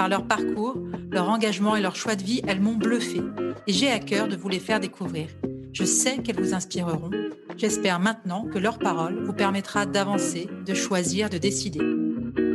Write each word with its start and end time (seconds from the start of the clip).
Par 0.00 0.08
leur 0.08 0.26
parcours, 0.26 0.78
leur 1.10 1.28
engagement 1.28 1.76
et 1.76 1.82
leur 1.82 1.94
choix 1.94 2.16
de 2.16 2.22
vie, 2.22 2.40
elles 2.46 2.62
m'ont 2.62 2.74
bluffé 2.74 3.20
et 3.66 3.72
j'ai 3.74 3.90
à 3.90 3.98
cœur 3.98 4.28
de 4.28 4.34
vous 4.34 4.48
les 4.48 4.58
faire 4.58 4.80
découvrir. 4.80 5.28
Je 5.74 5.84
sais 5.84 6.22
qu'elles 6.22 6.40
vous 6.40 6.54
inspireront. 6.54 7.10
J'espère 7.58 8.00
maintenant 8.00 8.46
que 8.46 8.56
leur 8.56 8.78
parole 8.78 9.22
vous 9.22 9.34
permettra 9.34 9.84
d'avancer, 9.84 10.48
de 10.64 10.72
choisir, 10.72 11.28
de 11.28 11.36
décider. 11.36 11.80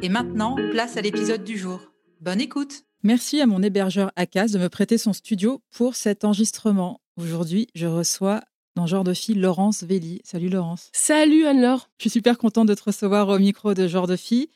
Et 0.01 0.09
maintenant, 0.09 0.55
place 0.71 0.97
à 0.97 1.01
l'épisode 1.01 1.43
du 1.43 1.55
jour. 1.55 1.81
Bonne 2.19 2.41
écoute 2.41 2.81
Merci 3.03 3.39
à 3.39 3.45
mon 3.45 3.61
hébergeur 3.61 4.11
ACAS 4.15 4.47
de 4.47 4.57
me 4.57 4.67
prêter 4.67 4.97
son 4.97 5.13
studio 5.13 5.61
pour 5.69 5.93
cet 5.93 6.25
enregistrement. 6.25 6.99
Aujourd'hui, 7.15 7.67
je 7.75 7.85
reçois 7.85 8.41
dans 8.75 8.87
Genre 8.87 9.03
de 9.03 9.13
Fille 9.13 9.35
Laurence 9.35 9.83
Velli. 9.83 10.19
Salut 10.23 10.49
Laurence. 10.49 10.89
Salut 10.93 11.45
Anne-Laure. 11.45 11.91
Je 11.99 12.05
suis 12.05 12.09
super 12.09 12.39
contente 12.39 12.67
de 12.67 12.73
te 12.73 12.85
recevoir 12.85 13.29
au 13.29 13.37
micro 13.37 13.75
de 13.75 13.87
Genre 13.87 14.07
de 14.07 14.15
Fille. 14.15 14.49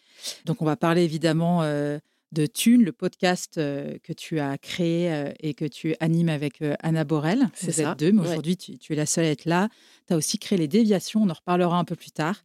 Donc, 0.46 0.64
on 0.64 0.66
va 0.66 0.76
parler 0.76 1.04
évidemment 1.04 1.62
euh, 1.62 2.00
de 2.32 2.46
Thune, 2.46 2.84
le 2.84 2.92
podcast 2.92 3.56
que 3.56 4.14
tu 4.14 4.40
as 4.40 4.58
créé 4.58 5.34
et 5.40 5.54
que 5.54 5.66
tu 5.66 5.96
animes 6.00 6.30
avec 6.30 6.64
Anna 6.82 7.04
Borel. 7.04 7.50
C'est 7.54 7.72
ça, 7.72 7.96
deux, 7.96 8.12
mais 8.12 8.22
ouais. 8.22 8.28
aujourd'hui, 8.28 8.58
tu, 8.58 8.78
tu 8.78 8.94
es 8.94 8.96
la 8.96 9.06
seule 9.06 9.26
à 9.26 9.32
être 9.32 9.46
là. 9.46 9.70
Tu 10.08 10.14
as 10.14 10.18
aussi 10.18 10.38
créé 10.38 10.58
les 10.58 10.68
déviations. 10.68 11.24
On 11.24 11.30
en 11.30 11.34
reparlera 11.34 11.78
un 11.78 11.86
peu 11.86 11.96
plus 11.96 12.12
tard. 12.12 12.44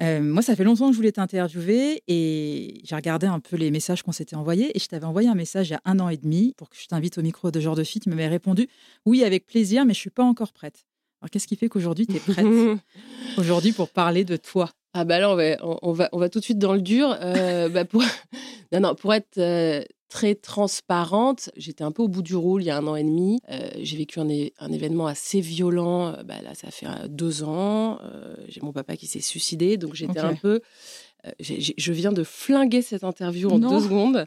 Euh, 0.00 0.20
moi, 0.20 0.42
ça 0.42 0.56
fait 0.56 0.64
longtemps 0.64 0.86
que 0.86 0.92
je 0.92 0.96
voulais 0.96 1.12
t'interviewer 1.12 2.02
et 2.08 2.80
j'ai 2.82 2.96
regardé 2.96 3.26
un 3.26 3.40
peu 3.40 3.56
les 3.56 3.70
messages 3.70 4.02
qu'on 4.02 4.12
s'était 4.12 4.34
envoyés 4.34 4.76
et 4.76 4.80
je 4.80 4.86
t'avais 4.88 5.04
envoyé 5.04 5.28
un 5.28 5.34
message 5.34 5.68
il 5.68 5.72
y 5.72 5.76
a 5.76 5.82
un 5.84 6.00
an 6.00 6.08
et 6.08 6.16
demi 6.16 6.54
pour 6.56 6.70
que 6.70 6.76
je 6.76 6.86
t'invite 6.86 7.18
au 7.18 7.22
micro 7.22 7.50
de 7.50 7.60
genre 7.60 7.76
de 7.76 7.84
fille. 7.84 8.00
Tu 8.00 8.08
m'avais 8.08 8.28
répondu 8.28 8.68
oui, 9.06 9.22
avec 9.22 9.46
plaisir, 9.46 9.84
mais 9.84 9.94
je 9.94 10.00
suis 10.00 10.10
pas 10.10 10.24
encore 10.24 10.52
prête. 10.52 10.86
Alors, 11.22 11.30
qu'est-ce 11.30 11.46
qui 11.46 11.56
fait 11.56 11.68
qu'aujourd'hui, 11.68 12.06
tu 12.06 12.16
es 12.16 12.20
prête 12.20 12.44
aujourd'hui 13.38 13.72
pour 13.72 13.88
parler 13.88 14.24
de 14.24 14.36
toi? 14.36 14.70
Ah 14.92 15.04
bah 15.04 15.20
là, 15.20 15.30
on 15.30 15.36
va, 15.36 15.56
on, 15.62 15.92
va, 15.92 16.08
on 16.12 16.18
va 16.18 16.28
tout 16.28 16.40
de 16.40 16.44
suite 16.44 16.58
dans 16.58 16.74
le 16.74 16.82
dur. 16.82 17.16
Euh, 17.20 17.68
bah 17.68 17.84
pour... 17.84 18.02
non, 18.72 18.80
non, 18.80 18.94
pour 18.94 19.14
être 19.14 19.38
euh, 19.38 19.82
très 20.08 20.34
transparente, 20.34 21.48
j'étais 21.56 21.84
un 21.84 21.92
peu 21.92 22.02
au 22.02 22.08
bout 22.08 22.22
du 22.22 22.34
roule 22.34 22.62
il 22.62 22.66
y 22.66 22.70
a 22.70 22.76
un 22.76 22.86
an 22.86 22.96
et 22.96 23.04
demi. 23.04 23.40
Euh, 23.50 23.70
j'ai 23.80 23.96
vécu 23.96 24.20
un, 24.20 24.28
événement 24.28 25.06
assez 25.06 25.40
violent. 25.40 26.12
Bah 26.24 26.42
là, 26.42 26.54
ça 26.54 26.70
fait 26.70 26.86
deux 27.08 27.44
ans. 27.44 28.00
J'ai 28.48 28.60
mon 28.60 28.72
papa 28.72 28.96
qui 28.96 29.06
s'est 29.06 29.20
suicidé, 29.20 29.76
donc 29.78 29.94
j'étais 29.94 30.20
un 30.20 30.34
peu... 30.34 30.60
je 31.40 31.92
viens 31.92 32.12
de 32.12 32.24
flinguer 32.24 32.82
cette 32.82 33.04
interview 33.04 33.48
en 33.48 33.58
Non. 33.58 33.70
deux 33.70 33.84
secondes. 33.84 34.26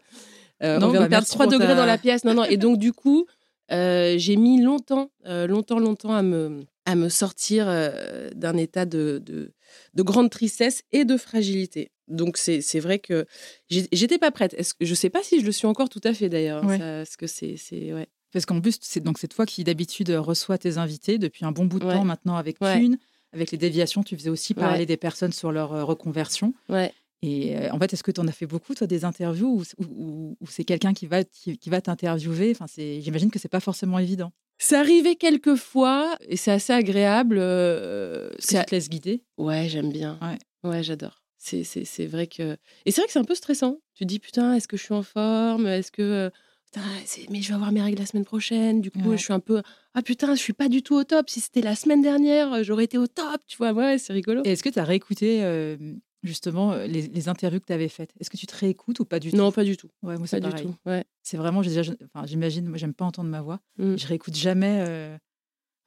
Euh, 0.64 0.80
Non, 0.80 0.88
on 0.88 0.92
vient 0.92 1.02
bah 1.02 1.06
de 1.06 1.10
perdre 1.10 1.24
merci 1.24 1.32
3 1.34 1.46
pour 1.46 1.54
degrés 1.54 1.76
dans 1.76 1.86
la 1.86 1.98
pièce. 1.98 2.24
Non, 2.24 2.34
non. 2.34 2.44
Et 2.46 2.58
donc, 2.58 2.78
du 2.78 2.94
coup, 2.94 3.26
euh, 3.72 4.16
j'ai 4.18 4.36
mis 4.36 4.62
longtemps, 4.62 5.10
euh, 5.26 5.48
longtemps, 5.48 5.80
longtemps 5.80 6.14
à 6.14 6.22
me, 6.22 6.66
à 6.86 6.96
me 6.96 7.10
sortir 7.10 7.66
euh, 7.68 8.30
d'un 8.36 8.58
état 8.58 8.86
de, 8.86 9.22
de, 9.26 9.54
de 9.94 10.04
grande 10.04 10.30
tristesse 10.30 10.84
et 10.92 11.04
de 11.06 11.18
fragilité. 11.18 11.92
Donc, 12.08 12.38
c'est 12.38 12.80
vrai 12.80 13.00
que 13.00 13.26
j'étais 13.70 14.20
pas 14.20 14.30
prête. 14.32 14.54
Est-ce 14.56 14.74
que, 14.76 14.86
je 14.86 14.94
sais 14.94 15.10
pas 15.10 15.24
si 15.24 15.40
je 15.42 15.46
le 15.46 15.52
suis 15.52 15.66
encore 15.68 15.90
tout 15.90 16.02
à 16.04 16.14
fait 16.14 16.30
d'ailleurs. 16.30 16.64
Ouais. 16.64 16.78
Parce 16.78 17.18
que 17.18 17.26
c'est. 17.28 17.58
c'est- 17.58 17.94
Ouais. 17.94 18.08
Parce 18.32 18.46
qu'en 18.46 18.60
plus, 18.60 18.78
c'est 18.82 19.00
donc 19.02 19.18
c'est 19.18 19.30
toi 19.30 19.46
qui 19.46 19.64
d'habitude 19.64 20.10
reçois 20.12 20.58
tes 20.58 20.78
invités 20.78 21.18
depuis 21.18 21.46
un 21.46 21.52
bon 21.54 21.66
bout 21.66 21.80
de 21.80 21.86
Ouais. 21.86 21.94
temps 21.94 22.04
maintenant 22.06 22.36
avec. 22.36 22.60
Thune. 22.60 22.98
Avec 23.34 23.52
les 23.52 23.58
déviations, 23.58 24.04
tu 24.04 24.16
faisais 24.18 24.30
aussi 24.30 24.54
parler 24.54 24.86
des 24.86 24.98
personnes 24.98 25.32
sur 25.34 25.52
leur 25.52 25.74
euh, 25.74 25.84
reconversion. 25.84 26.54
Ouais. 26.70 26.94
Et 27.22 27.58
euh, 27.58 27.72
en 27.72 27.80
fait, 27.80 27.92
est-ce 27.94 28.04
que 28.04 28.12
tu 28.12 28.22
en 28.22 28.28
as 28.28 28.32
fait 28.32 28.46
beaucoup, 28.46 28.76
toi, 28.76 28.88
des 28.88 29.04
interviews 29.04 29.62
ou, 29.62 29.64
ou- 29.84 29.86
ou- 29.88 30.38
ou 30.42 30.48
c'est 30.48 30.64
quelqu'un 30.64 30.94
qui 30.94 31.08
va, 31.08 31.24
qui, 31.24 31.58
qui 31.58 31.70
va 31.70 31.82
t'interviewer? 31.82 32.52
Enfin, 32.52 32.66
J'imagine 32.78 33.32
que 33.32 33.40
c'est 33.40 33.50
pas 33.50 33.60
forcément 33.60 34.00
évident. 34.00 34.32
C'est 34.58 34.76
arrivé 34.76 35.16
quelques 35.16 35.56
fois 35.56 36.16
et 36.28 36.38
c'est 36.38 36.52
assez 36.52 36.74
agréable. 36.74 37.38
euh, 37.40 38.30
tu 38.40 38.56
te 38.56 38.72
laisses 38.72 38.90
guider? 38.90 39.24
Ouais, 39.38 39.68
j'aime 39.70 39.92
bien. 39.92 40.18
Ouais. 40.22 40.70
Ouais, 40.70 40.84
j'adore. 40.84 41.22
C'est, 41.38 41.64
c'est, 41.64 41.86
c'est 41.86 42.08
vrai 42.08 42.28
que. 42.28 42.58
Et 42.86 42.92
c'est 42.92 43.02
vrai 43.02 43.08
que 43.08 43.14
c'est 43.14 43.20
un 43.20 43.24
peu 43.26 43.36
stressant. 43.36 43.78
Tu 43.94 44.04
te 44.06 44.08
dis, 44.08 44.20
putain, 44.20 44.54
est-ce 44.56 44.68
que 44.68 44.78
je 44.78 44.84
suis 44.84 44.94
en 44.94 45.04
forme? 45.04 45.68
Est-ce 45.68 45.92
que. 45.92 46.02
euh, 46.02 46.30
Putain, 46.72 46.82
mais 47.30 47.42
je 47.42 47.50
vais 47.50 47.54
avoir 47.54 47.72
mes 47.72 47.82
règles 47.82 48.00
la 48.00 48.06
semaine 48.06 48.26
prochaine. 48.26 48.82
Du 48.82 48.90
coup, 48.92 49.10
Ouais. 49.12 49.18
je 49.18 49.24
suis 49.24 49.34
un 49.34 49.40
peu. 49.40 49.62
Ah 49.94 50.02
putain, 50.02 50.34
je 50.36 50.40
suis 50.42 50.54
pas 50.54 50.68
du 50.68 50.82
tout 50.82 50.96
au 50.96 51.04
top. 51.04 51.30
Si 51.30 51.40
c'était 51.40 51.62
la 51.62 51.76
semaine 51.76 52.02
dernière, 52.02 52.64
j'aurais 52.64 52.86
été 52.86 52.98
au 52.98 53.08
top. 53.08 53.42
Tu 53.48 53.56
vois, 53.58 53.72
ouais, 53.74 53.98
c'est 53.98 54.12
rigolo. 54.14 54.42
Et 54.44 54.52
est-ce 54.54 54.64
que 54.64 54.70
tu 54.70 54.80
as 54.80 54.84
réécouté 54.84 55.44
euh, 55.44 55.78
justement 56.26 56.74
euh, 56.74 56.88
les, 56.88 57.04
les 57.04 57.30
interviews 57.30 57.60
que 57.60 57.66
tu 57.66 57.74
avais 57.74 57.88
faites 57.90 58.12
Est-ce 58.20 58.30
que 58.30 58.38
tu 58.38 58.46
te 58.48 58.56
réécoutes 58.56 59.00
ou 59.00 59.06
pas 59.06 59.20
du 59.20 59.32
tout? 59.32 59.38
Non, 59.38 59.52
pas 59.52 59.64
du 59.64 59.78
tout. 59.78 59.88
Ouais, 60.04 60.14
moi, 60.18 60.22
Pas 60.22 60.28
c'est 60.28 60.40
du 60.42 60.50
pareil. 60.50 60.66
tout. 60.66 60.76
Ouais. 60.86 61.04
C'est 61.24 61.38
vraiment, 61.38 61.60
enfin, 61.62 62.26
j'imagine, 62.26 62.68
moi, 62.68 62.78
j'aime 62.78 62.94
pas 62.94 63.06
entendre 63.06 63.30
ma 63.30 63.42
voix. 63.42 63.60
Mm. 63.78 63.96
Je 63.98 64.08
réécoute 64.08 64.36
jamais. 64.36 64.84
euh, 64.88 65.18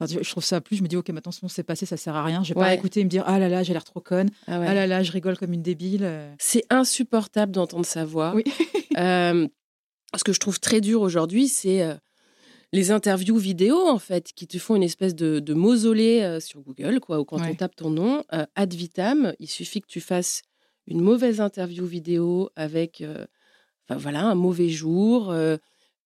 enfin, 0.00 0.18
je 0.22 0.30
trouve 0.30 0.44
ça 0.44 0.60
plus, 0.60 0.76
je 0.76 0.82
me 0.82 0.88
dis, 0.88 0.96
ok, 0.96 1.08
maintenant, 1.10 1.32
ce 1.32 1.46
c'est 1.48 1.62
passé, 1.62 1.86
ça 1.86 1.96
sert 1.96 2.16
à 2.16 2.24
rien. 2.24 2.42
Je 2.44 2.48
vais 2.50 2.54
pas 2.54 2.60
Ouais. 2.62 2.68
réécouter 2.68 3.00
et 3.00 3.04
me 3.04 3.08
dire, 3.10 3.24
ah 3.26 3.38
là 3.38 3.48
là, 3.48 3.62
j'ai 3.62 3.72
l'air 3.72 3.84
trop 3.84 4.00
conne. 4.00 4.30
Ah 4.46 4.58
ouais. 4.60 4.66
Ah 4.68 4.74
là 4.74 4.86
là, 4.86 5.02
je 5.02 5.12
rigole 5.12 5.36
comme 5.38 5.52
une 5.52 5.62
débile. 5.62 6.04
euh. 6.04 6.32
C'est 6.38 6.64
insupportable 6.70 7.52
d'entendre 7.52 7.86
sa 7.86 8.04
voix. 8.04 8.34
Oui. 8.34 8.44
Euh, 8.96 9.46
ce 10.16 10.24
que 10.24 10.32
je 10.32 10.40
trouve 10.40 10.58
très 10.58 10.80
dur 10.80 11.02
aujourd'hui, 11.02 11.48
c'est 11.48 11.82
euh, 11.82 11.94
les 12.72 12.90
interviews 12.90 13.36
vidéo, 13.38 13.78
en 13.86 13.98
fait, 13.98 14.32
qui 14.34 14.46
te 14.46 14.58
font 14.58 14.76
une 14.76 14.82
espèce 14.82 15.14
de, 15.14 15.38
de 15.40 15.54
mausolée 15.54 16.22
euh, 16.22 16.40
sur 16.40 16.60
Google, 16.60 17.00
quoi, 17.00 17.18
ou 17.20 17.24
quand 17.24 17.38
Ouais. 17.40 17.50
on 17.50 17.54
tape 17.54 17.76
ton 17.76 17.90
nom, 17.90 18.24
euh, 18.34 18.44
ad 18.54 18.74
vitam, 18.74 19.32
il 19.38 19.48
suffit 19.48 19.80
que 19.80 19.86
tu 19.86 20.00
fasses 20.00 20.42
une 20.86 21.00
mauvaise 21.00 21.40
interview 21.40 21.84
vidéo 21.86 22.50
avec, 22.56 23.00
euh, 23.00 23.24
enfin 23.88 23.98
voilà, 23.98 24.22
un 24.24 24.34
mauvais 24.34 24.68
jour, 24.68 25.34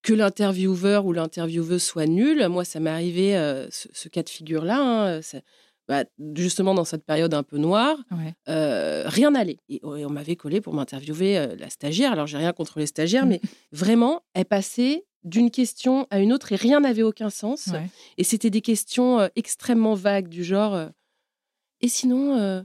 que 0.02 0.12
l'intervieweur 0.12 1.06
ou 1.06 1.12
l'intervieweuse 1.12 1.82
soit 1.82 2.06
nul. 2.06 2.46
Moi, 2.48 2.64
ça 2.64 2.80
m'est 2.80 2.90
arrivé, 2.90 3.34
ce, 3.70 3.88
ce 3.92 4.08
cas 4.08 4.22
de 4.24 4.28
figure-là, 4.28 5.16
hein, 5.16 5.20
bah, 5.88 6.04
justement 6.34 6.74
dans 6.74 6.84
cette 6.84 7.04
période 7.04 7.34
un 7.34 7.42
peu 7.44 7.58
noire 7.58 7.96
Ouais. 8.10 8.34
euh, 8.48 9.04
rien 9.06 9.30
n'allait. 9.32 9.58
Et, 9.68 9.76
et 9.76 10.04
on 10.06 10.10
m'avait 10.10 10.34
collé 10.36 10.60
pour 10.60 10.74
m'interviewer 10.74 11.38
euh, 11.38 11.54
la 11.56 11.70
stagiaire. 11.70 12.10
Alors, 12.12 12.26
j'ai 12.26 12.36
rien 12.38 12.52
contre 12.52 12.78
les 12.80 12.86
stagiaires, 12.86 13.26
Mm. 13.26 13.28
mais 13.30 13.40
vraiment, 13.72 14.22
elle 14.34 14.44
passait 14.46 15.04
d'une 15.24 15.50
question 15.50 16.06
à 16.10 16.18
une 16.18 16.32
autre 16.32 16.52
et 16.52 16.56
rien 16.56 16.80
n'avait 16.80 17.02
aucun 17.02 17.30
sens. 17.30 17.68
Ouais. 17.68 17.88
Et 18.18 18.24
c'était 18.24 18.50
des 18.50 18.60
questions 18.60 19.20
euh, 19.20 19.28
extrêmement 19.36 19.94
vagues, 19.94 20.28
du 20.28 20.44
genre 20.44 20.74
euh, 20.74 20.88
Et 21.80 21.88
sinon, 21.88 22.36
euh, 22.38 22.62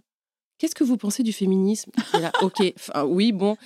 qu'est-ce 0.57 0.75
que 0.75 0.84
vous 0.84 0.97
pensez 0.97 1.23
du 1.23 1.34
féminisme? 1.34 1.91
Et 2.16 2.19
là, 2.19 2.31
Ok, 2.41 2.62
enfin, 2.78 3.03
oui, 3.06 3.31
bon, 3.31 3.57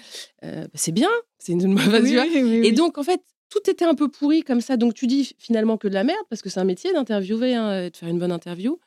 bah, 0.41 0.49
c'est 0.75 0.91
bien, 0.91 1.09
c'est 1.39 1.53
une 1.53 1.73
mauvaise 1.73 2.03
Oui, 2.03 2.13
voie. 2.13 2.23
oui, 2.25 2.43
oui, 2.43 2.67
Et 2.67 2.71
donc, 2.71 2.97
en 2.97 3.03
fait, 3.03 3.21
tout 3.49 3.69
était 3.69 3.85
un 3.85 3.95
peu 3.95 4.09
pourri 4.09 4.43
comme 4.43 4.61
ça. 4.61 4.77
Donc, 4.77 4.93
tu 4.93 5.07
dis 5.07 5.35
finalement 5.37 5.77
que 5.77 5.87
de 5.87 5.93
la 5.93 6.03
merde, 6.03 6.23
parce 6.29 6.41
que 6.41 6.49
c'est 6.49 6.59
un 6.59 6.65
métier 6.65 6.93
d'interviewer, 6.93 7.55
hein, 7.55 7.89
de 7.89 7.95
faire 7.95 8.09
une 8.09 8.19
bonne 8.19 8.31
interview. 8.31 8.79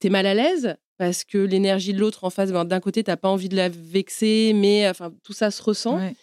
T'es 0.00 0.08
mal 0.08 0.26
à 0.26 0.34
l'aise 0.34 0.76
parce 0.98 1.24
que 1.24 1.38
l'énergie 1.38 1.92
de 1.92 1.98
l'autre 1.98 2.24
en 2.24 2.30
face, 2.30 2.52
ben, 2.52 2.64
d'un 2.64 2.80
côté, 2.80 3.02
t'as 3.02 3.16
pas 3.16 3.28
envie 3.28 3.48
de 3.48 3.56
la 3.56 3.68
vexer, 3.68 4.52
mais 4.54 4.88
enfin, 4.88 5.12
tout 5.24 5.32
ça 5.32 5.50
se 5.50 5.62
ressent. 5.62 5.96
Ouais. 5.98 6.14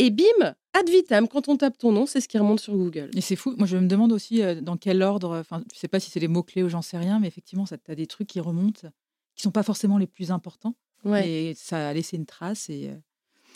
Et 0.00 0.10
bim, 0.10 0.54
ad 0.72 0.88
vitam, 0.88 1.28
quand 1.28 1.48
on 1.48 1.56
tape 1.56 1.78
ton 1.78 1.92
nom, 1.92 2.06
c'est 2.06 2.20
ce 2.20 2.28
qui 2.28 2.38
remonte 2.38 2.60
sur 2.60 2.74
Google. 2.74 3.10
Et 3.14 3.20
c'est 3.20 3.36
fou. 3.36 3.54
Moi, 3.56 3.66
je 3.66 3.76
me 3.76 3.86
demande 3.86 4.12
aussi 4.12 4.42
euh, 4.42 4.60
dans 4.60 4.76
quel 4.76 5.02
ordre. 5.02 5.38
Enfin, 5.38 5.62
je 5.72 5.78
sais 5.78 5.88
pas 5.88 6.00
si 6.00 6.10
c'est 6.10 6.20
les 6.20 6.28
mots-clés 6.28 6.62
ou 6.62 6.68
j'en 6.68 6.82
sais 6.82 6.98
rien, 6.98 7.18
mais 7.20 7.28
effectivement, 7.28 7.64
tu 7.64 7.74
as 7.74 7.94
des 7.94 8.06
trucs 8.06 8.28
qui 8.28 8.40
remontent, 8.40 8.88
qui 9.34 9.42
sont 9.42 9.50
pas 9.50 9.62
forcément 9.62 9.98
les 9.98 10.06
plus 10.06 10.30
importants. 10.30 10.74
Ouais, 11.04 11.28
Et 11.28 11.54
ça 11.54 11.88
a 11.88 11.92
laissé 11.92 12.16
une 12.16 12.26
trace. 12.26 12.68
Et, 12.70 12.88
euh, 12.88 12.96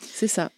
c'est 0.00 0.29
ça. 0.29 0.50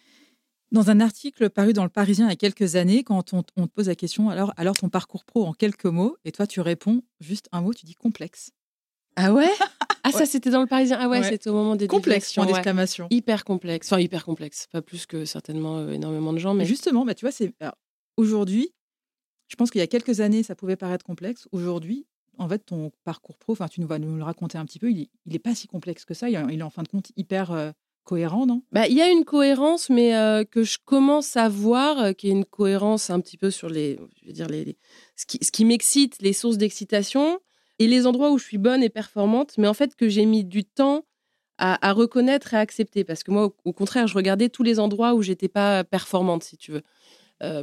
Dans 0.71 0.89
un 0.89 0.99
article 0.99 1.49
paru 1.49 1.73
dans 1.73 1.83
Le 1.83 1.89
Parisien 1.89 2.25
il 2.27 2.31
y 2.31 2.33
a 2.33 2.35
quelques 2.35 2.75
années, 2.75 3.03
quand 3.03 3.33
on, 3.33 3.43
on 3.55 3.67
te 3.67 3.71
pose 3.71 3.87
la 3.87 3.95
question, 3.95 4.29
alors, 4.29 4.51
alors 4.57 4.75
ton 4.75 4.89
parcours 4.89 5.23
pro 5.23 5.45
en 5.45 5.53
quelques 5.53 5.85
mots, 5.85 6.17
et 6.25 6.31
toi 6.31 6.47
tu 6.47 6.59
réponds 6.59 7.03
juste 7.19 7.47
un 7.51 7.61
mot, 7.61 7.73
tu 7.73 7.85
dis 7.85 7.93
complexe. 7.93 8.51
Ah 9.15 9.31
ouais? 9.31 9.51
Ah, 10.07 10.11
ça, 10.11 10.25
c'était 10.25 10.49
dans 10.49 10.61
le 10.61 10.67
Parisien. 10.67 10.97
Ah 10.99 11.09
ouais, 11.09 11.19
Ouais. 11.19 11.29
c'était 11.29 11.49
au 11.49 11.53
moment 11.53 11.75
des 11.75 11.87
Complexe, 11.87 12.33
point 12.33 12.45
ouais. 12.45 12.51
d'exclamation. 12.53 13.07
Hyper 13.09 13.43
complexe. 13.43 13.87
Enfin, 13.91 13.99
hyper 14.01 14.23
complexe. 14.23 14.67
Pas 14.71 14.81
plus 14.81 15.05
que 15.05 15.25
certainement 15.25 15.79
euh, 15.79 15.91
énormément 15.91 16.31
de 16.33 16.37
gens, 16.37 16.53
Mais 16.53 16.63
mais 16.63 16.65
justement, 16.65 17.05
bah, 17.05 17.15
tu 17.15 17.25
vois, 17.25 17.31
c'est 17.31 17.53
aujourd'hui, 18.17 18.73
je 19.47 19.55
pense 19.55 19.71
qu'il 19.71 19.79
y 19.79 19.83
a 19.83 19.87
quelques 19.87 20.19
années, 20.21 20.43
ça 20.43 20.55
pouvait 20.55 20.75
paraître 20.75 21.05
complexe. 21.05 21.47
Aujourd'hui, 21.51 22.05
en 22.37 22.47
fait, 22.49 22.59
ton 22.59 22.91
parcours 23.03 23.37
pro, 23.37 23.53
enfin, 23.53 23.67
tu 23.67 23.81
nous 23.81 23.87
vas 23.87 23.99
nous 23.99 24.15
le 24.15 24.23
raconter 24.23 24.57
un 24.57 24.65
petit 24.65 24.79
peu, 24.79 24.91
il 24.91 25.07
n'est 25.25 25.39
pas 25.39 25.55
si 25.55 25.67
complexe 25.67 26.05
que 26.05 26.13
ça. 26.13 26.29
Il, 26.29 26.35
est 26.35 26.61
en 26.63 26.69
fin 26.69 26.83
de 26.83 26.87
compte 26.87 27.11
hyper 27.15 27.51
euh, 27.51 27.71
cohérent, 28.03 28.45
non? 28.45 28.61
Bah, 28.71 28.87
Il 28.87 28.95
y 28.95 29.01
a 29.01 29.09
une 29.09 29.25
cohérence, 29.25 29.89
mais 29.89 30.15
euh, 30.15 30.43
que 30.43 30.63
je 30.63 30.77
commence 30.83 31.35
à 31.37 31.49
voir, 31.49 31.97
euh, 31.99 32.11
qui 32.13 32.27
est 32.27 32.31
une 32.31 32.45
cohérence 32.45 33.09
un 33.09 33.19
petit 33.19 33.37
peu 33.37 33.51
sur 33.51 33.69
les, 33.69 33.99
je 34.21 34.27
veux 34.27 34.33
dire, 34.33 34.47
les, 34.47 34.77
ce 35.15 35.25
qui, 35.25 35.39
ce 35.43 35.51
qui 35.51 35.65
m'excite, 35.65 36.21
les 36.21 36.33
sources 36.33 36.57
d'excitation 36.57 37.39
et 37.79 37.87
les 37.87 38.07
endroits 38.07 38.31
où 38.31 38.37
je 38.37 38.45
suis 38.45 38.57
bonne 38.57 38.83
et 38.83 38.89
performante, 38.89 39.53
mais 39.57 39.67
en 39.67 39.73
fait 39.73 39.95
que 39.95 40.07
j'ai 40.09 40.25
mis 40.25 40.43
du 40.43 40.63
temps 40.63 41.05
à, 41.57 41.93
reconnaître 41.93 42.53
et 42.53 42.57
à 42.57 42.59
accepter. 42.59 43.05
Parce 43.05 43.23
que 43.23 43.31
moi, 43.31 43.53
au, 43.63 43.71
contraire, 43.71 44.07
je 44.07 44.15
regardais 44.15 44.49
tous 44.49 44.63
les 44.63 44.77
endroits 44.77 45.13
où 45.13 45.21
j'étais 45.21 45.47
pas 45.47 45.85
performante, 45.85 46.43
si 46.43 46.57
tu 46.57 46.73
veux. 46.73 46.81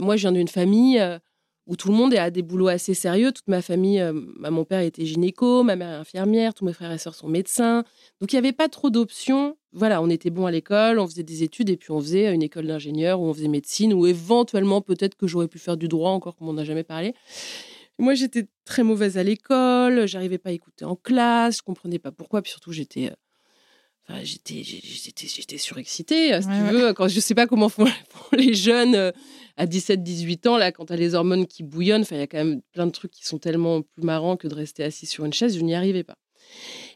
moi, 0.01 0.17
je 0.17 0.23
viens 0.23 0.33
d'une 0.33 0.49
famille 0.49 0.99
où 1.67 1.77
tout 1.77 1.89
le 1.89 1.95
monde 1.95 2.15
a 2.15 2.31
des 2.31 2.43
boulots 2.43 2.69
assez 2.69 2.95
sérieux. 2.95 3.33
Toute 3.33 3.49
ma 3.49 3.63
famille, 3.63 4.01
euh, 4.01 4.13
mon 4.13 4.65
père 4.65 4.81
était 4.81 5.05
gynéco, 5.05 5.63
ma 5.63 5.77
mère 5.77 5.91
est 5.91 6.01
infirmière, 6.01 6.55
tous 6.55 6.65
mes 6.65 6.73
frères 6.73 6.91
et 6.91 6.99
sœurs 6.99 7.15
sont 7.15 7.29
médecins. 7.29 7.85
Donc 8.21 8.33
il 8.33 8.37
n'y 8.37 8.39
avait 8.39 8.53
pas 8.53 8.69
trop 8.69 8.91
d'options. 8.91 9.57
Voilà, 9.73 10.03
on 10.03 10.11
était 10.11 10.31
bon 10.31 10.47
à 10.47 10.51
l'école, 10.51 10.99
on 10.99 11.07
faisait 11.07 11.23
des 11.23 11.43
études 11.43 11.71
et 11.71 11.77
puis 11.77 11.93
on 11.93 12.01
faisait 12.01 12.35
une 12.35 12.43
école 12.43 12.67
d'ingénieur 12.67 13.21
ou 13.21 13.27
on 13.27 13.35
faisait 13.35 13.49
médecine 13.49 13.95
ou 13.95 14.07
éventuellement 14.07 14.81
peut-être 14.81 15.15
que 15.15 15.27
j'aurais 15.27 15.49
pu 15.49 15.59
faire 15.59 15.77
du 15.77 15.89
droit 15.89 16.11
encore 16.11 16.37
comme 16.37 16.49
on 16.49 16.55
n'a 16.55 16.65
jamais 16.65 16.85
parlé. 16.85 17.15
Moi, 18.03 18.15
j'étais 18.15 18.49
très 18.65 18.83
mauvaise 18.83 19.17
à 19.17 19.23
l'école, 19.23 20.09
j'arrivais 20.09 20.39
pas 20.39 20.51
à 20.51 20.53
écouter 20.53 20.85
en 20.85 20.97
classe, 20.97 21.59
je 21.59 21.63
comprenais 21.63 22.01
pas 22.01 22.11
pourquoi, 22.11 22.43
puis 22.43 22.51
surtout 22.51 22.73
j'étais 22.73 23.13
euh, 23.13 23.15
Enfin, 24.09 24.25
j'étais, 24.25 24.65
j'étais, 24.65 25.29
j'étais 25.29 25.59
surexcitée, 25.59 26.37
si 26.43 26.49
tu 26.49 26.73
veux. 26.73 26.93
Quand 26.95 27.07
je 27.07 27.21
sais 27.21 27.37
pas 27.37 27.47
comment 27.47 27.69
font, 27.69 27.87
les 28.33 28.55
jeunes 28.55 28.97
euh, 28.97 29.13
à 29.57 29.67
17-18 29.67 30.49
ans, 30.49 30.57
là, 30.57 30.73
quand 30.73 30.87
tu 30.87 30.93
as 30.93 30.97
les 30.97 31.15
hormones 31.15 31.47
qui 31.47 31.63
bouillonnent, 31.63 32.05
il 32.11 32.17
y 32.17 32.21
a 32.21 32.27
quand 32.27 32.39
même 32.39 32.63
plein 32.73 32.87
de 32.87 32.91
trucs 32.91 33.13
qui 33.13 33.25
sont 33.25 33.39
tellement 33.39 33.83
plus 33.83 34.03
marrants 34.03 34.37
que 34.37 34.49
de 34.49 34.55
rester 34.57 34.83
assis 34.83 35.07
sur 35.07 35.25
une 35.25 35.33
chaise. 35.33 35.57
Je 35.57 35.63
n'y 35.63 35.77
arrivais 35.77 36.03
pas. 36.03 36.17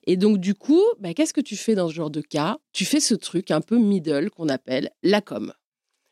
Et 0.08 0.16
donc, 0.16 0.38
du 0.38 0.56
coup, 0.56 0.82
bah, 0.98 1.14
qu'est-ce 1.14 1.32
que 1.32 1.40
tu 1.40 1.56
fais 1.56 1.76
dans 1.76 1.88
ce 1.88 1.94
genre 1.94 2.10
de 2.10 2.20
cas? 2.20 2.58
Tu 2.72 2.84
fais 2.84 2.98
ce 2.98 3.14
truc 3.14 3.52
un 3.52 3.60
peu 3.60 3.78
middle 3.78 4.30
qu'on 4.30 4.48
appelle 4.48 4.90
la 5.04 5.20
com. 5.20 5.52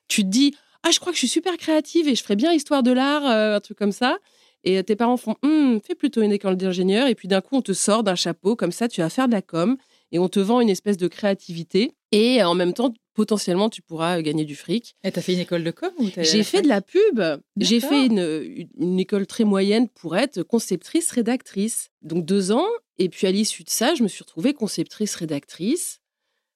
Tu 0.06 0.22
te 0.22 0.28
dis, 0.28 0.54
ah, 0.84 0.92
je 0.92 1.00
crois 1.00 1.10
que 1.10 1.16
je 1.16 1.26
suis 1.26 1.28
super 1.28 1.56
créative 1.56 2.06
et 2.06 2.14
je 2.14 2.22
ferais 2.22 2.36
bien 2.36 2.52
histoire 2.52 2.84
de 2.84 2.92
l'art, 2.92 3.26
euh, 3.26 3.56
un 3.56 3.60
truc 3.60 3.76
comme 3.76 3.90
ça. 3.90 4.18
Et 4.64 4.82
tes 4.82 4.96
parents 4.96 5.16
font, 5.16 5.36
hum, 5.42 5.80
fais 5.86 5.94
plutôt 5.94 6.22
une 6.22 6.32
école 6.32 6.56
d'ingénieur. 6.56 7.06
Et 7.06 7.14
puis 7.14 7.28
d'un 7.28 7.40
coup, 7.40 7.56
on 7.56 7.62
te 7.62 7.72
sort 7.72 8.02
d'un 8.02 8.14
chapeau 8.14 8.56
comme 8.56 8.72
ça, 8.72 8.88
tu 8.88 9.00
vas 9.00 9.10
faire 9.10 9.28
de 9.28 9.32
la 9.32 9.42
com 9.42 9.76
et 10.10 10.18
on 10.18 10.28
te 10.28 10.40
vend 10.40 10.60
une 10.60 10.70
espèce 10.70 10.96
de 10.96 11.08
créativité. 11.08 11.92
Et 12.12 12.42
en 12.42 12.54
même 12.54 12.72
temps, 12.72 12.94
potentiellement, 13.14 13.68
tu 13.68 13.82
pourras 13.82 14.22
gagner 14.22 14.44
du 14.44 14.54
fric. 14.54 14.94
Et 15.04 15.12
tu 15.12 15.18
as 15.18 15.22
fait 15.22 15.34
une 15.34 15.40
école 15.40 15.64
de 15.64 15.70
com 15.70 15.90
J'ai 16.18 16.42
fait 16.42 16.62
de 16.62 16.68
la 16.68 16.80
pub. 16.80 17.20
J'ai 17.56 17.80
fait 17.80 18.06
une, 18.06 18.68
une, 18.78 19.00
école 19.00 19.26
très 19.26 19.44
moyenne 19.44 19.88
pour 19.88 20.16
être 20.16 20.42
conceptrice, 20.42 21.10
rédactrice. 21.10 21.90
Donc 22.02 22.24
deux 22.24 22.52
ans. 22.52 22.66
Et 22.98 23.08
puis 23.08 23.26
à 23.26 23.32
l'issue 23.32 23.64
de 23.64 23.70
ça, 23.70 23.94
je 23.94 24.02
me 24.02 24.08
suis 24.08 24.22
retrouvée 24.22 24.54
conceptrice, 24.54 25.14
rédactrice. 25.16 26.00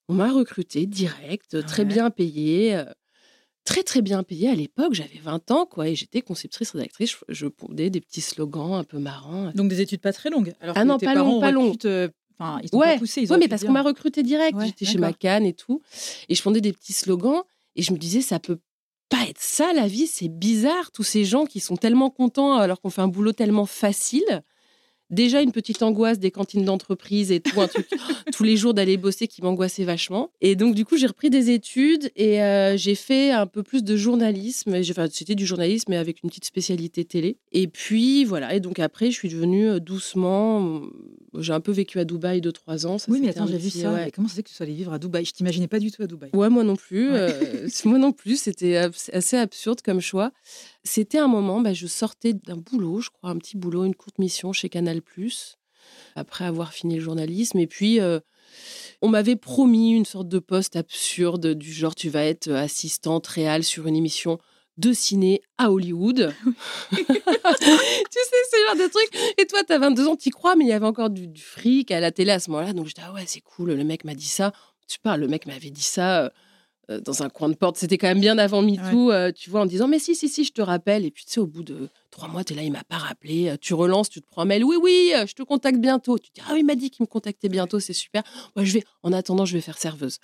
On 0.08 0.14
m'a 0.14 0.32
recrutée 0.32 0.86
direct, 0.86 1.66
très 1.66 1.84
bien 1.84 2.10
payée. 2.10 2.82
Euh, 3.68 3.72
très 3.72 3.82
très 3.82 4.02
bien 4.02 4.22
payée 4.22 4.48
à 4.48 4.54
l'époque. 4.54 4.94
J'avais 4.94 5.18
20 5.22 5.50
ans, 5.50 5.66
quoi, 5.66 5.88
et 5.88 5.94
j'étais 5.94 6.22
conceptrice 6.22 6.70
rédactrice. 6.70 7.16
Je, 7.28 7.46
pondais 7.46 7.90
des 7.90 8.00
petits 8.00 8.20
slogans 8.20 8.74
un 8.74 8.84
peu 8.84 8.98
marrants. 8.98 9.52
Donc 9.54 9.68
des 9.68 9.80
études 9.80 10.00
pas 10.00 10.12
très 10.12 10.30
longues. 10.30 10.54
Alors 10.60 10.76
ah 10.78 10.84
non, 10.84 10.98
pas 10.98 11.14
long, 11.14 11.40
pas 11.40 11.50
long. 11.50 11.72
Enfin, 12.40 12.60
ils 12.62 12.74
ouais, 12.76 12.94
pas 12.94 12.98
poussé, 12.98 13.28
ouais 13.28 13.38
mais 13.38 13.48
parce 13.48 13.64
qu'on 13.64 13.72
m'a 13.72 13.82
recruté 13.82 14.22
direct. 14.22 14.56
J'étais 14.64 14.84
chez 14.84 14.98
Macan 14.98 15.42
et 15.44 15.54
tout. 15.54 15.82
Et 16.28 16.34
je 16.34 16.42
fondais 16.42 16.60
des 16.60 16.72
petits 16.72 16.92
slogans. 16.92 17.42
Et 17.74 17.82
je 17.82 17.92
me 17.92 17.98
disais, 17.98 18.20
ça 18.20 18.38
peut 18.38 18.58
pas 19.08 19.24
être 19.28 19.40
ça, 19.40 19.72
la 19.72 19.86
vie. 19.86 20.06
C'est 20.06 20.28
bizarre. 20.28 20.90
Tous 20.92 21.04
ces 21.04 21.24
gens 21.24 21.46
qui 21.46 21.60
sont 21.60 21.76
tellement 21.76 22.10
contents 22.10 22.54
alors 22.54 22.80
qu'on 22.80 22.90
fait 22.90 23.02
un 23.02 23.08
boulot 23.08 23.32
tellement 23.32 23.66
facile 23.66 24.42
déjà 25.10 25.42
une 25.42 25.52
petite 25.52 25.82
angoisse 25.82 26.18
des 26.18 26.30
cantines 26.30 26.64
d'entreprise 26.64 27.32
et 27.32 27.40
tout, 27.40 27.60
un 27.60 27.68
truc 27.68 27.88
tous 28.32 28.44
les 28.44 28.56
jours 28.56 28.74
d'aller 28.74 28.96
bosser 28.96 29.28
qui 29.28 29.42
m'angoissait 29.42 29.84
vachement. 29.84 30.30
Et 30.40 30.56
donc, 30.56 30.74
du 30.74 30.84
coup, 30.84 30.96
j'ai 30.96 31.06
repris 31.06 31.30
des 31.30 31.50
études 31.50 32.10
et 32.16 32.42
euh, 32.42 32.76
j'ai 32.76 32.94
fait 32.94 33.30
un 33.30 33.46
peu 33.46 33.62
plus 33.62 33.82
de 33.82 33.96
journalisme. 33.96 34.74
Enfin, 34.90 35.06
c'était 35.10 35.34
du 35.34 35.46
journalisme, 35.46 35.90
mais 35.90 35.96
avec 35.96 36.22
une 36.22 36.30
petite 36.30 36.44
spécialité 36.44 37.04
télé. 37.04 37.36
Et 37.52 37.68
puis, 37.68 38.24
voilà. 38.24 38.54
Et 38.54 38.60
donc, 38.60 38.78
après, 38.78 39.10
je 39.10 39.16
suis 39.16 39.28
devenue 39.28 39.68
euh, 39.68 39.80
doucement. 39.80 40.82
J'ai 41.36 41.52
un 41.52 41.60
peu 41.60 41.72
vécu 41.72 41.98
à 41.98 42.04
Dubaï 42.04 42.40
de 42.40 42.50
trois 42.50 42.86
ans. 42.86 42.96
oui, 43.08 43.20
mais 43.20 43.28
attends, 43.28 43.46
j'ai 43.46 43.58
vu 43.58 43.70
ça. 43.70 44.10
Comment 44.14 44.28
ça 44.28 44.36
fait 44.36 44.42
que 44.42 44.48
tu 44.48 44.54
sois 44.54 44.64
allée 44.64 44.74
vivre 44.74 44.92
à 44.92 44.98
Dubaï? 44.98 45.24
Je 45.24 45.32
t'imaginais 45.32 45.68
pas 45.68 45.78
du 45.78 45.90
tout 45.90 46.02
à 46.02 46.06
Dubaï. 46.06 46.30
Ouais, 46.32 46.48
moi 46.48 46.64
non 46.64 46.76
plus. 46.76 47.10
Euh, 47.12 47.68
moi 47.84 47.98
non 47.98 48.12
plus. 48.12 48.40
C'était 48.40 48.76
assez 48.76 49.36
absurde 49.36 49.82
comme 49.82 50.00
choix. 50.00 50.32
C'était 50.84 51.18
un 51.18 51.28
moment, 51.28 51.60
bah, 51.60 51.74
je 51.74 51.86
sortais 51.86 52.32
d'un 52.32 52.56
boulot, 52.56 53.00
je 53.00 53.10
crois, 53.10 53.30
un 53.30 53.36
petit 53.36 53.56
boulot, 53.56 53.84
une 53.84 53.94
courte 53.94 54.18
mission 54.18 54.52
chez 54.52 54.68
Canal+, 54.68 55.00
après 56.16 56.44
avoir 56.44 56.72
fini 56.72 56.96
le 56.96 57.00
journalisme. 57.00 57.58
Et 57.58 57.66
puis, 57.66 58.00
euh, 58.00 58.20
on 59.02 59.08
m'avait 59.08 59.36
promis 59.36 59.92
une 59.92 60.04
sorte 60.04 60.28
de 60.28 60.38
poste 60.38 60.76
absurde 60.76 61.54
du 61.54 61.72
genre, 61.72 61.94
tu 61.94 62.08
vas 62.08 62.24
être 62.24 62.50
assistante 62.50 63.26
réelle 63.26 63.64
sur 63.64 63.86
une 63.86 63.96
émission 63.96 64.38
de 64.78 64.92
ciné 64.92 65.42
à 65.58 65.70
Hollywood. 65.70 66.32
tu 66.90 66.96
sais, 66.96 67.10
ce 68.50 68.66
genre 68.66 68.76
de 68.76 68.90
truc. 68.90 69.34
Et 69.36 69.46
toi, 69.46 69.62
tu 69.64 69.72
as 69.72 69.78
22 69.78 70.06
ans, 70.06 70.16
tu 70.16 70.30
crois, 70.30 70.56
mais 70.56 70.64
il 70.64 70.68
y 70.68 70.72
avait 70.72 70.86
encore 70.86 71.10
du, 71.10 71.28
fric 71.36 71.90
à 71.90 72.00
la 72.00 72.12
télé 72.12 72.30
à 72.30 72.38
ce 72.38 72.50
moment-là. 72.50 72.72
Donc, 72.72 72.86
je 72.86 72.94
dis, 72.94 73.00
ah 73.04 73.12
ouais, 73.12 73.24
c'est 73.26 73.40
cool, 73.40 73.72
le 73.72 73.84
mec 73.84 74.04
m'a 74.04 74.14
dit 74.14 74.24
ça. 74.24 74.52
Tu 74.86 74.98
parles, 75.00 75.20
le 75.20 75.28
mec 75.28 75.46
m'avait 75.46 75.70
dit 75.70 75.82
ça. 75.82 76.24
Euh, 76.24 76.30
euh, 76.90 77.00
dans 77.00 77.22
un 77.22 77.28
coin 77.28 77.50
de 77.50 77.54
porte. 77.54 77.76
C'était 77.76 77.98
quand 77.98 78.06
même 78.06 78.20
bien 78.20 78.38
avant 78.38 78.62
MeToo, 78.62 79.12
euh, 79.12 79.30
tu 79.30 79.50
vois, 79.50 79.60
en 79.60 79.66
disant 79.66 79.88
Mais 79.88 79.98
si, 79.98 80.14
si, 80.14 80.26
si, 80.26 80.44
je 80.44 80.52
te 80.52 80.62
rappelle. 80.62 81.04
Et 81.04 81.10
puis, 81.10 81.26
tu 81.26 81.32
sais, 81.32 81.40
au 81.40 81.46
bout 81.46 81.62
de 81.62 81.90
trois 82.10 82.28
mois, 82.28 82.44
tu 82.44 82.54
es 82.54 82.56
là, 82.56 82.62
il 82.62 82.72
m'a 82.72 82.82
pas 82.82 82.96
rappelé. 82.96 83.54
Tu 83.60 83.74
relances, 83.74 84.08
tu 84.08 84.22
te 84.22 84.26
prends 84.26 84.40
un 84.40 84.46
mail 84.46 84.64
Oui, 84.64 84.76
oui, 84.80 85.12
je 85.26 85.34
te 85.34 85.42
contacte 85.42 85.78
bientôt. 85.80 86.18
Tu 86.18 86.30
dis 86.34 86.40
Ah 86.46 86.52
oui, 86.54 86.60
il 86.60 86.64
m'a 86.64 86.76
dit 86.76 86.90
qu'il 86.90 87.02
me 87.02 87.06
contactait 87.06 87.50
bientôt, 87.50 87.78
c'est 87.78 87.92
super. 87.92 88.22
Moi, 88.56 88.64
je 88.64 88.72
vais, 88.72 88.84
en 89.02 89.12
attendant, 89.12 89.44
je 89.44 89.52
vais 89.52 89.60
faire 89.60 89.76
serveuse. 89.76 90.16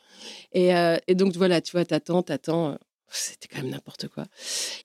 Et, 0.53 0.71
et 1.07 1.15
donc, 1.15 1.37
voilà, 1.37 1.61
tu 1.61 1.73
vois, 1.73 1.85
t'attends, 1.85 2.23
t'attends. 2.23 2.79
C'était 3.11 3.49
quand 3.49 3.63
même 3.63 3.71
n'importe 3.71 4.09
quoi. 4.09 4.25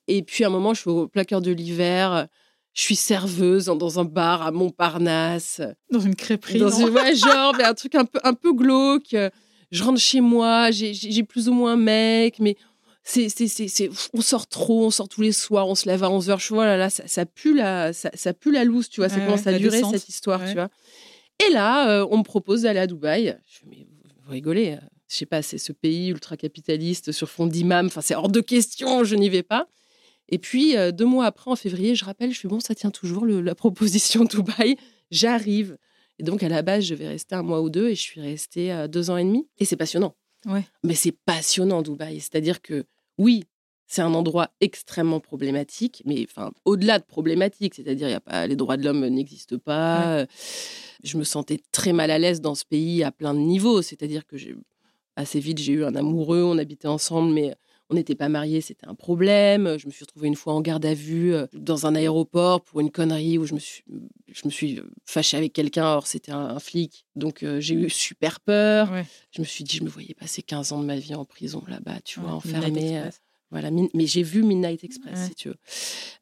Et 0.06 0.22
puis, 0.22 0.44
à 0.44 0.46
un 0.46 0.50
moment, 0.50 0.74
je 0.74 0.82
suis 0.82 0.90
au 0.90 1.08
placard 1.08 1.40
de 1.40 1.50
l'hiver. 1.50 2.26
Je 2.72 2.82
suis 2.82 2.96
serveuse 2.96 3.66
dans 3.66 3.98
un 3.98 4.04
bar 4.04 4.42
à 4.42 4.52
Montparnasse. 4.52 5.60
Dans 5.90 6.00
une 6.00 6.14
crêperie. 6.14 6.58
Dans 6.58 6.70
une, 6.70 6.90
ouais, 6.90 7.16
genre, 7.16 7.54
mais 7.56 7.64
un 7.64 7.74
truc 7.74 7.96
un 7.96 8.04
peu, 8.04 8.20
un 8.22 8.34
peu 8.34 8.52
glauque 8.52 9.16
je 9.70 9.84
rentre 9.84 10.00
chez 10.00 10.20
moi, 10.20 10.70
j'ai 10.70 11.22
plus 11.22 11.48
ou 11.48 11.52
moins 11.52 11.74
un 11.74 11.76
mec, 11.76 12.38
mais 12.38 12.56
c'est, 13.02 13.28
c'est, 13.28 13.90
on 14.12 14.20
sort 14.20 14.46
trop, 14.46 14.86
on 14.86 14.90
sort 14.90 15.08
tous 15.08 15.22
les 15.22 15.32
soirs, 15.32 15.68
on 15.68 15.74
se 15.74 15.86
lève 15.86 16.04
à 16.04 16.08
11h. 16.08 16.38
Je 16.38 16.48
vois, 16.48 16.66
là, 16.66 16.76
là 16.76 16.90
ça, 16.90 17.06
ça, 17.06 17.24
pue 17.24 17.54
la, 17.54 17.92
ça, 17.92 18.10
ça, 18.14 18.34
pue 18.34 18.52
la 18.52 18.64
loose, 18.64 18.88
tu 18.88 19.00
vois, 19.00 19.08
ça 19.08 19.20
commence 19.20 19.46
à 19.46 19.58
durer 19.58 19.82
cette 19.82 20.08
histoire, 20.08 20.44
tu 20.46 20.54
vois. 20.54 20.68
Et 21.48 21.52
là, 21.52 21.90
euh, 21.90 22.06
on 22.10 22.18
me 22.18 22.22
propose 22.22 22.62
d'aller 22.62 22.80
à 22.80 22.86
Dubaï. 22.86 23.38
Je 23.46 23.58
fais, 23.58 23.66
mais 23.66 23.86
vous, 24.24 24.30
rigolez, 24.30 24.72
euh, 24.72 24.86
je 25.10 25.16
sais 25.16 25.26
pas, 25.26 25.42
c'est 25.42 25.58
ce 25.58 25.72
pays 25.72 26.08
ultra-capitaliste 26.08 27.10
sur 27.10 27.28
fond 27.28 27.46
d'imam, 27.46 27.86
enfin, 27.86 28.00
c'est 28.00 28.14
hors 28.14 28.28
de 28.28 28.40
question, 28.40 29.02
je 29.02 29.16
n'y 29.16 29.28
vais 29.28 29.42
pas. 29.42 29.66
Et 30.28 30.38
puis, 30.38 30.76
euh, 30.76 30.92
deux 30.92 31.04
mois 31.04 31.26
après, 31.26 31.50
en 31.50 31.56
février, 31.56 31.96
je 31.96 32.04
rappelle, 32.04 32.32
je 32.32 32.38
fais, 32.38 32.46
bon, 32.46 32.60
ça 32.60 32.76
tient 32.76 32.92
toujours 32.92 33.26
la 33.26 33.54
proposition 33.56 34.24
Dubaï. 34.30 34.76
J'arrive. 35.10 35.76
Et 36.20 36.22
donc, 36.22 36.44
à 36.44 36.48
la 36.48 36.62
base, 36.62 36.84
je 36.84 36.94
vais 36.94 37.08
rester 37.08 37.34
un 37.34 37.42
mois 37.42 37.60
ou 37.60 37.70
deux 37.70 37.88
et 37.88 37.96
je 37.96 38.00
suis 38.00 38.20
restée 38.20 38.72
euh, 38.72 38.86
deux 38.86 39.10
ans 39.10 39.16
et 39.16 39.24
demi. 39.24 39.48
Et 39.58 39.64
c'est 39.64 39.76
passionnant. 39.76 40.14
Ouais. 40.46 40.62
Mais 40.84 40.94
c'est 40.94 41.12
passionnant, 41.12 41.82
Dubaï. 41.82 42.20
C'est-à-dire 42.20 42.62
que, 42.62 42.84
oui, 43.18 43.44
c'est 43.88 44.02
un 44.02 44.14
endroit 44.14 44.50
extrêmement 44.60 45.18
problématique, 45.18 46.02
mais 46.06 46.24
enfin, 46.30 46.52
au-delà 46.64 47.00
de 47.00 47.04
problématique, 47.04 47.74
c'est-à-dire 47.74 48.08
y 48.08 48.14
a 48.14 48.20
pas 48.20 48.46
les 48.46 48.54
droits 48.54 48.76
de 48.76 48.84
l'homme 48.84 49.04
n'existent 49.08 49.58
pas. 49.58 50.26
Je 51.02 51.18
me 51.18 51.24
sentais 51.24 51.58
très 51.72 51.92
mal 51.92 52.12
à 52.12 52.18
l'aise 52.20 52.40
dans 52.40 52.54
ce 52.54 52.64
pays 52.64 53.02
à 53.02 53.10
plein 53.10 53.34
de 53.34 53.40
niveaux, 53.40 53.82
c'est-à-dire 53.82 54.26
que 54.26 54.36
assez 55.16 55.40
vite 55.40 55.58
j'ai 55.58 55.72
eu 55.72 55.84
un 55.84 55.94
amoureux, 55.94 56.42
on 56.42 56.58
habitait 56.58 56.88
ensemble, 56.88 57.32
mais 57.32 57.54
on 57.90 57.94
n'était 57.94 58.14
pas 58.14 58.28
mariés, 58.28 58.60
c'était 58.60 58.86
un 58.86 58.94
problème. 58.94 59.76
Je 59.78 59.86
me 59.86 59.92
suis 59.92 60.04
retrouvée 60.04 60.28
une 60.28 60.36
fois 60.36 60.54
en 60.54 60.60
garde 60.60 60.86
à 60.86 60.94
vue 60.94 61.34
euh, 61.34 61.46
dans 61.52 61.86
un 61.86 61.94
aéroport 61.96 62.62
pour 62.62 62.80
une 62.80 62.90
connerie 62.90 63.36
où 63.36 63.46
je 63.46 63.54
me 63.54 63.58
suis, 63.58 63.84
je 64.28 64.42
me 64.44 64.50
suis 64.50 64.80
fâchée 65.04 65.36
avec 65.36 65.52
quelqu'un. 65.52 65.86
Or, 65.86 66.06
c'était 66.06 66.30
un, 66.30 66.58
flic. 66.60 67.04
Donc, 67.16 67.42
euh, 67.42 67.60
j'ai 67.60 67.74
eu 67.74 67.90
super 67.90 68.38
peur. 68.40 68.90
Je 69.32 69.40
me 69.40 69.46
suis 69.46 69.64
dit, 69.64 69.76
je 69.76 69.82
me 69.82 69.88
voyais 69.88 70.14
passer 70.14 70.42
15 70.42 70.72
ans 70.72 70.80
de 70.80 70.86
ma 70.86 70.96
vie 70.96 71.14
en 71.14 71.24
prison 71.24 71.64
là-bas, 71.66 72.00
tu 72.04 72.20
vois, 72.20 72.32
enfermée. 72.32 73.02
Voilà, 73.50 73.70
mais 73.72 74.06
j'ai 74.06 74.22
vu 74.22 74.44
Midnight 74.44 74.84
Express, 74.84 75.26
si 75.26 75.34
tu 75.34 75.48
veux. 75.48 75.56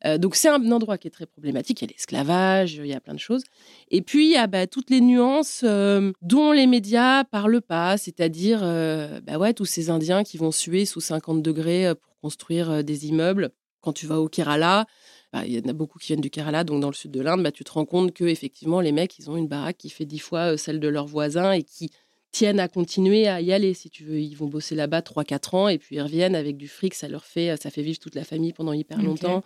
Euh, 0.06 0.16
donc, 0.16 0.34
c'est 0.34 0.48
un 0.48 0.72
endroit 0.72 0.96
qui 0.96 1.08
est 1.08 1.10
très 1.10 1.26
problématique. 1.26 1.82
Il 1.82 1.84
y 1.84 1.88
a 1.88 1.92
l'esclavage, 1.92 2.74
il 2.74 2.86
y 2.86 2.94
a 2.94 3.00
plein 3.00 3.12
de 3.12 3.18
choses. 3.18 3.42
Et 3.90 4.00
puis, 4.00 4.26
il 4.28 4.32
y 4.32 4.36
a 4.36 4.46
bah, 4.46 4.66
toutes 4.66 4.88
les 4.88 5.02
nuances 5.02 5.60
euh, 5.62 6.10
dont 6.22 6.52
les 6.52 6.66
médias 6.66 7.24
parlent 7.24 7.60
pas, 7.60 7.98
c'est-à-dire 7.98 8.60
euh, 8.62 9.20
bah 9.20 9.36
ouais, 9.36 9.52
tous 9.52 9.66
ces 9.66 9.90
Indiens 9.90 10.24
qui 10.24 10.38
vont 10.38 10.52
suer 10.52 10.86
sous 10.86 11.00
50 11.00 11.42
degrés 11.42 11.92
pour 11.94 12.16
construire 12.22 12.82
des 12.82 13.06
immeubles. 13.06 13.50
Quand 13.82 13.92
tu 13.92 14.06
vas 14.06 14.20
au 14.20 14.28
Kerala, 14.28 14.86
bah, 15.32 15.44
il 15.44 15.52
y 15.52 15.60
en 15.62 15.68
a 15.68 15.74
beaucoup 15.74 15.98
qui 15.98 16.08
viennent 16.08 16.22
du 16.22 16.30
Kerala, 16.30 16.64
donc 16.64 16.80
dans 16.80 16.88
le 16.88 16.94
sud 16.94 17.10
de 17.10 17.20
l'Inde, 17.20 17.42
bah, 17.42 17.52
tu 17.52 17.62
te 17.62 17.72
rends 17.72 17.84
compte 17.84 18.14
que 18.14 18.24
effectivement 18.24 18.80
les 18.80 18.92
mecs, 18.92 19.18
ils 19.18 19.30
ont 19.30 19.36
une 19.36 19.48
baraque 19.48 19.76
qui 19.76 19.90
fait 19.90 20.06
dix 20.06 20.18
fois 20.18 20.56
celle 20.56 20.80
de 20.80 20.88
leurs 20.88 21.06
voisins 21.06 21.52
et 21.52 21.62
qui 21.62 21.90
tiennent 22.30 22.60
à 22.60 22.68
continuer 22.68 23.26
à 23.26 23.40
y 23.40 23.52
aller, 23.52 23.74
si 23.74 23.90
tu 23.90 24.04
veux. 24.04 24.20
Ils 24.20 24.34
vont 24.34 24.46
bosser 24.46 24.74
là-bas 24.74 25.00
3-4 25.00 25.56
ans 25.56 25.68
et 25.68 25.78
puis 25.78 25.96
ils 25.96 26.02
reviennent 26.02 26.34
avec 26.34 26.56
du 26.56 26.68
fric, 26.68 26.94
ça 26.94 27.08
leur 27.08 27.24
fait, 27.24 27.60
ça 27.60 27.70
fait 27.70 27.82
vivre 27.82 27.98
toute 27.98 28.14
la 28.14 28.24
famille 28.24 28.52
pendant 28.52 28.72
hyper 28.72 29.02
longtemps. 29.02 29.42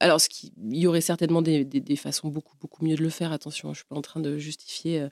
Alors, 0.00 0.20
ce 0.20 0.28
qui, 0.28 0.52
il 0.70 0.78
y 0.78 0.86
aurait 0.86 1.00
certainement 1.00 1.42
des, 1.42 1.64
des, 1.64 1.96
façons 1.96 2.28
beaucoup, 2.28 2.56
beaucoup 2.60 2.84
mieux 2.84 2.96
de 2.96 3.02
le 3.02 3.10
faire. 3.10 3.32
Attention, 3.32 3.72
je 3.72 3.78
suis 3.78 3.86
pas 3.86 3.96
en 3.96 4.02
train 4.02 4.20
de 4.20 4.36
justifier 4.36 5.00
euh, 5.00 5.08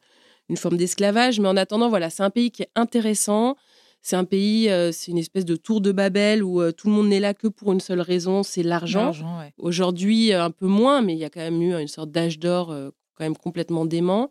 une 0.48 0.56
forme 0.56 0.76
d'esclavage, 0.76 1.40
mais 1.40 1.48
en 1.48 1.56
attendant, 1.56 1.88
voilà, 1.88 2.10
c'est 2.10 2.22
un 2.22 2.30
pays 2.30 2.50
qui 2.50 2.62
est 2.62 2.70
intéressant. 2.75 3.56
C'est 4.02 4.16
un 4.16 4.25
pays, 4.25 4.68
euh, 4.70 4.92
c'est 4.92 5.10
une 5.10 5.18
espèce 5.18 5.44
de 5.44 5.56
tour 5.56 5.80
de 5.80 5.90
Babel 5.90 6.44
où 6.44 6.60
euh, 6.60 6.70
tout 6.70 6.86
le 6.86 6.92
monde 6.92 7.08
n'est 7.08 7.18
là 7.18 7.34
que 7.34 7.48
pour 7.48 7.72
une 7.72 7.80
seule 7.80 8.00
raison, 8.00 8.42
c'est 8.42 8.62
l'argent. 8.62 9.12
Aujourd'hui, 9.58 10.32
un 10.32 10.50
peu 10.50 10.66
moins, 10.66 11.02
mais 11.02 11.14
il 11.14 11.18
y 11.18 11.25
a 11.25 11.30
quand 11.30 11.40
même 11.40 11.60
eu 11.62 11.75
une 11.75 11.88
sorte 11.88 12.10
d'âge 12.10 12.38
d'or 12.38 12.68
quand 13.14 13.25
même 13.25 13.36
complètement 13.36 13.86
dément 13.86 14.30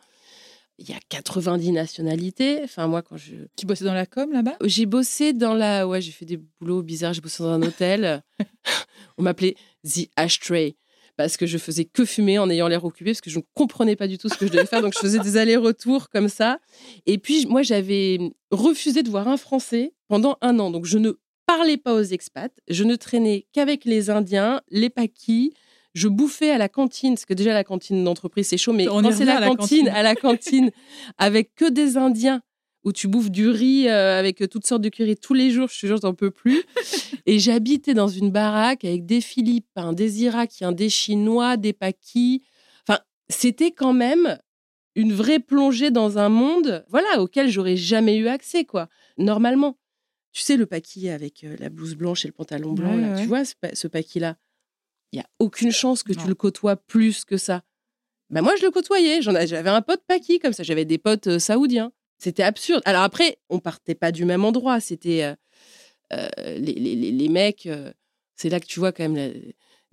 il 0.78 0.90
y 0.90 0.94
a 0.94 1.00
90 1.10 1.72
nationalités. 1.72 2.62
Enfin, 2.64 2.88
moi, 2.88 3.02
quand 3.02 3.18
je. 3.18 3.36
Tu 3.58 3.66
bossais 3.66 3.86
dans 3.86 3.94
la 3.94 4.06
com 4.06 4.32
là-bas? 4.32 4.58
J'ai 4.64 4.86
bossé 4.86 5.34
dans 5.34 5.54
la. 5.54 5.88
Ouais, 5.88 6.02
j'ai 6.02 6.12
fait 6.12 6.26
des 6.26 6.38
boulots 6.60 6.84
bizarres. 6.84 7.14
J'ai 7.14 7.22
bossé 7.22 7.44
dans 7.44 7.50
un 7.50 7.62
hôtel. 7.62 8.24
On 9.18 9.24
m'appelait 9.24 9.56
The 9.84 10.10
Ashtray 10.16 10.76
parce 11.18 11.38
que 11.38 11.46
je 11.46 11.58
faisais 11.58 11.86
que 11.86 12.04
fumer 12.04 12.40
en 12.40 12.50
ayant 12.50 12.68
l'air 12.68 12.84
occupé 12.84 13.12
parce 13.12 13.22
que 13.22 13.30
je 13.30 13.40
ne 13.40 13.44
comprenais 13.54 13.96
pas 13.96 14.08
du 14.08 14.18
tout 14.18 14.28
ce 14.28 14.36
que 14.38 14.48
je 14.48 14.52
devais 14.52 14.66
faire. 14.66 14.82
Donc, 14.82 14.94
je 14.94 15.00
faisais 15.00 15.20
des 15.20 15.38
allers-retours 15.38 16.10
comme 16.10 16.28
ça. 16.28 16.60
Et 17.06 17.18
puis, 17.18 17.46
moi, 17.46 17.62
j'avais 17.62 18.20
refusé 18.52 19.02
de 19.02 19.10
voir 19.10 19.28
un 19.28 19.38
Français 19.38 19.94
pendant 20.10 20.38
un 20.42 20.60
an. 20.60 20.72
Donc, 20.72 20.86
je 20.86 20.98
ne 20.98 21.14
parlais 21.46 21.78
pas 21.78 21.94
aux 21.94 22.04
expats. 22.04 22.52
Je 22.68 22.84
ne 22.84 22.96
traînais 22.96 23.48
qu'avec 23.54 23.86
les 23.86 24.10
Indiens, 24.10 24.62
les 24.70 24.90
Paquis, 24.90 25.54
je 25.96 26.10
bouffais 26.10 26.52
à 26.52 26.58
la 26.58 26.70
cantine, 26.70 27.16
parce 27.16 27.26
que 27.26 27.34
déjà 27.34 27.54
la 27.54 27.64
cantine 27.64 28.04
d'entreprise 28.04 28.48
c'est 28.48 28.58
chaud, 28.58 28.74
mais 28.74 28.86
quand 28.86 29.12
c'est 29.12 29.26
la, 29.26 29.48
cantine, 29.48 29.88
à 29.88 30.04
la 30.04 30.14
cantine, 30.14 30.72
avec 31.18 31.56
que 31.56 31.70
des 31.70 31.98
Indiens, 31.98 32.42
où 32.84 32.92
tu 32.92 33.08
bouffes 33.08 33.32
du 33.32 33.50
riz 33.50 33.88
euh, 33.88 34.20
avec 34.20 34.48
toutes 34.50 34.68
sortes 34.68 34.82
de 34.82 34.90
curry 34.90 35.16
tous 35.16 35.34
les 35.34 35.50
jours, 35.50 35.70
je 35.72 35.80
te 35.80 35.88
jure, 35.88 35.98
j'en 36.00 36.14
peux 36.14 36.30
plus. 36.30 36.64
Et 37.26 37.40
j'habitais 37.40 37.96
dans 37.96 38.10
une 38.10 38.30
baraque 38.30 38.86
avec 38.86 39.08
des 39.08 39.22
Philippins, 39.22 39.94
des 39.94 40.22
Irakiens, 40.22 40.72
des 40.72 40.90
Chinois, 40.90 41.58
des 41.58 41.74
Paquis. 41.74 42.44
Enfin, 42.88 43.00
c'était 43.28 43.72
quand 43.72 43.94
même 43.94 44.38
une 44.94 45.14
vraie 45.14 45.40
plongée 45.40 45.90
dans 45.90 46.20
un 46.20 46.30
monde, 46.30 46.86
voilà, 46.90 47.22
auquel 47.22 47.50
j'aurais 47.50 47.76
jamais 47.76 48.18
eu 48.18 48.28
accès, 48.28 48.66
quoi. 48.66 48.88
Normalement. 49.18 49.78
Tu 50.32 50.42
sais, 50.42 50.58
le 50.58 50.66
Paqui 50.66 51.10
avec 51.10 51.46
euh, 51.46 51.56
la 51.60 51.70
blouse 51.70 51.96
blanche 51.96 52.26
et 52.26 52.28
le 52.28 52.34
pantalon 52.34 52.74
blanc, 52.74 52.96
là, 52.98 53.18
tu 53.18 53.26
vois 53.26 53.46
ce, 53.46 53.54
ce 53.74 53.88
Paqui-là 53.88 54.36
il 55.12 55.18
y 55.18 55.22
a 55.22 55.26
aucune 55.40 55.72
chance 55.72 56.04
que 56.04 56.14
tu 56.14 56.28
le 56.28 56.36
côtoies 56.36 56.76
plus 56.76 57.26
que 57.26 57.38
ça. 57.38 57.64
Ben 58.30 58.42
moi, 58.42 58.56
je 58.60 58.66
le 58.66 58.72
côtoyais. 58.72 59.22
J'avais 59.22 59.70
un 59.70 59.82
pote 59.82 60.02
Paki 60.08 60.40
comme 60.40 60.54
ça. 60.54 60.64
J'avais 60.64 60.86
des 60.86 60.98
potes 60.98 61.28
euh, 61.28 61.40
saoudiens. 61.40 61.92
C'était 62.18 62.44
absurde. 62.44 62.82
Alors 62.86 63.04
après, 63.04 63.38
on 63.50 63.60
partait 63.60 63.96
pas 63.96 64.12
du 64.12 64.26
même 64.26 64.46
endroit. 64.46 64.80
C'était 64.80 65.24
euh, 65.24 65.36
euh, 66.14 66.58
les, 66.58 66.74
les, 66.74 67.12
les, 67.12 67.30
mecs. 67.30 67.70
c'est 68.36 68.50
là 68.50 68.60
que 68.60 68.66
tu 68.66 68.80
vois 68.80 68.92
quand 68.92 69.08
même 69.08 69.34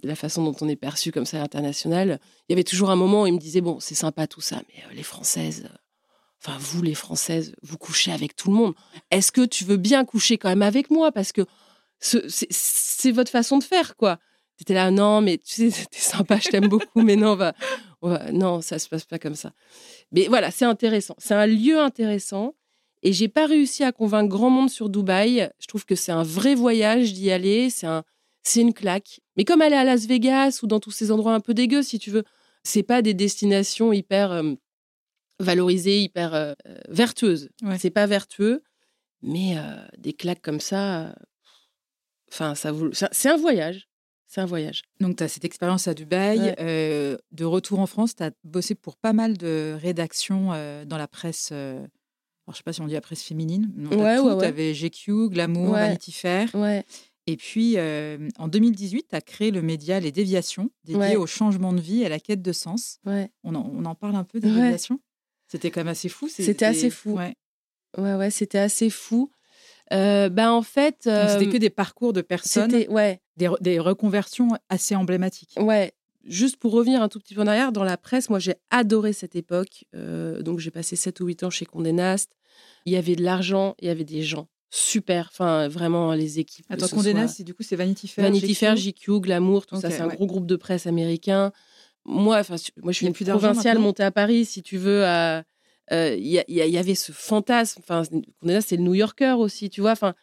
la, 0.03 0.15
façon 0.15 0.45
dont 0.45 0.55
on 0.61 0.69
est 0.69 0.77
perçu 0.77 1.13
comme 1.13 1.27
ça 1.27 1.39
à 1.39 1.41
l'international. 1.41 2.21
Il 2.49 2.53
y 2.53 2.55
avait 2.55 2.65
toujours 2.65 2.91
un 2.91 2.97
moment 2.97 3.23
où 3.23 3.27
il 3.27 3.35
me 3.35 3.39
disait 3.39 3.61
bon, 3.61 3.81
c'est 3.81 3.95
sympa 3.95 4.27
tout 4.27 4.41
ça, 4.41 4.63
mais 4.69 4.95
les 4.95 5.03
Françaises. 5.03 5.69
Enfin, 6.45 6.57
vous, 6.59 6.83
les 6.83 6.95
Françaises, 6.95 7.55
vous 7.63 7.79
couchez 7.79 8.11
avec 8.11 8.35
tout 8.35 8.51
le 8.51 8.57
monde. 8.57 8.75
Est-ce 9.11 9.31
que 9.31 9.45
tu 9.45 9.65
veux 9.65 9.77
bien 9.77 10.05
coucher 10.05 10.39
quand 10.39 10.49
même 10.49 10.63
avec 10.63 10.91
moi? 10.91 11.13
Parce 11.13 11.33
que 11.33 11.43
c'est 12.01 13.13
votre 13.13 13.31
façon 13.31 13.59
de 13.59 13.65
faire, 13.65 13.97
quoi. 13.97 14.19
C'était 14.59 14.75
là, 14.75 14.91
non, 14.91 15.21
mais 15.21 15.39
tu 15.39 15.53
sais, 15.53 15.71
c'était 15.71 15.99
sympa, 15.99 16.39
je 16.39 16.49
t'aime 16.49 16.69
beaucoup, 16.69 17.03
mais 17.03 17.17
non, 17.17 17.35
va, 17.35 17.55
non, 18.33 18.61
ça 18.61 18.79
se 18.79 18.89
passe 18.89 19.05
pas 19.05 19.19
comme 19.19 19.35
ça. 19.35 19.53
Mais 20.13 20.27
voilà, 20.27 20.51
c'est 20.51 20.65
intéressant. 20.65 21.15
C'est 21.19 21.35
un 21.35 21.47
lieu 21.47 21.79
intéressant. 21.79 22.55
Et 23.05 23.13
j'ai 23.13 23.29
pas 23.29 23.47
réussi 23.47 23.83
à 23.83 23.91
convaincre 23.91 24.29
grand 24.29 24.51
monde 24.51 24.71
sur 24.71 24.89
Dubaï. 24.89 25.51
Je 25.59 25.67
trouve 25.67 25.85
que 25.85 25.97
c'est 25.97 26.13
un 26.13 26.23
vrai 26.23 26.55
voyage 26.55 27.13
d'y 27.13 27.33
aller. 27.33 27.69
C'est 27.69 27.87
un, 27.87 28.05
c'est 28.45 28.61
une 28.61 28.75
claque. 28.75 29.21
Mais 29.37 29.45
comme 29.45 29.61
aller 29.61 29.77
à 29.77 29.85
Las 29.85 30.07
Vegas 30.07 30.61
ou 30.63 30.67
dans 30.67 30.81
tous 30.81 30.93
ces 30.93 31.11
endroits 31.11 31.35
un 31.35 31.41
peu 31.41 31.55
dégueux, 31.55 31.83
si 31.83 31.99
tu 31.99 32.11
veux, 32.11 32.25
c'est 32.63 32.85
pas 32.85 33.03
des 33.03 33.15
destinations 33.15 33.93
hyper 33.93 34.31
euh, 34.31 34.55
valorisées, 35.41 36.01
hyper 36.01 36.35
euh, 36.35 36.55
vertueuses. 36.89 37.51
C'est 37.79 37.91
pas 37.91 38.07
vertueux, 38.07 38.63
mais 39.23 39.59
euh, 39.59 39.85
des 39.99 40.13
claques 40.13 40.43
comme 40.43 40.61
ça, 40.61 41.15
enfin, 42.31 42.55
ça 42.55 42.71
vous, 42.71 42.91
c'est 42.93 43.29
un 43.29 43.37
voyage. 43.37 43.89
C'est 44.33 44.41
un 44.41 44.47
voyage. 44.47 44.81
Donc, 44.99 45.17
tu 45.17 45.25
as 45.25 45.29
cette 45.29 45.45
expérience 45.45 45.89
à 45.89 45.93
Dubaï. 45.93 46.55
Euh, 46.59 47.19
de 47.33 47.45
retour 47.45 47.81
en 47.81 47.87
France, 47.87 48.17
tu 48.17 48.23
as 48.23 48.31
bossé 48.45 48.75
pour 48.75 48.97
pas 48.97 49.13
mal 49.13 49.37
de 49.37 49.77
rédactions 49.79 50.55
euh, 50.55 50.87
dans 50.87 50.97
la 50.97 51.07
presse. 51.07 51.51
Euh, 51.53 51.75
alors, 51.75 52.53
je 52.53 52.57
sais 52.57 52.63
pas 52.63 52.73
si 52.73 52.81
on 52.81 52.87
dit 52.87 52.95
la 52.95 53.03
presse 53.03 53.23
féminine. 53.23 53.71
Non, 53.77 53.91
ouais, 53.91 54.19
ouais, 54.21 54.39
Tu 54.39 54.45
avais 54.47 54.73
GQ, 54.73 55.29
Glamour, 55.29 55.73
Vanity 55.73 56.13
Fair. 56.13 56.49
Et 57.27 57.37
puis, 57.37 57.77
en 57.79 58.49
2018, 58.49 59.09
tu 59.11 59.15
as 59.15 59.21
créé 59.21 59.51
le 59.51 59.61
média 59.61 60.01
Les 60.01 60.13
Déviations, 60.13 60.71
dédié 60.85 61.17
au 61.19 61.27
changement 61.27 61.75
de 61.75 61.81
vie 61.83 62.01
et 62.01 62.07
à 62.07 62.09
la 62.09 62.19
quête 62.19 62.41
de 62.41 62.53
sens. 62.53 63.01
On 63.05 63.55
en, 63.55 63.71
on, 63.71 63.85
en, 63.85 63.95
parle 63.95 64.17
un 64.17 64.25
peu 64.25 64.41
des 64.41 64.49
déviations? 64.49 64.99
C'était 65.47 65.71
quand 65.71 65.81
même 65.81 65.89
assez 65.89 66.09
fou. 66.09 66.31
C'était 66.31 66.65
assez 66.65 66.89
fou. 66.89 67.19
Ouais, 67.19 67.35
ouais, 67.99 68.15
ouais 68.15 68.31
c'était 68.31 68.57
assez 68.57 68.89
fou. 68.89 69.31
Euh, 69.93 70.29
bah, 70.29 70.53
en 70.53 70.63
fait. 70.63 71.03
C'était 71.03 71.49
que 71.49 71.57
des 71.57 71.71
parcours 71.71 72.13
de 72.13 72.21
personnes. 72.21 72.75
Ouais. 72.89 73.21
Des, 73.37 73.79
reconversions 73.79 74.51
assez 74.69 74.95
emblématiques. 74.95 75.55
Ouais. 75.57 75.93
Juste 76.25 76.57
pour 76.57 76.73
revenir 76.73 77.03
un 77.03 77.09
tout 77.09 77.19
petit 77.19 77.35
peu 77.35 77.41
en 77.41 77.47
arrière, 77.47 77.73
dans 77.73 77.83
la 77.83 77.97
presse, 77.97 78.31
moi 78.31 78.39
j'ai 78.39 78.55
adoré 78.71 79.13
cette 79.13 79.35
époque. 79.35 79.85
Euh, 79.97 80.41
donc 80.43 80.61
j'ai 80.61 80.71
passé 80.71 80.95
7 80.95 81.19
ou 81.21 81.27
8 81.27 81.43
ans 81.43 81.51
chez 81.51 81.67
Condé 81.67 81.93
Nast. 81.93 82.31
Il 82.87 82.93
y 82.93 82.97
avait 82.97 83.17
de 83.17 83.25
l'argent, 83.25 83.75
il 83.81 83.89
y 83.89 83.91
avait 83.91 84.05
des 84.05 84.23
gens 84.23 84.49
super. 84.71 85.29
Enfin, 85.33 85.69
vraiment, 85.69 86.13
les 86.13 86.39
équipes. 86.39 86.67
Attends, 86.69 86.89
Condé 86.89 87.13
Nast, 87.15 87.43
du 87.43 87.55
coup, 87.55 87.63
c'est 87.63 87.77
Vanity 87.77 88.07
Fair 88.07 88.25
Vanity 88.25 88.55
Fair, 88.55 88.77
GQ, 88.77 89.21
Glamour, 89.21 89.67
tout 89.67 89.81
ça. 89.81 89.91
C'est 89.91 90.01
un 90.01 90.09
gros 90.09 90.27
groupe 90.27 90.47
de 90.47 90.57
presse 90.57 90.87
américain. 90.87 91.53
Moi, 92.05 92.39
enfin, 92.39 92.57
moi 92.83 92.93
je 92.93 92.97
suis 92.97 93.07
une 93.07 93.13
provinciale 93.13 93.79
montée 93.79 94.03
à 94.03 94.11
Paris, 94.11 94.45
si 94.45 94.63
tu 94.63 94.77
veux, 94.77 95.05
à 95.05 95.39
euh, 95.39 95.43
il 95.93 96.27
y, 96.27 96.79
avait 96.79 96.95
ce 96.95 97.13
fantasme. 97.13 97.81
Enfin, 97.83 98.03
c'est 98.61 98.77
le 98.77 98.83
New 98.83 98.95
Yorker 98.95 99.35
aussi, 99.39 99.69
tu 99.69 99.81
vois. 99.81 99.93
Enfin, 99.93 100.15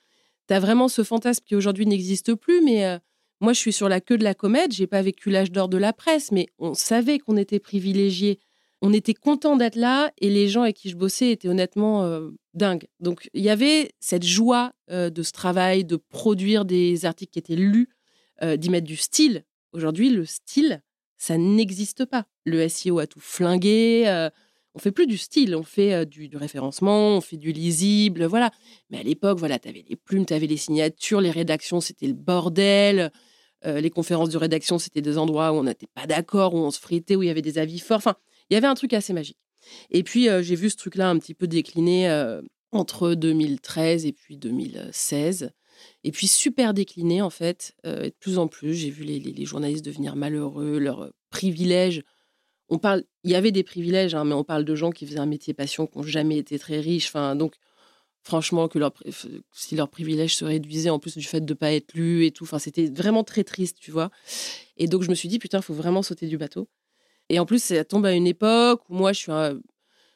tu 0.48 0.54
as 0.54 0.60
vraiment 0.60 0.88
ce 0.88 1.04
fantasme 1.04 1.44
qui 1.46 1.56
aujourd'hui 1.56 1.86
n'existe 1.86 2.34
plus, 2.34 2.62
mais 2.62 2.86
euh, 2.86 2.98
moi, 3.40 3.54
je 3.54 3.60
suis 3.60 3.74
sur 3.74 3.88
la 3.88 4.02
queue 4.02 4.18
de 4.18 4.24
la 4.24 4.34
comète. 4.34 4.72
J'ai 4.72 4.88
pas 4.88 5.02
vécu 5.02 5.30
l'âge 5.30 5.52
d'or 5.52 5.70
de 5.70 5.78
la 5.78 5.94
presse, 5.94 6.32
mais 6.32 6.48
on 6.58 6.74
savait 6.74 7.20
qu'on 7.20 7.38
était 7.38 7.60
privilégiés. 7.60 8.40
On 8.82 8.94
était 8.94 9.14
content 9.14 9.58
d'être 9.58 9.76
là 9.76 10.12
et 10.20 10.30
les 10.30 10.48
gens 10.48 10.64
avec 10.64 10.78
qui 10.78 10.90
je 10.90 10.96
bossais 10.96 11.32
étaient 11.32 11.50
honnêtement 11.50 12.04
euh, 12.04 12.30
dingues. 12.54 12.88
Donc, 13.00 13.30
il 13.34 13.44
y 13.44 13.50
avait 13.50 13.92
cette 14.00 14.26
joie 14.26 14.74
de 14.90 15.22
ce 15.22 15.32
travail, 15.32 15.86
de 15.86 15.98
produire 15.98 16.66
des 16.66 17.06
articles 17.06 17.32
qui 17.32 17.40
étaient 17.40 17.56
lus, 17.56 17.90
d'y 18.42 18.70
mettre 18.70 18.88
du 18.88 18.96
style. 18.96 19.44
Aujourd'hui, 19.72 20.10
le 20.10 20.26
style, 20.26 20.82
ça 21.18 21.38
n'existe 21.38 22.06
pas. 22.06 22.26
Le 22.46 22.68
SEO 22.68 22.98
a 22.98 23.06
tout 23.06 23.20
flingué 23.20 24.30
on 24.76 24.80
fait 24.80 24.92
plus 24.92 25.08
du 25.08 25.18
style, 25.18 25.56
on 25.56 25.64
fait 25.64 25.94
euh, 25.94 26.06
du, 26.06 26.30
référencement, 26.36 27.18
on 27.18 27.22
fait 27.22 27.38
du 27.38 27.52
lisible, 27.52 28.26
voilà. 28.26 28.52
Mais 28.90 29.00
à 29.00 29.04
l'époque, 29.04 29.40
voilà, 29.40 29.60
tu 29.60 29.68
avais 29.70 29.84
les 29.88 29.96
plumes, 29.96 30.26
tu 30.26 30.34
avais 30.34 30.48
les 30.48 30.58
signatures, 30.58 31.22
les 31.22 31.32
rédactions, 31.32 31.82
c'était 31.82 32.08
le 32.08 32.14
bordel. 32.14 33.12
Les 33.66 33.90
conférences 33.90 34.30
de 34.30 34.38
rédaction, 34.38 34.80
c'était 34.80 35.02
des 35.02 35.18
endroits 35.18 35.52
où 35.52 35.56
on 35.56 35.64
n'était 35.64 35.90
pas 35.94 36.08
d'accord, 36.08 36.54
où 36.54 36.60
on 36.60 36.72
se 36.72 36.80
fritait, 36.80 37.18
où 37.18 37.24
il 37.24 37.28
y 37.28 37.30
avait 37.30 37.42
des 37.42 37.58
avis 37.58 37.80
forts. 37.80 37.98
Enfin, 37.98 38.16
il 38.50 38.54
y 38.54 38.58
avait 38.58 38.68
un 38.68 38.74
truc 38.74 38.94
assez 38.94 39.12
magique. 39.12 39.38
Et 39.92 40.02
puis, 40.04 40.30
j'ai 40.40 40.56
vu 40.56 40.70
ce 40.70 40.78
truc-là 40.78 41.10
un 41.10 41.20
petit 41.20 41.34
peu 41.34 41.46
décliner 41.46 42.10
entre 42.72 43.16
2013 43.16 44.06
et 44.06 44.14
puis 44.14 44.38
2016. 44.38 45.52
Et 46.06 46.12
puis, 46.14 46.30
super 46.30 46.74
décliné, 46.74 47.22
en 47.22 47.30
fait, 47.30 47.74
de 47.84 48.14
plus 48.22 48.38
en 48.38 48.48
plus. 48.48 48.76
J'ai 48.76 48.92
vu 48.92 49.04
les, 49.04 49.20
les, 49.20 49.46
journalistes 49.46 49.84
devenir 49.84 50.16
malheureux, 50.16 50.80
leurs 50.80 51.12
privilèges 51.30 52.02
on 52.70 52.78
parle, 52.78 53.04
il 53.24 53.32
y 53.32 53.36
avait 53.36 53.52
des 53.52 53.64
privilèges, 53.64 54.16
hein, 54.16 54.24
mais 54.24 54.34
on 54.34 54.44
parle 54.44 54.64
de 54.64 54.76
gens 54.76 54.92
qui 54.92 55.06
faisaient 55.06 55.20
un 55.20 55.26
métier 55.26 55.54
passion, 55.54 55.88
qui 55.88 55.98
n'ont 55.98 56.04
jamais 56.04 56.38
été 56.38 56.60
très 56.60 56.80
riches. 56.80 57.08
Enfin, 57.08 57.36
donc, 57.36 57.56
franchement, 58.24 58.68
que 58.68 58.80
si 59.52 59.76
leur 59.76 59.90
privilège 59.90 60.36
se 60.36 60.46
réduisait 60.46 60.90
en 60.90 61.00
plus 61.00 61.18
du 61.18 61.24
fait 61.24 61.42
de 61.42 61.54
ne 61.54 61.58
pas 61.58 61.72
être 61.72 61.94
lu 61.94 62.26
et 62.26 62.32
tout, 62.32 62.44
enfin, 62.44 62.60
c'était 62.60 62.88
vraiment 62.88 63.24
très 63.24 63.44
triste, 63.44 63.78
tu 63.80 63.92
vois. 63.92 64.12
Et 64.78 64.88
donc, 64.88 65.04
je 65.04 65.10
me 65.10 65.16
suis 65.16 65.30
dit, 65.30 65.40
putain, 65.40 65.60
il 65.60 65.64
faut 65.64 65.74
vraiment 65.74 66.04
sauter 66.04 66.28
du 66.28 66.38
bateau. 66.38 66.70
Et 67.30 67.40
en 67.40 67.46
plus, 67.46 67.62
ça 67.62 67.84
tombe 67.84 68.06
à 68.06 68.14
une 68.14 68.28
époque 68.28 68.82
où 68.90 68.94
moi, 68.94 69.12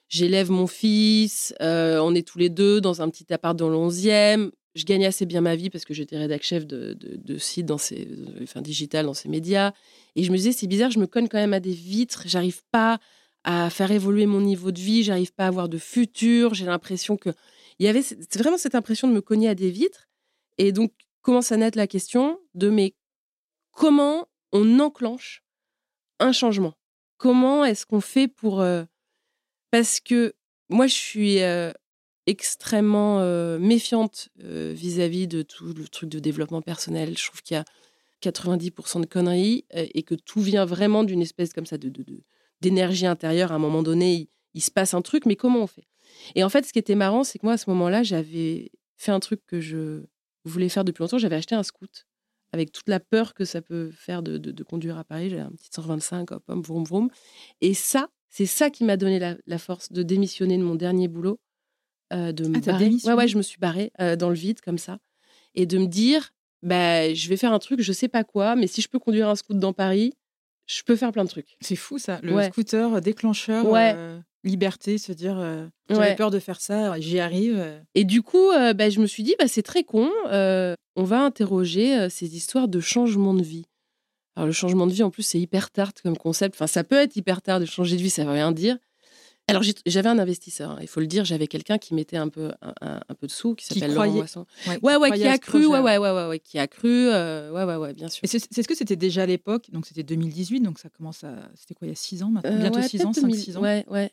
j'élève 0.09 0.51
mon 0.51 0.67
fils, 0.67 1.53
euh, 1.61 1.99
on 1.99 2.13
est 2.13 2.27
tous 2.27 2.37
les 2.37 2.49
deux 2.49 2.81
dans 2.81 3.01
un 3.01 3.09
petit 3.09 3.31
appart 3.33 3.57
dans 3.57 3.69
l'11e 3.69 4.51
je 4.75 4.85
gagnais 4.85 5.05
assez 5.05 5.25
bien 5.25 5.41
ma 5.41 5.55
vie 5.55 5.69
parce 5.69 5.85
que 5.85 5.93
j'étais 5.93 6.17
rédac 6.17 6.41
chef 6.43 6.65
de, 6.65 6.97
de, 6.99 7.37
site 7.37 7.65
dans 7.65 7.77
ces, 7.77 8.07
enfin, 8.41 8.61
digital 8.61 9.05
dans 9.05 9.13
ces 9.13 9.29
médias. 9.29 9.71
Et 10.15 10.23
je 10.23 10.31
me 10.31 10.37
disais, 10.37 10.51
c'est 10.51 10.67
bizarre, 10.67 10.91
je 10.91 10.99
me 10.99 11.07
conne 11.07 11.29
quand 11.29 11.37
même 11.37 11.53
à 11.53 11.59
des 11.59 11.73
vitres, 11.73 12.23
j'arrive 12.25 12.61
pas 12.71 12.99
à 13.43 13.69
faire 13.69 13.91
évoluer 13.91 14.25
mon 14.25 14.41
niveau 14.41 14.71
de 14.71 14.79
vie, 14.79 15.03
j'arrive 15.03 15.33
pas 15.33 15.45
à 15.45 15.47
avoir 15.47 15.69
de 15.69 15.77
futur, 15.77 16.53
j'ai 16.53 16.65
l'impression 16.65 17.17
que. 17.17 17.29
Il 17.79 17.85
y 17.85 17.89
avait 17.89 18.03
vraiment 18.35 18.57
cette 18.57 18.75
impression 18.75 19.07
de 19.07 19.13
me 19.13 19.21
cogner 19.21 19.49
à 19.49 19.55
des 19.55 19.71
vitres. 19.71 20.07
Et 20.57 20.71
donc, 20.71 20.93
commence 21.21 21.51
à 21.51 21.57
naître 21.57 21.77
la 21.77 21.87
question 21.87 22.39
de 22.53 22.69
mais 22.69 22.93
comment 23.71 24.27
on 24.51 24.79
enclenche 24.79 25.43
un 26.19 26.31
changement? 26.31 26.75
Comment 27.17 27.65
est-ce 27.65 27.85
qu'on 27.85 28.01
fait 28.01 28.27
pour. 28.27 28.61
Euh, 28.61 28.83
parce 29.71 29.99
que 29.99 30.33
moi, 30.69 30.87
je 30.87 30.93
suis. 30.93 31.41
Euh, 31.41 31.71
extrêmement 32.27 33.19
méfiante 33.59 34.29
vis-à-vis 34.37 35.27
de 35.27 35.41
tout 35.41 35.73
le 35.73 35.87
truc 35.87 36.09
de 36.09 36.19
développement 36.19 36.61
personnel. 36.61 37.17
Je 37.17 37.25
trouve 37.25 37.41
qu'il 37.41 37.55
y 37.55 37.59
a 37.59 37.65
90% 38.21 39.01
de 39.01 39.05
conneries 39.05 39.65
et 39.71 40.03
que 40.03 40.15
tout 40.15 40.41
vient 40.41 40.65
vraiment 40.65 41.03
d'une 41.03 41.21
espèce 41.21 41.53
comme 41.53 41.65
ça 41.65 41.77
de, 41.77 41.91
d'énergie 42.61 43.05
intérieure. 43.05 43.51
À 43.51 43.55
un 43.55 43.59
moment 43.59 43.83
donné, 43.83 44.13
il, 44.13 44.27
il, 44.53 44.61
se 44.61 44.71
passe 44.71 44.93
un 44.93 45.01
truc, 45.01 45.25
mais 45.25 45.35
comment 45.35 45.63
on 45.63 45.67
fait? 45.67 45.87
Et 46.35 46.43
en 46.43 46.49
fait, 46.49 46.65
ce 46.65 46.73
qui 46.73 46.79
était 46.79 46.95
marrant, 46.95 47.23
c'est 47.23 47.39
que 47.39 47.45
moi, 47.45 47.53
à 47.53 47.57
ce 47.57 47.69
moment-là, 47.69 48.03
j'avais 48.03 48.71
fait 48.95 49.11
un 49.11 49.19
truc 49.19 49.41
que 49.45 49.59
je 49.59 50.03
voulais 50.45 50.69
faire 50.69 50.83
depuis 50.83 51.01
longtemps. 51.01 51.17
J'avais 51.17 51.35
acheté 51.35 51.55
un 51.55 51.63
scoot 51.63 52.05
avec 52.51 52.71
toute 52.71 52.87
la 52.87 52.99
peur 52.99 53.33
que 53.33 53.45
ça 53.45 53.61
peut 53.61 53.89
faire 53.91 54.21
de, 54.21 54.63
conduire 54.63 54.97
à 54.97 55.03
Paris. 55.03 55.29
J'avais 55.29 55.41
un 55.41 55.51
petit 55.51 55.69
125, 55.71 56.31
hop, 56.31 56.43
hop, 56.47 56.65
vroom, 56.65 56.83
vroom. 56.83 57.09
Et 57.61 57.73
ça, 57.73 58.07
c'est 58.29 58.45
ça 58.45 58.69
qui 58.69 58.83
m'a 58.83 58.95
donné 58.95 59.19
la, 59.19 59.57
force 59.57 59.91
de 59.91 60.03
démissionner 60.03 60.57
de 60.57 60.63
mon 60.63 60.75
dernier 60.75 61.07
boulot. 61.07 61.39
Euh, 62.13 62.31
de 62.31 62.47
me 62.47 62.59
ah, 62.67 62.77
Ouais, 62.77 63.13
ouais, 63.13 63.27
je 63.27 63.37
me 63.37 63.41
suis 63.41 63.57
barrée 63.59 63.91
euh, 63.99 64.15
dans 64.15 64.29
le 64.29 64.35
vide 64.35 64.61
comme 64.61 64.77
ça. 64.77 64.99
Et 65.55 65.65
de 65.65 65.77
me 65.77 65.87
dire, 65.87 66.31
bah, 66.61 67.13
je 67.13 67.29
vais 67.29 67.37
faire 67.37 67.53
un 67.53 67.59
truc, 67.59 67.81
je 67.81 67.91
sais 67.91 68.07
pas 68.07 68.23
quoi, 68.23 68.55
mais 68.55 68.67
si 68.67 68.81
je 68.81 68.87
peux 68.87 68.99
conduire 68.99 69.29
un 69.29 69.35
scooter 69.35 69.59
dans 69.59 69.73
Paris, 69.73 70.13
je 70.65 70.81
peux 70.83 70.95
faire 70.95 71.11
plein 71.11 71.23
de 71.23 71.29
trucs. 71.29 71.57
C'est 71.61 71.75
fou 71.75 71.97
ça, 71.97 72.19
le 72.23 72.41
scooter 72.43 73.01
déclencheur. 73.01 73.67
Ouais. 73.67 73.93
Euh, 73.95 74.19
liberté, 74.45 74.97
se 74.97 75.13
dire 75.13 75.37
euh, 75.37 75.67
j'avais 75.89 76.15
peur 76.15 76.31
de 76.31 76.39
faire 76.39 76.59
ça, 76.59 76.99
j'y 76.99 77.19
arrive. 77.19 77.65
Et 77.95 78.03
du 78.03 78.21
coup, 78.21 78.51
euh, 78.51 78.73
bah, 78.73 78.89
je 78.89 78.99
me 78.99 79.05
suis 79.05 79.23
dit 79.23 79.35
bah, 79.39 79.47
c'est 79.47 79.63
très 79.63 79.83
con, 79.83 80.09
on 80.31 81.03
va 81.03 81.21
interroger 81.21 82.09
ces 82.09 82.35
histoires 82.35 82.67
de 82.67 82.79
changement 82.79 83.33
de 83.33 83.43
vie. 83.43 83.65
Alors 84.35 84.47
le 84.47 84.53
changement 84.53 84.87
de 84.87 84.91
vie 84.91 85.03
en 85.03 85.11
plus 85.11 85.21
c'est 85.21 85.39
hyper 85.39 85.69
tard 85.69 85.91
comme 86.01 86.17
concept, 86.17 86.55
enfin 86.55 86.65
ça 86.65 86.83
peut 86.83 86.95
être 86.95 87.15
hyper 87.15 87.43
tard 87.43 87.59
de 87.59 87.65
changer 87.65 87.97
de 87.97 88.01
vie, 88.01 88.09
ça 88.09 88.25
veut 88.25 88.31
rien 88.31 88.51
dire. 88.51 88.77
Alors 89.47 89.61
j'avais 89.85 90.09
un 90.09 90.19
investisseur, 90.19 90.71
hein, 90.71 90.77
il 90.81 90.87
faut 90.87 91.01
le 91.01 91.07
dire, 91.07 91.25
j'avais 91.25 91.47
quelqu'un 91.47 91.77
qui 91.77 91.93
mettait 91.93 92.17
un 92.17 92.29
peu 92.29 92.51
un, 92.61 93.15
peu 93.19 93.27
de 93.27 93.31
sous, 93.31 93.55
qui 93.55 93.65
s'appelle 93.65 93.93
Laurent 93.93 94.09
Moisson. 94.09 94.45
Ouais, 94.81 94.95
ouais, 94.95 95.11
qui 95.11 95.25
a 95.25 95.37
cru, 95.37 95.65
ouais, 95.65 95.79
ouais, 95.79 95.97
ouais, 95.97 96.27
ouais, 96.27 96.39
qui 96.39 96.59
a 96.59 96.67
cru, 96.67 97.09
ouais, 97.09 97.51
ouais, 97.51 97.75
ouais, 97.75 97.93
bien 97.93 98.09
sûr. 98.09 98.21
C'est 98.25 98.39
ce 98.39 98.67
que 98.67 98.75
c'était 98.75 98.95
déjà 98.95 99.23
à 99.23 99.25
l'époque, 99.25 99.69
donc 99.71 99.85
c'était 99.85 100.03
2018, 100.03 100.61
donc 100.61 100.79
ça 100.79 100.89
commence 100.89 101.23
à, 101.23 101.35
c'était 101.55 101.73
quoi, 101.73 101.87
il 101.87 101.91
y 101.91 101.93
a 101.93 101.95
6 101.95 102.23
ans 102.23 102.29
maintenant, 102.29 102.57
bientôt 102.57 102.81
6 102.81 103.05
ans, 103.05 103.11
5-6 103.11 103.57
ans. 103.57 103.61
Ouais, 103.61 103.85
ouais 103.89 104.11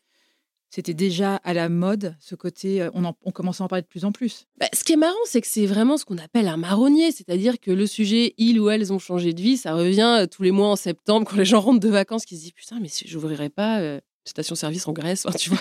c'était 0.71 0.95
déjà 0.95 1.37
à 1.37 1.53
la 1.53 1.69
mode, 1.69 2.17
ce 2.21 2.37
côté, 2.37 2.81
euh, 2.81 2.91
on, 2.95 3.05
en, 3.05 3.17
on 3.25 3.33
commençait 3.33 3.63
à 3.63 3.65
en 3.65 3.69
parler 3.69 3.83
de 3.83 3.89
plus 3.89 4.05
en 4.05 4.13
plus. 4.13 4.47
Bah, 4.59 4.69
ce 4.73 4.85
qui 4.85 4.93
est 4.93 4.97
marrant, 4.97 5.19
c'est 5.25 5.41
que 5.41 5.49
c'est 5.49 5.67
vraiment 5.67 5.97
ce 5.97 6.05
qu'on 6.05 6.19
appelle 6.19 6.47
un 6.47 6.57
marronnier, 6.57 7.11
c'est-à-dire 7.11 7.59
que 7.59 7.73
le 7.73 7.87
sujet, 7.87 8.35
ils 8.39 8.61
ou 8.61 8.71
elles 8.71 8.93
ont 8.93 9.01
changé 9.01 9.35
de 9.35 9.43
vie, 9.43 9.57
ça 9.57 9.75
revient 9.75 10.19
euh, 10.21 10.27
tous 10.27 10.45
les 10.45 10.53
mois 10.53 10.69
en 10.69 10.77
septembre 10.77 11.27
quand 11.29 11.37
les 11.37 11.45
gens 11.45 11.61
rentrent 11.61 11.81
de 11.81 11.89
vacances, 11.89 12.25
qui 12.25 12.37
se 12.37 12.43
disent 12.43 12.53
putain, 12.53 12.79
mais 12.81 12.89
je 12.89 13.13
n'ouvrirai 13.13 13.49
pas 13.49 13.81
euh, 13.81 14.01
station-service 14.31 14.87
en 14.89 14.93
Grèce, 14.93 15.27
tu 15.39 15.51
vois. 15.51 15.61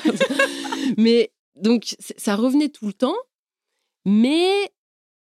mais 0.98 1.32
donc, 1.56 1.96
ça 2.18 2.36
revenait 2.36 2.70
tout 2.70 2.88
le 2.88 2.94
temps, 2.94 3.16
mais 4.06 4.72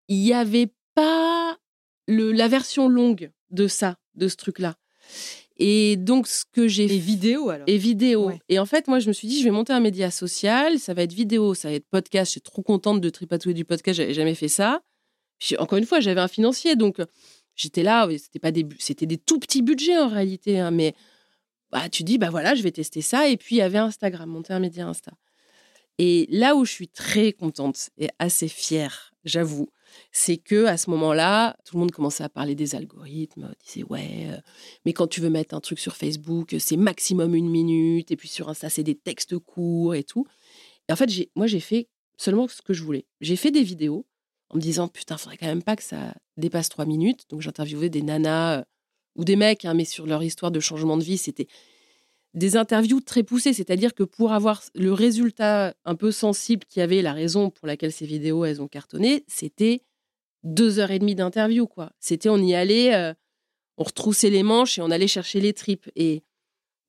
il 0.09 0.23
n'y 0.23 0.33
avait 0.33 0.73
pas 0.95 1.59
le, 2.07 2.33
la 2.33 2.49
version 2.49 2.89
longue 2.89 3.31
de 3.51 3.67
ça, 3.67 3.97
de 4.15 4.29
ce 4.29 4.37
truc-là. 4.37 4.77
Et 5.57 5.97
donc, 5.97 6.29
ce 6.29 6.45
que 6.51 6.69
j'ai. 6.69 6.85
Et 6.85 6.99
vidéo 6.99 7.51
alors? 7.51 7.69
Et 7.69 7.79
vidéo. 7.79 8.31
Et 8.49 8.59
en 8.59 8.67
fait, 8.67 8.87
moi, 8.87 9.01
je 9.01 9.09
me 9.09 9.13
suis 9.13 9.27
dit, 9.27 9.41
je 9.41 9.45
vais 9.45 9.51
monter 9.51 9.73
un 9.73 9.81
média 9.81 10.11
social, 10.11 10.79
ça 10.79 10.95
va 10.95 11.03
être 11.03 11.13
vidéo, 11.13 11.55
ça 11.55 11.69
va 11.69 11.75
être 11.75 11.89
podcast. 11.91 12.29
Je 12.29 12.33
suis 12.33 12.41
trop 12.41 12.63
contente 12.63 13.01
de 13.01 13.11
tripatouiller 13.11 13.55
du 13.55 13.65
podcast, 13.65 13.97
j'avais 13.97 14.15
jamais 14.15 14.37
fait 14.37 14.49
ça. 14.49 14.83
Puis, 15.39 15.57
encore 15.57 15.79
une 15.79 15.87
fois, 15.87 16.01
j'avais 16.01 16.21
un 16.21 16.29
financier, 16.29 16.77
donc 16.77 17.01
j'étais 17.57 17.83
là, 17.83 18.09
c'était 18.17 18.39
pas 18.39 18.53
des, 18.53 18.67
c'était 18.79 19.07
des 19.07 19.19
tout 19.19 19.39
petits 19.39 19.63
budgets 19.63 19.99
en 19.99 20.09
réalité, 20.09 20.61
hein, 20.61 20.71
mais 20.71 20.95
bah, 21.71 21.89
tu 21.89 22.03
dis, 22.03 22.19
bah 22.19 22.31
voilà, 22.31 22.55
je 22.55 22.63
vais 22.63 22.71
tester 22.71 23.03
ça. 23.03 23.29
Et 23.29 23.37
puis, 23.37 23.57
il 23.57 23.59
y 23.59 23.63
avait 23.63 23.79
Instagram, 23.79 24.29
monter 24.29 24.53
un 24.53 24.61
média 24.61 24.87
Insta. 24.87 25.13
Et 25.99 26.29
là 26.31 26.55
où 26.55 26.65
je 26.65 26.71
suis 26.71 26.89
très 26.89 27.33
contente 27.33 27.91
et 27.99 28.09
assez 28.19 28.47
fière, 28.47 29.13
j'avoue, 29.25 29.69
c'est 30.13 30.37
que 30.37 30.67
à 30.67 30.77
ce 30.77 30.91
moment-là, 30.91 31.57
tout 31.65 31.75
le 31.75 31.81
monde 31.81 31.91
commençait 31.91 32.23
à 32.23 32.29
parler 32.29 32.55
des 32.55 32.77
algorithmes, 32.77 33.53
disait 33.67 33.85
ouais, 33.85 34.29
euh, 34.29 34.39
mais 34.85 34.93
quand 34.93 35.09
tu 35.09 35.21
veux 35.21 35.31
mettre 35.31 35.55
un 35.57 35.61
truc 35.61 35.81
sur 35.81 35.97
Facebook, 35.97 36.55
c'est 36.61 36.77
maximum 36.77 37.35
une 37.35 37.51
minute, 37.51 38.13
et 38.13 38.17
puis 38.17 38.29
sur 38.29 38.49
Insta, 38.49 38.71
c'est 38.71 38.85
des 38.85 38.95
textes 38.95 39.39
courts 39.39 39.97
et 39.97 40.05
tout. 40.05 40.25
Et 40.89 40.93
en 40.93 40.97
fait, 40.97 41.11
moi, 41.35 41.49
j'ai 41.49 41.61
fait 41.61 41.89
seulement 42.17 42.47
ce 42.47 42.63
que 42.63 42.75
je 42.75 42.85
voulais. 42.85 43.07
J'ai 43.21 43.37
fait 43.37 43.51
des 43.51 43.65
vidéos 43.65 44.07
en 44.51 44.57
me 44.57 44.61
disant 44.63 44.89
putain, 44.89 45.19
faudrait 45.19 45.37
quand 45.37 45.47
même 45.47 45.63
pas 45.63 45.77
que 45.77 45.83
ça 45.83 46.15
dépasse 46.37 46.69
trois 46.69 46.87
minutes. 46.87 47.25
Donc 47.29 47.41
j'interviewais 47.41 47.91
des 47.91 48.03
nanas 48.03 48.61
euh, 48.61 48.65
ou 49.19 49.25
des 49.25 49.37
mecs, 49.37 49.67
hein, 49.67 49.75
mais 49.75 49.85
sur 49.85 50.07
leur 50.07 50.23
histoire 50.23 50.51
de 50.51 50.61
changement 50.61 50.97
de 50.97 51.05
vie, 51.05 51.19
c'était 51.19 51.49
des 52.35 52.57
interviews 52.57 53.01
très 53.01 53.23
poussées, 53.23 53.53
c'est-à-dire 53.53 53.95
que 53.95 54.05
pour 54.05 54.33
avoir 54.33 54.63
le 54.75 54.93
résultat 54.93 55.75
un 55.85 55.95
peu 55.97 56.13
sensible 56.13 56.65
qui 56.69 56.81
avait 56.81 57.03
la 57.03 57.13
raison 57.13 57.51
pour 57.51 57.67
laquelle 57.67 57.93
ces 57.93 58.07
vidéos 58.07 58.45
elles 58.45 58.63
ont 58.63 58.69
cartonné, 58.69 59.25
c'était 59.27 59.83
deux 60.45 60.79
heures 60.79 60.93
et 60.93 61.01
demie 61.01 61.17
d'interview 61.17 61.67
quoi. 61.67 61.93
C'était 61.99 62.29
on 62.29 62.39
y 62.39 62.55
allait, 62.55 62.95
euh, 62.95 63.13
on 63.77 63.85
retroussait 63.85 64.31
les 64.31 64.45
manches 64.45 64.79
et 64.79 64.83
on 64.83 64.91
allait 64.91 65.09
chercher 65.09 65.41
les 65.41 65.53
tripes. 65.53 65.91
Et 65.97 66.23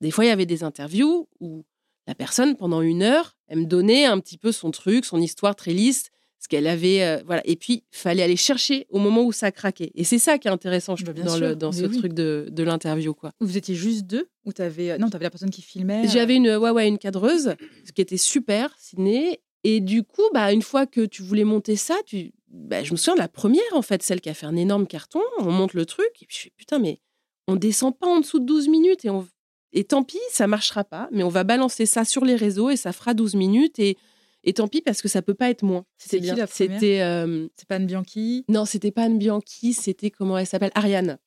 des 0.02 0.12
fois 0.12 0.26
il 0.26 0.28
y 0.28 0.32
avait 0.32 0.46
des 0.46 0.64
interviews 0.64 1.28
où 1.40 1.66
la 2.06 2.16
personne 2.16 2.56
pendant 2.56 2.82
une 2.82 3.02
heure, 3.02 3.38
elle 3.48 3.60
me 3.60 3.66
donnait 3.66 4.06
un 4.06 4.20
petit 4.20 4.38
peu 4.38 4.52
son 4.52 4.72
truc, 4.72 5.06
son 5.06 5.20
histoire 5.20 5.56
très 5.56 5.74
lisse, 5.74 6.12
ce 6.40 6.48
qu'elle 6.48 6.68
avait, 6.68 7.04
euh, 7.04 7.22
voilà. 7.26 7.42
Et 7.46 7.56
puis, 7.56 7.84
fallait 7.92 8.24
aller 8.24 8.38
chercher 8.38 8.88
au 8.90 9.00
moment 9.00 9.24
où 9.24 9.32
ça 9.32 9.52
craquait. 9.52 9.92
Et 9.96 10.04
c'est 10.04 10.20
ça 10.20 10.38
qui 10.38 10.48
est 10.48 10.52
intéressant, 10.52 10.96
je 10.96 11.06
bah, 11.06 11.14
trouve, 11.14 11.26
dans, 11.26 11.38
le, 11.38 11.56
dans 11.56 11.72
ce 11.72 11.86
truc 11.86 12.14
de, 12.14 12.48
de 12.50 12.64
l'interview, 12.64 13.14
quoi. 13.14 13.32
Vous 13.40 13.58
étiez 13.58 13.76
juste 13.76 14.06
deux 14.06 14.30
ou 14.46 14.54
t'avais 14.54 14.92
euh, 14.92 14.98
non, 14.98 15.10
t'avais 15.10 15.26
la 15.26 15.30
personne 15.30 15.50
qui 15.50 15.62
filmait. 15.62 16.06
Euh 16.06 16.10
J'avais 16.10 16.36
une, 16.36 16.56
ouais, 16.56 16.70
ouais, 16.70 16.88
une 16.88 16.98
cadreuse, 16.98 17.56
ce 17.86 17.92
qui 17.92 18.02
était 18.02 18.18
super, 18.18 18.74
Sydney. 18.80 19.42
Et 19.66 19.82
du 19.82 20.04
coup, 20.04 20.24
bah, 20.34 20.54
une 20.54 20.62
fois 20.62 20.86
que 20.86 21.06
tu 21.06 21.22
voulais 21.22 21.44
monter 21.44 21.76
ça, 21.76 21.96
tu, 22.06 22.32
bah, 22.48 22.84
je 22.84 22.94
me 22.94 22.98
souviens 22.98 23.16
de 23.16 23.20
la 23.20 23.28
première, 23.28 23.62
en 23.74 23.82
fait, 23.82 24.02
celle 24.02 24.22
qui 24.22 24.30
a 24.30 24.34
fait 24.34 24.46
un 24.46 24.56
énorme 24.56 24.88
carton. 24.88 25.22
On 25.40 25.52
monte 25.52 25.74
le 25.74 25.86
truc, 25.86 26.10
et 26.22 26.26
puis 26.26 26.38
je 26.38 26.44
fais 26.44 26.54
putain, 26.56 26.80
mais 26.80 27.02
on 27.48 27.58
descend 27.58 27.98
pas 27.98 28.08
en 28.08 28.22
dessous 28.22 28.40
de 28.40 28.46
12 28.46 28.70
minutes 28.70 29.04
et 29.04 29.10
on 29.10 29.28
et 29.72 29.84
tant 29.84 30.04
pis, 30.04 30.18
ça 30.32 30.48
marchera 30.48 30.84
pas, 30.84 31.10
mais 31.12 31.24
on 31.24 31.30
va 31.30 31.44
balancer 31.44 31.86
ça 31.86 32.04
sur 32.04 32.26
les 32.26 32.36
réseaux 32.36 32.70
et 32.70 32.76
ça 32.76 32.92
fera 32.92 33.14
12 33.14 33.36
minutes 33.36 33.78
et 33.78 33.98
et 34.44 34.54
tant 34.54 34.68
pis 34.68 34.82
parce 34.82 35.02
que 35.02 35.08
ça 35.08 35.22
peut 35.22 35.34
pas 35.34 35.50
être 35.50 35.64
moins. 35.64 35.86
C'était 35.98 36.20
bien. 36.20 36.46
C'était. 36.48 37.02
Euh... 37.02 37.48
C'est 37.56 37.68
pas 37.68 37.76
Anne 37.76 37.86
Bianchi? 37.86 38.46
Non, 38.48 38.66
c'était 38.66 38.92
pas 38.92 39.04
Anne 39.04 39.18
Bianchi. 39.18 39.74
C'était 39.74 40.12
comment 40.12 40.38
elle 40.38 40.48
s'appelle? 40.48 40.72
Ariane. 40.76 41.18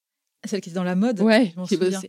Celle 0.45 0.61
qui 0.61 0.71
est 0.71 0.75
dans 0.75 0.85
la 0.85 0.97
mode. 0.97 1.21
Ouais. 1.21 1.53
Je 1.69 1.77
m'en 1.77 2.01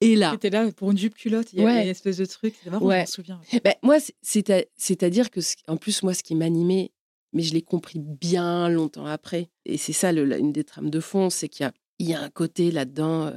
Et 0.00 0.16
là. 0.16 0.32
C'était 0.32 0.50
là 0.50 0.70
pour 0.72 0.90
une 0.90 0.98
jupe 0.98 1.14
culotte. 1.14 1.52
Il 1.52 1.60
y 1.60 1.64
avait 1.64 1.82
une 1.82 1.88
espèce 1.88 2.18
de 2.18 2.24
truc. 2.24 2.54
C'est 2.62 2.70
marrant, 2.70 2.90
je 2.90 2.96
m'en 2.96 3.06
souviens. 3.06 3.40
Ben, 3.64 3.74
moi, 3.82 3.96
c'est-à-dire 4.22 5.30
que, 5.30 5.40
en 5.66 5.76
plus, 5.76 6.02
moi, 6.02 6.14
ce 6.14 6.22
qui 6.22 6.34
m'animait, 6.34 6.92
mais 7.32 7.42
je 7.42 7.52
l'ai 7.52 7.62
compris 7.62 7.98
bien 7.98 8.68
longtemps 8.68 9.06
après. 9.06 9.50
Et 9.64 9.76
c'est 9.76 9.92
ça, 9.92 10.12
le, 10.12 10.38
une 10.38 10.52
des 10.52 10.62
trames 10.62 10.90
de 10.90 11.00
fond, 11.00 11.30
c'est 11.30 11.48
qu'il 11.48 11.68
y, 11.98 12.04
y 12.04 12.14
a, 12.14 12.20
un 12.20 12.30
côté 12.30 12.70
là-dedans. 12.70 13.26
Euh, 13.26 13.32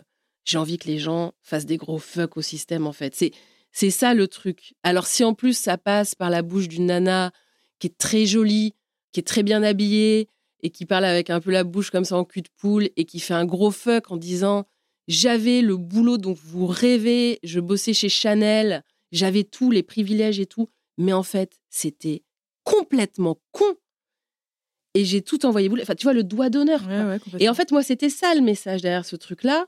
j'ai 0.46 0.60
envie 0.60 0.78
que 0.78 0.88
les 0.88 1.00
gens 1.00 1.34
fassent 1.42 1.66
des 1.66 1.78
gros 1.78 1.98
fuck 1.98 2.38
au 2.38 2.42
système, 2.42 2.86
en 2.86 2.94
fait. 2.94 3.16
C'est 3.16 3.32
c'est 3.78 3.92
ça 3.92 4.16
le 4.16 4.28
truc. 4.28 4.74
Alors 4.82 5.06
si 5.06 5.24
en 5.24 5.36
plus 5.36 5.56
ça 5.56 5.78
passe 5.78 6.16
par 6.16 6.32
la 6.32 6.42
bouche 6.42 6.68
d'une 6.68 6.88
nana 6.88 7.32
qui 7.78 7.86
est 7.86 7.96
très 7.96 8.26
jolie, 8.26 8.74
qui 9.12 9.20
est 9.20 9.24
très 9.24 9.44
bien 9.44 9.62
habillée 9.62 10.30
et 10.64 10.72
qui 10.72 10.88
parle 10.88 11.06
avec 11.06 11.30
un 11.30 11.40
peu 11.40 11.52
la 11.52 11.64
bouche 11.64 11.92
comme 11.92 12.04
ça 12.04 12.18
en 12.18 12.26
cul 12.26 12.42
de 12.42 12.50
poule 12.58 12.90
et 12.96 13.06
qui 13.06 13.20
fait 13.20 13.36
un 13.36 13.46
gros 13.46 13.70
fuck 13.70 14.10
en 14.10 14.18
disant 14.18 14.66
j'avais 15.08 15.62
le 15.62 15.78
boulot 15.78 16.18
dont 16.18 16.34
vous 16.34 16.66
rêvez, 16.66 17.38
je 17.44 17.60
bossais 17.60 17.94
chez 17.94 18.10
Chanel, 18.10 18.84
j'avais 19.12 19.44
tous 19.44 19.70
les 19.70 19.84
privilèges 19.84 20.40
et 20.40 20.48
tout, 20.48 20.70
mais 20.98 21.14
en 21.14 21.22
fait 21.22 21.60
c'était 21.70 22.24
complètement 22.64 23.40
con. 23.52 23.76
Et 24.96 25.06
j'ai 25.06 25.22
tout 25.22 25.46
envoyé 25.46 25.70
Enfin, 25.84 25.94
tu 25.94 26.06
vois, 26.06 26.14
le 26.14 26.24
doigt 26.24 26.50
d'honneur. 26.50 26.82
et 27.38 27.48
en 27.48 27.54
fait, 27.54 27.72
moi, 27.72 27.84
c'était 27.84 28.10
ça 28.10 28.34
le 28.34 28.42
message 28.42 28.82
derrière 28.82 29.06
ce 29.06 29.16
truc-là. 29.16 29.68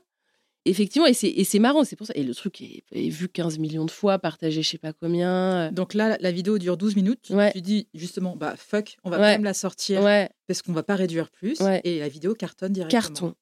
Effectivement, 0.66 1.06
et 1.06 1.14
c'est 1.14 1.58
marrant, 1.58 1.84
c'est 1.84 1.96
pour 1.96 2.06
ça. 2.06 2.12
Et 2.16 2.22
le 2.22 2.34
truc 2.34 2.60
est, 2.60 3.08
vu 3.08 3.28
15 3.28 3.58
millions 3.58 3.86
de 3.86 3.90
fois, 3.90 4.18
partagé 4.18 4.60
je 4.62 4.68
sais 4.68 4.78
pas 4.78 4.92
combien. 4.92 5.68
Euh. 5.68 5.70
Donc 5.70 5.94
là, 5.94 6.18
la 6.20 6.30
vidéo 6.30 6.58
dure 6.58 6.76
12 6.76 6.96
minutes. 6.96 7.32
Tu 7.52 7.60
dis 7.62 7.88
justement, 7.94 8.36
bah 8.36 8.54
fuck, 8.56 8.96
on 9.02 9.10
va 9.10 9.16
quand 9.16 9.22
même 9.22 9.44
la 9.44 9.54
sortir 9.54 10.02
parce 10.46 10.62
qu'on 10.62 10.72
va 10.72 10.82
pas 10.82 10.96
réduire 10.96 11.30
plus. 11.30 11.58
Et 11.84 11.98
la 11.98 12.08
vidéo 12.08 12.34
cartonne 12.34 12.72
directement. 12.72 13.00
Carton. 13.00 13.34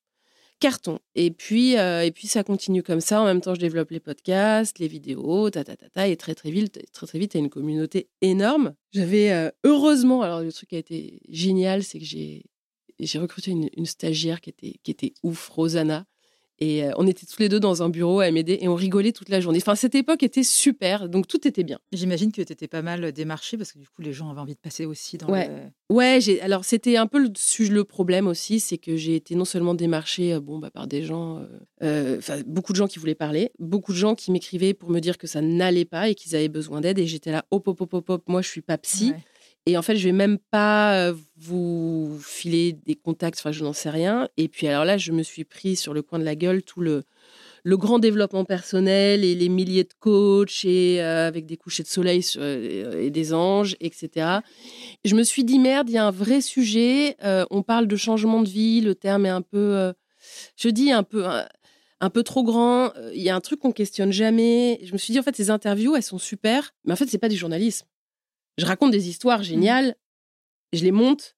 Carton. 0.61 0.99
Et 1.15 1.31
puis, 1.31 1.79
euh, 1.79 2.05
et 2.05 2.11
puis 2.11 2.27
ça 2.27 2.43
continue 2.43 2.83
comme 2.83 3.01
ça. 3.01 3.21
En 3.21 3.25
même 3.25 3.41
temps, 3.41 3.55
je 3.55 3.61
développe 3.61 3.91
les 3.91 4.01
podcasts, 4.01 4.81
les 4.81 4.89
vidéos, 4.89 5.51
ta 5.51 5.63
ta 5.63 5.77
ta 5.77 5.89
ta. 5.89 6.09
Et 6.09 6.17
très 6.17 6.35
très 6.35 6.51
vite, 6.51 6.81
très 6.93 7.07
très 7.07 7.19
vite, 7.19 7.37
as 7.37 7.39
une 7.39 7.51
communauté 7.51 8.09
énorme. 8.23 8.75
J'avais 8.93 9.31
euh, 9.31 9.51
heureusement, 9.65 10.23
alors 10.23 10.41
le 10.41 10.53
truc 10.53 10.71
qui 10.71 10.77
a 10.77 10.81
été 10.81 11.21
génial, 11.29 11.83
c'est 11.83 11.99
que 11.99 12.05
j'ai 12.05 12.45
j'ai 13.01 13.21
recruté 13.21 13.53
une, 13.53 13.69
une, 13.77 13.87
stagiaire 13.87 14.41
qui 14.41 14.51
était 14.51 14.75
qui 14.83 14.91
était 14.91 15.15
ouf, 15.23 15.49
Rosanna 15.49 16.05
et 16.61 16.85
euh, 16.85 16.91
on 16.97 17.07
était 17.07 17.27
tous 17.27 17.39
les 17.41 17.49
deux 17.49 17.61
dans 17.61 17.83
un 17.83 17.89
bureau 17.89 18.21
à 18.21 18.31
m'aider 18.31 18.59
et 18.61 18.69
on 18.69 18.75
rigolait 18.75 19.13
toute 19.13 19.29
la 19.29 19.41
journée. 19.41 19.59
Enfin, 19.63 19.75
cette 19.75 19.95
époque 19.95 20.23
était 20.23 20.43
super, 20.43 21.09
donc 21.09 21.27
tout 21.27 21.47
était 21.47 21.63
bien. 21.63 21.79
J'imagine 21.93 22.33
que 22.33 22.43
tu 22.43 22.53
étais 22.53 22.69
pas 22.69 22.83
mal 22.83 23.13
démarché 23.13 23.57
parce 23.57 23.73
que 23.73 23.79
du 23.79 23.87
coup, 23.87 24.03
les 24.03 24.13
gens 24.13 24.31
avaient 24.31 24.41
envie 24.41 24.55
de 24.55 24.61
passer 24.61 24.85
aussi 24.85 25.19
dans 25.19 25.29
ouais. 25.29 25.51
Ouais, 25.91 26.19
alors 26.43 26.65
c'était 26.65 26.97
un 26.97 27.07
peu 27.07 27.19
le, 27.19 27.31
le 27.69 27.85
problème 27.85 28.27
aussi, 28.27 28.61
c'est 28.61 28.79
que 28.79 28.97
j'ai 28.97 29.15
été 29.15 29.35
non 29.35 29.45
seulement 29.45 29.75
démarché 29.75 30.35
euh, 30.35 30.41
bon, 30.41 30.59
bah, 30.59 30.71
par 30.71 30.87
des 30.87 31.03
gens, 31.03 31.45
euh, 31.83 32.19
enfin 32.19 32.41
beaucoup 32.47 32.73
de 32.73 32.79
gens 32.79 32.89
qui 32.89 32.99
voulaient 32.99 33.15
parler, 33.15 33.51
beaucoup 33.59 33.93
de 33.93 33.99
gens 33.99 34.15
qui 34.15 34.33
m'écrivaient 34.33 34.75
pour 34.75 34.91
me 34.91 35.01
dire 35.01 35.17
que 35.17 35.27
ça 35.27 35.41
n'allait 35.41 35.85
pas 35.85 36.09
et 36.09 36.15
qu'ils 36.15 36.35
avaient 36.35 36.49
besoin 36.49 36.81
d'aide. 36.81 36.99
Et 36.99 37.07
j'étais 37.07 37.31
là, 37.31 37.45
hop, 37.51 37.69
hop, 37.69 37.81
hop, 37.81 37.95
hop, 37.95 38.11
hop, 38.11 38.23
moi 38.27 38.43
je 38.43 38.49
suis 38.49 38.63
pas 38.63 38.79
psy. 38.79 39.13
Et 39.69 39.77
en 39.77 39.83
fait, 39.83 39.97
je 39.97 40.05
vais 40.05 40.13
même 40.13 40.39
pas 40.51 41.13
vous 41.37 42.19
filer 42.25 42.73
des 42.87 42.95
contacts, 42.95 43.39
enfin, 43.39 43.53
je 43.53 43.63
n'en 43.63 43.75
sais 43.75 43.91
rien. 43.91 44.27
Et 44.39 44.49
puis 44.49 44.67
alors 44.67 44.87
là, 44.87 44.97
je 44.97 45.13
me 45.13 45.23
suis 45.23 45.45
pris 45.45 45.77
sur 45.77 45.93
le 45.93 46.01
coin 46.01 46.19
de 46.19 46.25
la 46.25 46.37
gueule 46.37 46.63
tout 46.63 46.81
le, 46.81 47.05
grand 47.67 47.99
développement 47.99 48.47
personnel 48.47 49.25
et 49.25 49.35
les 49.35 49.51
milliers 49.51 49.85
de 49.85 49.93
coachs 50.01 50.65
et 50.65 51.03
avec 51.03 51.45
des 51.45 51.59
couchers 51.59 51.83
de 51.83 51.89
soleil 51.89 52.25
et 52.39 53.11
des 53.11 53.35
anges, 53.35 53.77
etc. 53.81 54.39
Je 55.05 55.15
me 55.15 55.23
suis 55.23 55.45
dit 55.45 55.59
merde, 55.59 55.91
il 55.91 55.97
y 55.97 55.99
a 55.99 56.07
un 56.07 56.11
vrai 56.11 56.41
sujet. 56.41 57.17
on 57.51 57.63
parle 57.63 57.89
de 57.89 57.97
changement 57.97 58.43
de 58.43 58.49
vie, 58.49 58.81
le 58.81 58.95
terme 58.95 59.27
est 59.27 59.29
un 59.29 59.43
peu, 59.43 59.93
je 60.57 60.71
dis 60.71 60.93
un 60.93 61.03
peu, 61.03 61.27
un 62.01 62.11
peu 62.11 62.23
trop 62.23 62.43
grand. 62.43 62.95
Il 63.13 63.21
y 63.21 63.29
a 63.29 63.37
un 63.37 63.41
truc 63.41 63.61
qu'on 63.61 63.73
questionne 63.73 64.13
jamais. 64.13 64.81
Je 64.83 64.95
me 64.95 64.99
suis 64.99 65.13
dit 65.13 65.19
en 65.19 65.23
fait 65.23 65.37
ces 65.37 65.51
interviews 65.51 65.95
elles 65.95 66.03
sont 66.03 66.19
super, 66.19 66.73
mais 66.87 66.95
en 66.95 66.97
fait 66.97 67.07
c'est 67.07 67.19
pas 67.19 67.29
du 67.29 67.37
journalisme. 67.37 67.87
Je 68.59 68.67
raconte 68.67 68.91
des 68.91 69.09
histoires 69.09 69.41
mmh. 69.41 69.45
géniales, 69.45 69.97
je 70.73 70.85
les 70.85 70.93
monte 70.93 71.37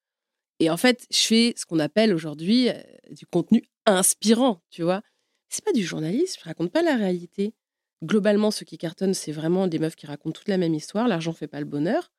et 0.59 0.71
en 0.71 0.77
fait 0.77 1.07
je 1.13 1.19
fais 1.19 1.55
ce 1.57 1.65
qu'on 1.67 1.79
appelle 1.79 2.13
aujourd'hui 2.13 2.69
du 3.11 3.27
contenu 3.27 3.63
inspirant, 3.87 4.63
tu 4.71 4.83
vois. 4.83 5.03
C'est 5.49 5.65
pas 5.65 5.73
du 5.73 5.85
journalisme, 5.85 6.41
je 6.41 6.49
raconte 6.49 6.73
pas 6.73 6.83
la 6.83 6.97
réalité. 6.97 7.55
Globalement, 8.03 8.51
ce 8.51 8.65
qui 8.65 8.79
cartonne, 8.79 9.15
c'est 9.15 9.33
vraiment 9.33 9.67
des 9.67 9.79
meufs 9.79 9.97
qui 9.97 10.07
racontent 10.07 10.33
toute 10.33 10.49
la 10.49 10.57
même 10.57 10.75
histoire. 10.75 11.07
L'argent 11.07 11.33
fait 11.33 11.49
pas 11.49 11.61
le 11.61 11.67
bonheur. 11.67 12.13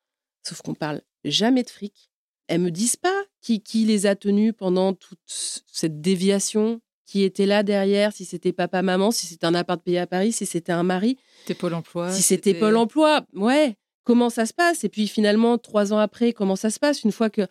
Sauf 0.44 0.62
qu'on 0.62 0.76
parle 0.76 1.02
jamais 1.24 1.64
de 1.64 1.70
fric. 1.70 2.12
Elles 2.48 2.62
me 2.62 2.72
disent 2.72 2.98
pas 2.98 3.24
qui, 3.42 3.62
qui 3.62 3.86
les 3.86 4.06
a 4.06 4.16
tenus 4.16 4.54
pendant 4.56 4.94
toute 4.94 5.20
cette 5.26 6.02
déviation, 6.02 6.82
qui 7.06 7.24
était 7.24 7.46
là 7.46 7.64
derrière, 7.64 8.14
si 8.14 8.26
c'était 8.26 8.54
papa, 8.54 8.82
maman, 8.82 9.12
si 9.12 9.28
c'était 9.28 9.46
un 9.46 9.56
appart 9.56 9.82
payé 9.82 10.00
à 10.00 10.08
Paris, 10.08 10.32
si 10.32 10.46
c'était 10.46 10.72
un 10.72 10.84
mari. 10.84 11.18
C'était 11.42 11.56
Pôle 11.56 11.74
emploi. 11.74 12.12
Si 12.12 12.22
c'était 12.22 12.54
Pôle 12.54 12.76
emploi, 12.76 13.26
ouais. 13.34 13.76
Comment 14.04 14.30
ça 14.30 14.46
se 14.46 14.54
passe 14.54 14.84
Et 14.84 14.90
puis 14.90 15.08
finalement, 15.08 15.58
trois 15.58 15.94
ans 15.94 16.00
après, 16.00 16.34
comment 16.34 16.56
ça 16.56 16.70
se 16.70 16.80
passe 16.80 17.04
une 17.04 17.12
fois 17.12 17.30
que. 17.30 17.48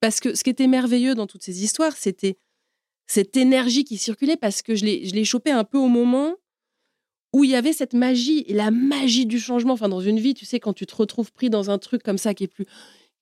Parce 0.00 0.20
que 0.20 0.34
ce 0.34 0.44
qui 0.44 0.50
était 0.50 0.66
merveilleux 0.66 1.14
dans 1.14 1.26
toutes 1.26 1.42
ces 1.42 1.62
histoires, 1.62 1.96
c'était 1.96 2.38
cette 3.06 3.36
énergie 3.36 3.84
qui 3.84 3.98
circulait 3.98 4.36
parce 4.36 4.62
que 4.62 4.74
je 4.74 4.84
l'ai 4.84 5.24
chopé 5.24 5.50
un 5.50 5.64
peu 5.64 5.78
au 5.78 5.88
moment 5.88 6.36
où 7.32 7.44
il 7.44 7.50
y 7.50 7.54
avait 7.54 7.72
cette 7.72 7.94
magie, 7.94 8.44
et 8.48 8.54
la 8.54 8.70
magie 8.70 9.26
du 9.26 9.38
changement. 9.38 9.74
Enfin, 9.74 9.88
dans 9.88 10.00
une 10.00 10.18
vie, 10.18 10.34
tu 10.34 10.44
sais, 10.44 10.60
quand 10.60 10.72
tu 10.72 10.86
te 10.86 10.94
retrouves 10.94 11.32
pris 11.32 11.50
dans 11.50 11.70
un 11.70 11.78
truc 11.78 12.02
comme 12.02 12.18
ça 12.18 12.34
qui 12.34 12.44
est 12.44 12.48
plus, 12.48 12.66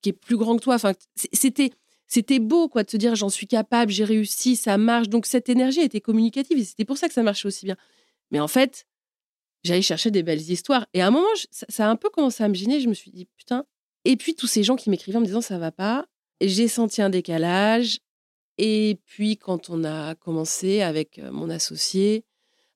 qui 0.03 0.11
est 0.11 0.15
plus 0.15 0.37
grand 0.37 0.57
que 0.57 0.63
toi. 0.63 0.77
Enfin, 0.77 0.93
c'était, 1.33 1.71
c'était 2.07 2.39
beau, 2.39 2.69
quoi, 2.69 2.85
de 2.85 2.91
se 2.91 2.97
dire 2.97 3.15
j'en 3.15 3.29
suis 3.29 3.47
capable, 3.47 3.93
j'ai 3.93 4.05
réussi, 4.05 4.57
ça 4.57 4.79
marche. 4.79 5.09
Donc 5.09 5.27
cette 5.27 5.49
énergie 5.49 5.81
était 5.81 6.01
communicative 6.01 6.59
et 6.59 6.65
c'était 6.65 6.85
pour 6.85 6.97
ça 6.97 7.09
que 7.09 7.15
ça 7.15 7.23
marchait 7.23 7.47
aussi 7.47 7.67
bien. 7.67 7.77
Mais 8.31 8.41
en 8.41 8.49
fait, 8.49 8.87
j'allais 9.65 9.83
chercher 9.83 10.11
des 10.11 10.23
belles 10.23 10.51
histoires. 10.51 10.87
Et 10.95 11.03
à 11.03 11.07
un 11.07 11.11
moment, 11.11 11.29
ça, 11.51 11.87
a 11.87 11.91
un 11.91 11.97
peu 11.97 12.11
commencé 12.11 12.43
à 12.43 12.49
me 12.49 12.55
gêner. 12.55 12.81
Je 12.81 12.89
me 12.89 12.95
suis 12.95 13.11
dit 13.11 13.27
putain. 13.37 13.65
Et 14.05 14.17
puis 14.17 14.35
tous 14.35 14.47
ces 14.47 14.63
gens 14.63 14.77
qui 14.77 14.91
m'écrivaient 14.91 15.19
en 15.19 15.21
me 15.21 15.27
disant 15.27 15.41
ça 15.41 15.59
va 15.59 15.73
pas, 15.73 16.07
j'ai 16.41 16.69
senti 16.69 17.03
un 17.03 17.11
décalage. 17.11 17.99
Et 18.59 18.99
puis 19.05 19.37
quand 19.37 19.71
on 19.71 19.85
a 19.85 20.15
commencé 20.15 20.81
avec 20.83 21.19
euh, 21.19 21.31
mon 21.31 21.49
associé, 21.51 22.25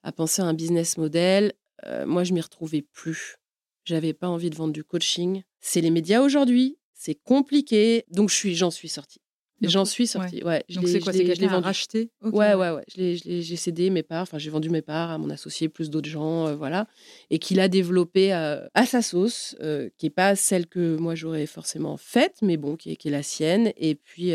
à 0.03 0.13
penser 0.13 0.43
à 0.43 0.47
un 0.47 0.55
business 0.55 0.97
model. 0.99 1.53
Euh, 1.87 2.07
moi, 2.07 2.25
je 2.25 2.33
m'y 2.33 2.41
retrouvais 2.41 2.83
plus. 2.83 3.37
J'avais 3.85 4.13
pas 4.13 4.29
envie 4.29 4.51
de 4.51 4.55
vendre 4.55 4.73
du 4.73 4.85
coaching. 4.85 5.43
C'est 5.61 5.81
les 5.81 5.91
médias 5.91 6.23
aujourd'hui, 6.23 6.79
c'est 6.95 7.15
compliqué, 7.15 8.05
donc 8.09 8.31
je 8.31 8.35
suis, 8.35 8.55
j'en 8.55 8.71
suis 8.71 8.89
sortie. 8.89 9.21
J'en 9.63 9.85
suis 9.85 10.07
sortie. 10.07 10.43
Ouais. 10.43 10.65
donc 10.75 10.89
c'est 10.89 11.01
quoi 11.01 11.13
C'est 11.13 11.25
quelqu'un 11.25 11.61
racheté 11.61 12.11
Ouais, 12.23 12.55
ouais, 12.55 12.71
ouais. 12.71 12.85
J'ai 12.89 13.57
cédé 13.57 13.91
mes 13.91 14.03
parts. 14.03 14.23
Enfin, 14.23 14.39
j'ai 14.39 14.51
vendu 14.51 14.71
mes 14.71 14.83
parts 14.83 15.11
à 15.11 15.19
mon 15.19 15.31
associé, 15.31 15.69
plus 15.69 15.91
d'autres 15.91 16.09
gens, 16.09 16.49
euh, 16.49 16.57
voilà, 16.57 16.87
et 17.31 17.39
qu'il 17.39 17.61
a 17.61 17.69
développé 17.69 18.35
euh, 18.35 18.67
à 18.75 18.87
sa 18.87 19.03
sauce, 19.03 19.57
qui 19.99 20.07
est 20.07 20.11
pas 20.11 20.37
celle 20.37 20.67
que 20.67 20.97
moi 20.97 21.15
j'aurais 21.15 21.47
forcément 21.47 21.97
faite, 21.97 22.37
mais 22.43 22.57
bon, 22.57 22.77
qui 22.77 22.93
est, 22.93 22.97
qui 22.97 23.09
est 23.09 23.13
la 23.13 23.23
sienne. 23.23 23.73
Et 23.77 23.95
puis 23.95 24.35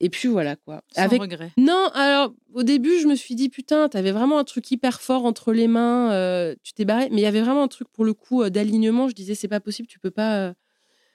et 0.00 0.10
puis 0.10 0.28
voilà 0.28 0.56
quoi. 0.56 0.82
Sans 0.94 1.02
Avec... 1.02 1.20
regret. 1.20 1.50
Non, 1.56 1.88
alors 1.94 2.34
au 2.52 2.62
début, 2.62 2.98
je 3.00 3.06
me 3.06 3.14
suis 3.14 3.34
dit 3.34 3.48
putain, 3.48 3.88
t'avais 3.88 4.12
vraiment 4.12 4.38
un 4.38 4.44
truc 4.44 4.70
hyper 4.70 5.00
fort 5.00 5.24
entre 5.24 5.52
les 5.52 5.68
mains, 5.68 6.12
euh, 6.12 6.54
tu 6.62 6.72
t'es 6.72 6.84
barré. 6.84 7.08
Mais 7.10 7.20
il 7.20 7.24
y 7.24 7.26
avait 7.26 7.40
vraiment 7.40 7.62
un 7.62 7.68
truc 7.68 7.88
pour 7.88 8.04
le 8.04 8.12
coup 8.12 8.42
euh, 8.42 8.50
d'alignement. 8.50 9.08
Je 9.08 9.14
disais 9.14 9.34
c'est 9.34 9.48
pas 9.48 9.60
possible, 9.60 9.88
tu 9.88 9.98
peux 9.98 10.10
pas. 10.10 10.36
Euh. 10.36 10.54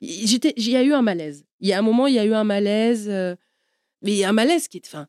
J'étais, 0.01 0.53
il 0.57 0.69
y 0.69 0.75
a 0.75 0.83
eu 0.83 0.93
un 0.93 1.03
malaise. 1.03 1.45
Il 1.61 1.69
y 1.69 1.73
a 1.73 1.79
un 1.79 1.81
moment, 1.81 2.07
il 2.07 2.15
y 2.15 2.19
a 2.19 2.25
eu 2.25 2.33
un 2.33 2.43
malaise, 2.43 3.09
mais 4.01 4.23
un 4.23 4.33
malaise 4.33 4.67
qui 4.67 4.77
est, 4.77 4.85
enfin, 4.85 5.07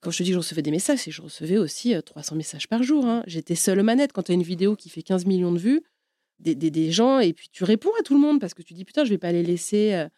quand 0.00 0.10
je 0.10 0.18
te 0.18 0.22
dis 0.22 0.30
que 0.30 0.34
je 0.34 0.38
recevais 0.38 0.62
des 0.62 0.70
messages, 0.70 0.98
c'est 0.98 1.10
que 1.10 1.16
je 1.16 1.22
recevais 1.22 1.56
aussi 1.56 1.94
300 2.04 2.36
messages 2.36 2.68
par 2.68 2.82
jour. 2.82 3.06
Hein. 3.06 3.22
J'étais 3.26 3.54
seule 3.54 3.80
aux 3.80 3.84
manettes. 3.84 4.12
Quand 4.12 4.24
tu 4.24 4.32
as 4.32 4.34
une 4.34 4.42
vidéo 4.42 4.76
qui 4.76 4.90
fait 4.90 5.02
15 5.02 5.24
millions 5.24 5.52
de 5.52 5.58
vues, 5.58 5.82
des, 6.40 6.54
des, 6.54 6.70
des, 6.70 6.92
gens, 6.92 7.20
et 7.20 7.32
puis 7.32 7.48
tu 7.50 7.64
réponds 7.64 7.92
à 7.98 8.02
tout 8.02 8.14
le 8.14 8.20
monde 8.20 8.40
parce 8.40 8.52
que 8.52 8.62
tu 8.62 8.74
dis 8.74 8.84
putain, 8.84 9.04
je 9.04 9.10
vais 9.10 9.18
pas 9.18 9.32
les 9.32 9.42
laisser 9.42 10.08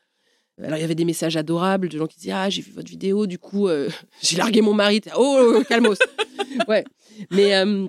alors, 0.63 0.79
il 0.79 0.83
y 0.83 0.85
avait 0.85 0.95
des 0.95 1.05
messages 1.05 1.37
adorables 1.37 1.89
de 1.89 1.99
gens 1.99 2.07
qui 2.07 2.19
disaient 2.19 2.33
Ah, 2.33 2.49
j'ai 2.49 2.63
vu 2.63 2.71
votre 2.73 2.89
vidéo, 2.89 3.27
du 3.27 3.39
coup, 3.39 3.69
euh, 3.69 3.89
j'ai 4.23 4.37
largué 4.37 4.61
mon 4.63 4.75
mari. 4.75 5.01
Oh, 5.17 5.39
oh, 5.41 5.57
oh, 5.59 5.65
calmos 5.65 5.99
Ouais. 6.69 6.85
Mais, 7.31 7.57
euh, 7.57 7.89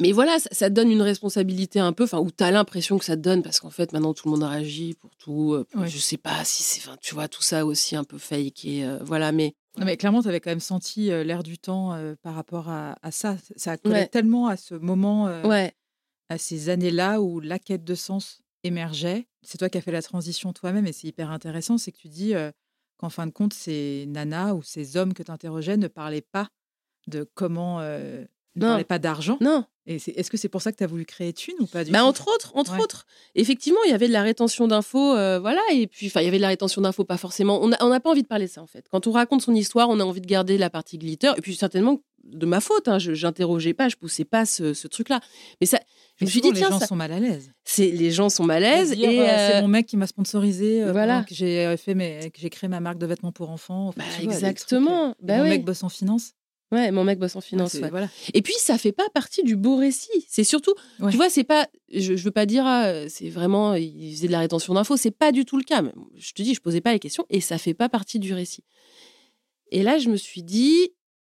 mais 0.00 0.12
voilà, 0.12 0.38
ça, 0.38 0.70
donne 0.70 0.90
une 0.90 1.02
responsabilité 1.02 1.80
un 1.80 1.92
peu, 1.92 2.04
enfin, 2.04 2.18
où 2.18 2.30
tu 2.30 2.42
as 2.44 2.50
l'impression 2.50 2.98
que 2.98 3.04
ça 3.04 3.16
te 3.16 3.22
donne, 3.22 3.42
parce 3.42 3.60
qu'en 3.60 3.70
fait, 3.70 3.92
maintenant, 3.92 4.14
tout 4.14 4.28
le 4.28 4.32
monde 4.32 4.48
réagit 4.48 4.94
pour 4.94 5.14
tout. 5.16 5.54
Euh, 5.54 5.66
je 5.86 5.98
sais 5.98 6.16
pas 6.16 6.44
si 6.44 6.62
c'est. 6.62 6.80
Tu 7.00 7.14
vois, 7.14 7.28
tout 7.28 7.42
ça 7.42 7.66
aussi 7.66 7.96
un 7.96 8.04
peu 8.04 8.18
fake. 8.18 8.64
Et 8.64 8.86
voilà, 9.02 9.32
mais. 9.32 9.54
Non, 9.78 9.84
mais 9.84 9.96
clairement, 9.96 10.22
tu 10.22 10.28
avais 10.28 10.40
quand 10.40 10.50
même 10.50 10.60
senti 10.60 11.08
l'air 11.08 11.42
du 11.42 11.58
temps 11.58 11.98
par 12.22 12.34
rapport 12.34 12.68
à, 12.68 12.96
ça. 13.10 13.36
Ça 13.56 13.72
a 13.72 13.76
collé 13.76 14.06
tellement 14.08 14.48
à 14.48 14.56
ce 14.56 14.74
moment, 14.74 15.26
ouais. 15.44 15.72
à 16.28 16.38
ces 16.38 16.68
années-là 16.70 17.20
où 17.20 17.40
la 17.40 17.58
quête 17.58 17.84
de 17.84 17.94
sens 17.94 18.40
émergeait. 18.64 19.28
C'est 19.42 19.58
toi 19.58 19.68
qui 19.68 19.78
as 19.78 19.82
fait 19.82 19.92
la 19.92 20.02
transition 20.02 20.52
toi-même 20.52 20.86
et 20.86 20.92
c'est 20.92 21.08
hyper 21.08 21.30
intéressant, 21.30 21.78
c'est 21.78 21.92
que 21.92 21.98
tu 21.98 22.08
dis 22.08 22.32
qu'en 22.96 23.10
fin 23.10 23.26
de 23.26 23.32
compte, 23.32 23.52
ces 23.52 24.06
nanas 24.08 24.54
ou 24.54 24.62
ces 24.62 24.96
hommes 24.96 25.12
que 25.12 25.22
tu 25.22 25.30
interrogeais 25.30 25.76
ne 25.76 25.88
parlaient 25.88 26.26
pas 26.32 26.48
de 27.06 27.28
comment... 27.34 27.80
ne 28.56 28.66
parlaient 28.66 28.84
pas 28.84 28.98
d'argent. 28.98 29.38
Non. 29.40 29.64
Et 29.88 29.96
est-ce 29.96 30.30
que 30.30 30.36
c'est 30.36 30.48
pour 30.48 30.62
ça 30.62 30.72
que 30.72 30.76
tu 30.76 30.82
as 30.82 30.88
voulu 30.88 31.04
créer 31.04 31.32
Thune 31.32 31.54
ou 31.60 31.66
pas 31.66 31.84
du 31.84 31.92
bah, 31.92 32.04
Entre 32.04 32.26
autres, 32.26 32.50
entre 32.56 32.80
autres. 32.80 33.06
Effectivement, 33.36 33.78
il 33.84 33.92
y 33.92 33.94
avait 33.94 34.08
de 34.08 34.12
la 34.12 34.22
rétention 34.22 34.66
d'infos, 34.66 35.10
voilà, 35.40 35.60
et 35.72 35.86
puis 35.86 36.10
il 36.12 36.22
y 36.22 36.26
avait 36.26 36.38
de 36.38 36.42
la 36.42 36.48
rétention 36.48 36.82
d'infos, 36.82 37.04
pas 37.04 37.18
forcément. 37.18 37.62
On 37.62 37.68
n'a 37.68 38.00
pas 38.00 38.10
envie 38.10 38.22
de 38.22 38.26
parler 38.26 38.46
de 38.46 38.50
ça 38.50 38.62
en 38.62 38.66
fait. 38.66 38.86
Quand 38.90 39.06
on 39.06 39.12
raconte 39.12 39.42
son 39.42 39.54
histoire, 39.54 39.88
on 39.88 40.00
a 40.00 40.04
envie 40.04 40.20
de 40.20 40.26
garder 40.26 40.58
la 40.58 40.70
partie 40.70 40.98
glitter, 40.98 41.32
et 41.36 41.40
puis 41.40 41.54
certainement 41.54 42.00
de 42.24 42.46
ma 42.46 42.60
faute, 42.60 42.88
hein, 42.88 42.98
je 42.98 43.12
n'interrogeais 43.12 43.74
pas, 43.74 43.88
je 43.88 43.94
poussais 43.94 44.24
pas 44.24 44.44
ce 44.44 44.88
truc-là. 44.88 45.20
Mais 45.60 45.66
ça, 45.66 45.78
je 46.18 46.24
me 46.24 46.30
suis 46.30 46.40
dit, 46.40 46.50
tiens, 46.52 46.70
les 46.70 46.78
gens 46.78 46.86
sont 46.86 46.96
mal 46.96 47.12
à 47.12 47.20
l'aise. 47.20 47.52
C'est 47.64 47.90
les 47.90 48.10
gens 48.10 48.30
sont 48.30 48.44
mal 48.44 48.64
à 48.64 48.76
l'aise 48.76 48.92
et 48.92 49.20
euh, 49.20 49.26
c'est 49.26 49.56
euh, 49.56 49.60
mon 49.60 49.68
mec 49.68 49.86
qui 49.86 49.98
m'a 49.98 50.06
sponsorisé. 50.06 50.82
Euh, 50.82 50.92
voilà, 50.92 51.24
que 51.24 51.34
j'ai 51.34 51.76
fait, 51.76 51.94
mais 51.94 52.30
que 52.30 52.40
j'ai 52.40 52.48
créé 52.48 52.68
ma 52.68 52.80
marque 52.80 52.96
de 52.96 53.06
vêtements 53.06 53.32
pour 53.32 53.50
enfants. 53.50 53.92
Bah, 53.96 54.04
exactement. 54.22 55.14
bah, 55.20 55.38
mon 55.38 55.44
mec 55.44 55.64
bosse 55.64 55.82
en 55.82 55.90
finance. 55.90 56.32
Ouais, 56.72 56.90
mon 56.90 57.04
mec 57.04 57.18
bosse 57.20 57.36
en 57.36 57.40
finance. 57.40 57.76
voilà. 57.76 58.08
Et 58.34 58.42
puis 58.42 58.54
ça 58.58 58.76
fait 58.76 58.92
pas 58.92 59.08
partie 59.10 59.44
du 59.44 59.54
beau 59.54 59.76
récit. 59.76 60.26
C'est 60.28 60.42
surtout, 60.42 60.74
tu 61.10 61.16
vois, 61.16 61.30
c'est 61.30 61.44
pas, 61.44 61.68
je, 61.92 62.16
je, 62.16 62.24
veux 62.24 62.32
pas 62.32 62.44
dire, 62.44 62.64
ah, 62.66 63.08
c'est 63.08 63.28
vraiment, 63.28 63.74
il 63.74 64.12
faisait 64.14 64.26
de 64.26 64.32
la 64.32 64.40
rétention 64.40 64.74
d'infos. 64.74 64.96
C'est 64.96 65.12
pas 65.12 65.30
du 65.30 65.44
tout 65.44 65.58
le 65.58 65.62
cas. 65.62 65.82
Je 66.16 66.32
te 66.32 66.42
dis, 66.42 66.54
je 66.54 66.60
posais 66.60 66.80
pas 66.80 66.92
les 66.92 66.98
questions 66.98 67.24
et 67.30 67.40
ça 67.40 67.58
fait 67.58 67.74
pas 67.74 67.88
partie 67.88 68.18
du 68.18 68.34
récit. 68.34 68.64
Et 69.70 69.84
là, 69.84 69.98
je 69.98 70.08
me 70.08 70.16
suis 70.16 70.42
dit, 70.42 70.92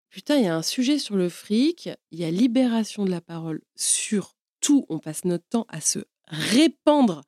putain, 0.09 0.37
il 0.37 0.45
y 0.45 0.49
a 0.49 0.57
un 0.57 0.63
sujet 0.63 0.99
sur 0.99 1.17
le 1.17 1.29
fric, 1.29 1.91
il 2.11 2.19
y 2.19 2.25
a 2.25 2.31
libération 2.31 3.05
de 3.05 3.11
la 3.11 3.21
parole 3.21 3.61
sur 3.77 4.35
tout. 4.61 4.87
On 4.89 4.99
passe 4.99 5.25
notre 5.25 5.47
temps 5.47 5.67
à 5.69 5.83
se 5.83 6.01
répandre 6.27 7.23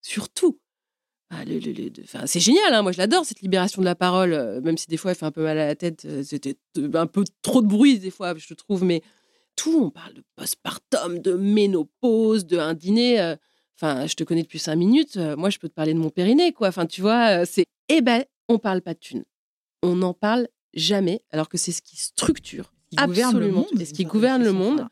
sur 0.00 0.28
tout. 0.28 0.60
Ah, 2.14 2.26
c'est 2.26 2.40
génial, 2.40 2.74
hein, 2.74 2.82
moi 2.82 2.92
je 2.92 2.98
l'adore 2.98 3.24
cette 3.24 3.40
libération 3.40 3.80
de 3.80 3.86
la 3.86 3.94
parole, 3.94 4.32
euh, 4.32 4.60
même 4.60 4.76
si 4.76 4.86
des 4.86 4.96
fois 4.96 5.12
elle 5.12 5.16
fait 5.16 5.26
un 5.26 5.30
peu 5.30 5.42
mal 5.42 5.58
à 5.58 5.66
la 5.66 5.74
tête, 5.74 6.04
euh, 6.04 6.22
c'était 6.22 6.56
un 6.94 7.06
peu 7.06 7.24
trop 7.40 7.62
de 7.62 7.66
bruit 7.66 7.98
des 7.98 8.10
fois, 8.10 8.34
je 8.36 8.54
trouve, 8.54 8.84
mais 8.84 9.02
tout, 9.56 9.82
on 9.82 9.90
parle 9.90 10.14
de 10.14 10.22
postpartum, 10.36 11.18
de 11.18 11.34
ménopause, 11.34 12.46
de 12.46 12.58
un 12.58 12.74
dîner. 12.74 13.20
Euh, 13.20 13.36
enfin, 13.76 14.06
je 14.06 14.14
te 14.14 14.24
connais 14.24 14.42
depuis 14.42 14.58
cinq 14.58 14.76
minutes, 14.76 15.16
moi 15.16 15.50
je 15.50 15.58
peux 15.58 15.68
te 15.68 15.74
parler 15.74 15.94
de 15.94 15.98
mon 15.98 16.10
périnée, 16.10 16.52
quoi. 16.52 16.68
Enfin, 16.68 16.86
tu 16.86 17.00
vois, 17.00 17.44
c'est. 17.46 17.64
Eh 17.88 18.00
ben, 18.00 18.24
on 18.48 18.58
parle 18.58 18.82
pas 18.82 18.94
de 18.94 18.98
thunes. 18.98 19.24
On 19.82 19.96
n'en 19.96 20.14
parle 20.14 20.48
jamais, 20.74 21.22
alors 21.30 21.48
que 21.48 21.58
c'est 21.58 21.72
ce 21.72 21.82
qui 21.82 21.96
structure 21.96 22.72
absolument, 22.96 23.38
le 23.40 23.50
monde, 23.52 23.80
et 23.80 23.84
ce 23.84 23.94
qui 23.94 24.04
gouverne 24.04 24.44
le 24.44 24.52
monde. 24.52 24.86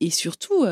Et 0.00 0.10
surtout, 0.10 0.64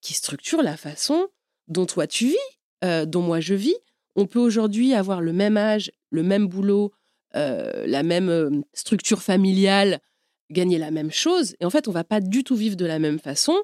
qui 0.00 0.12
structure 0.14 0.62
la 0.62 0.76
façon 0.76 1.28
dont 1.66 1.86
toi 1.86 2.06
tu 2.06 2.26
vis, 2.26 2.36
euh, 2.84 3.06
dont 3.06 3.22
moi 3.22 3.40
je 3.40 3.54
vis. 3.54 3.76
On 4.16 4.26
peut 4.26 4.38
aujourd'hui 4.38 4.94
avoir 4.94 5.20
le 5.20 5.32
même 5.32 5.56
âge, 5.56 5.90
le 6.10 6.22
même 6.22 6.46
boulot, 6.46 6.92
euh, 7.34 7.86
la 7.86 8.02
même 8.02 8.28
euh, 8.28 8.50
structure 8.72 9.22
familiale, 9.22 10.00
gagner 10.50 10.78
la 10.78 10.90
même 10.90 11.10
chose. 11.10 11.56
Et 11.60 11.64
en 11.64 11.70
fait, 11.70 11.88
on 11.88 11.92
va 11.92 12.04
pas 12.04 12.20
du 12.20 12.44
tout 12.44 12.54
vivre 12.54 12.76
de 12.76 12.86
la 12.86 12.98
même 12.98 13.18
façon. 13.18 13.54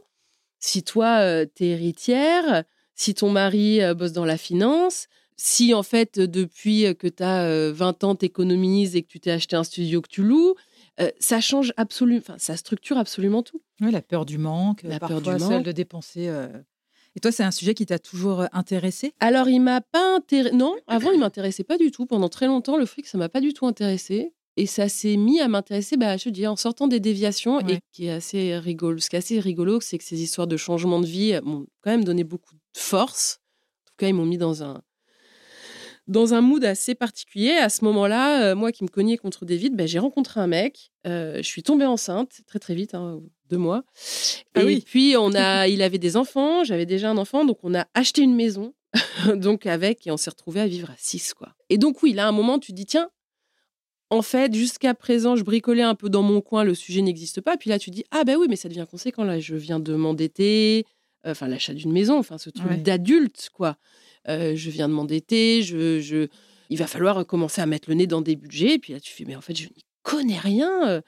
Si 0.58 0.82
toi, 0.82 1.46
tu 1.54 1.64
es 1.64 1.68
héritière, 1.68 2.64
si 2.94 3.14
ton 3.14 3.30
mari 3.30 3.80
bosse 3.96 4.12
dans 4.12 4.26
la 4.26 4.36
finance, 4.36 5.06
si 5.36 5.72
en 5.72 5.82
fait, 5.82 6.20
depuis 6.20 6.94
que 6.96 7.06
tu 7.06 7.22
as 7.22 7.70
20 7.70 8.04
ans, 8.04 8.14
tu 8.14 8.26
économises 8.26 8.94
et 8.94 9.02
que 9.02 9.08
tu 9.08 9.20
t'es 9.20 9.30
acheté 9.30 9.56
un 9.56 9.64
studio 9.64 10.02
que 10.02 10.08
tu 10.08 10.22
loues, 10.22 10.54
ça 11.18 11.40
change 11.40 11.72
absolument, 11.78 12.36
ça 12.36 12.58
structure 12.58 12.98
absolument 12.98 13.42
tout. 13.42 13.62
Oui, 13.80 13.90
la 13.90 14.02
peur 14.02 14.26
du 14.26 14.36
manque, 14.36 14.82
la 14.82 15.00
peur 15.00 15.22
du 15.22 15.30
manque. 15.30 15.40
celle 15.40 15.62
de 15.62 15.72
dépenser 15.72 16.30
Et 17.16 17.20
toi, 17.20 17.32
c'est 17.32 17.42
un 17.42 17.50
sujet 17.50 17.74
qui 17.74 17.86
t'a 17.86 17.98
toujours 17.98 18.44
intéressé? 18.52 19.12
Alors, 19.20 19.48
il 19.48 19.60
m'a 19.60 19.80
pas 19.80 20.16
intéressé. 20.16 20.54
Non, 20.54 20.76
avant, 20.86 21.10
il 21.10 21.18
m'intéressait 21.18 21.64
pas 21.64 21.76
du 21.76 21.90
tout. 21.90 22.06
Pendant 22.06 22.28
très 22.28 22.46
longtemps, 22.46 22.76
le 22.76 22.86
fric, 22.86 23.06
ça 23.06 23.18
m'a 23.18 23.28
pas 23.28 23.40
du 23.40 23.52
tout 23.52 23.66
intéressé. 23.66 24.32
Et 24.56 24.66
ça 24.66 24.88
s'est 24.88 25.16
mis 25.16 25.40
à 25.40 25.48
m'intéresser, 25.48 25.96
bah, 25.96 26.16
je 26.16 26.28
dis, 26.28 26.46
en 26.46 26.56
sortant 26.56 26.86
des 26.86 27.00
déviations, 27.00 27.60
et 27.66 27.78
qui 27.92 28.06
est 28.06 28.10
assez 28.10 28.58
rigolo. 28.58 28.98
Ce 28.98 29.08
qui 29.08 29.16
est 29.16 29.20
assez 29.20 29.40
rigolo, 29.40 29.80
c'est 29.80 29.96
que 29.96 30.04
ces 30.04 30.22
histoires 30.22 30.46
de 30.46 30.56
changement 30.56 31.00
de 31.00 31.06
vie 31.06 31.38
m'ont 31.42 31.66
quand 31.82 31.90
même 31.90 32.04
donné 32.04 32.24
beaucoup 32.24 32.54
de 32.54 32.60
force. 32.78 33.40
En 33.40 33.86
tout 33.86 33.94
cas, 33.98 34.08
ils 34.08 34.14
m'ont 34.14 34.26
mis 34.26 34.38
dans 34.38 34.62
un, 34.62 34.82
dans 36.08 36.34
un 36.34 36.40
mood 36.40 36.64
assez 36.64 36.94
particulier. 36.94 37.52
À 37.52 37.68
ce 37.68 37.84
moment-là, 37.84 38.50
euh, 38.50 38.54
moi 38.54 38.72
qui 38.72 38.84
me 38.84 38.88
cognais 38.88 39.16
contre 39.16 39.44
des 39.44 39.56
vides, 39.56 39.76
bah, 39.76 39.86
j'ai 39.86 40.00
rencontré 40.00 40.40
un 40.40 40.48
mec. 40.48 40.90
Euh, 41.06 41.36
je 41.36 41.46
suis 41.46 41.62
tombée 41.62 41.86
enceinte 41.86 42.42
très 42.46 42.58
très 42.58 42.74
vite, 42.74 42.94
hein, 42.94 43.20
deux 43.50 43.58
mois. 43.58 43.82
Ah 44.54 44.62
et 44.62 44.80
puis 44.80 45.14
on 45.18 45.34
a, 45.34 45.68
il 45.68 45.82
avait 45.82 45.98
des 45.98 46.16
enfants, 46.16 46.64
j'avais 46.64 46.86
déjà 46.86 47.10
un 47.10 47.18
enfant, 47.18 47.44
donc 47.44 47.58
on 47.62 47.74
a 47.74 47.86
acheté 47.94 48.22
une 48.22 48.34
maison, 48.34 48.74
donc 49.34 49.66
avec 49.66 50.06
et 50.06 50.10
on 50.10 50.16
s'est 50.16 50.30
retrouvé 50.30 50.60
à 50.60 50.66
vivre 50.66 50.90
à 50.90 50.94
six 50.96 51.34
quoi. 51.34 51.54
Et 51.68 51.78
donc 51.78 52.02
oui, 52.02 52.12
là 52.12 52.26
à 52.26 52.28
un 52.28 52.32
moment 52.32 52.58
tu 52.58 52.72
te 52.72 52.76
dis 52.76 52.86
tiens, 52.86 53.10
en 54.10 54.22
fait, 54.22 54.52
jusqu'à 54.52 54.92
présent, 54.94 55.36
je 55.36 55.44
bricolais 55.44 55.82
un 55.82 55.94
peu 55.94 56.10
dans 56.10 56.22
mon 56.22 56.40
coin, 56.40 56.64
le 56.64 56.74
sujet 56.74 57.00
n'existe 57.00 57.40
pas. 57.40 57.56
Puis 57.56 57.70
là, 57.70 57.78
tu 57.78 57.90
dis, 57.90 58.04
ah 58.10 58.24
ben 58.24 58.36
oui, 58.36 58.48
mais 58.50 58.56
ça 58.56 58.68
devient 58.68 58.86
conséquent. 58.90 59.22
Là, 59.22 59.38
je 59.38 59.54
viens 59.54 59.78
de 59.78 59.94
m'endetter, 59.94 60.84
euh, 61.26 61.30
enfin, 61.30 61.46
l'achat 61.46 61.74
d'une 61.74 61.92
maison, 61.92 62.18
enfin, 62.18 62.36
ce 62.36 62.50
truc 62.50 62.82
d'adulte, 62.82 63.50
quoi. 63.54 63.76
Euh, 64.28 64.54
je 64.56 64.68
viens 64.68 64.88
de 64.88 64.94
m'endetter, 64.94 65.62
je, 65.62 66.00
je, 66.00 66.26
il 66.70 66.78
va 66.78 66.88
falloir 66.88 67.24
commencer 67.24 67.60
à 67.60 67.66
mettre 67.66 67.88
le 67.88 67.94
nez 67.94 68.08
dans 68.08 68.20
des 68.20 68.34
budgets. 68.34 68.74
Et 68.74 68.78
puis 68.80 68.92
là, 68.92 68.98
tu 68.98 69.12
fais, 69.12 69.24
mais 69.24 69.36
en 69.36 69.40
fait, 69.40 69.56
je 69.56 69.68
n'y 69.68 69.84
connais 70.02 70.38
rien. 70.38 71.02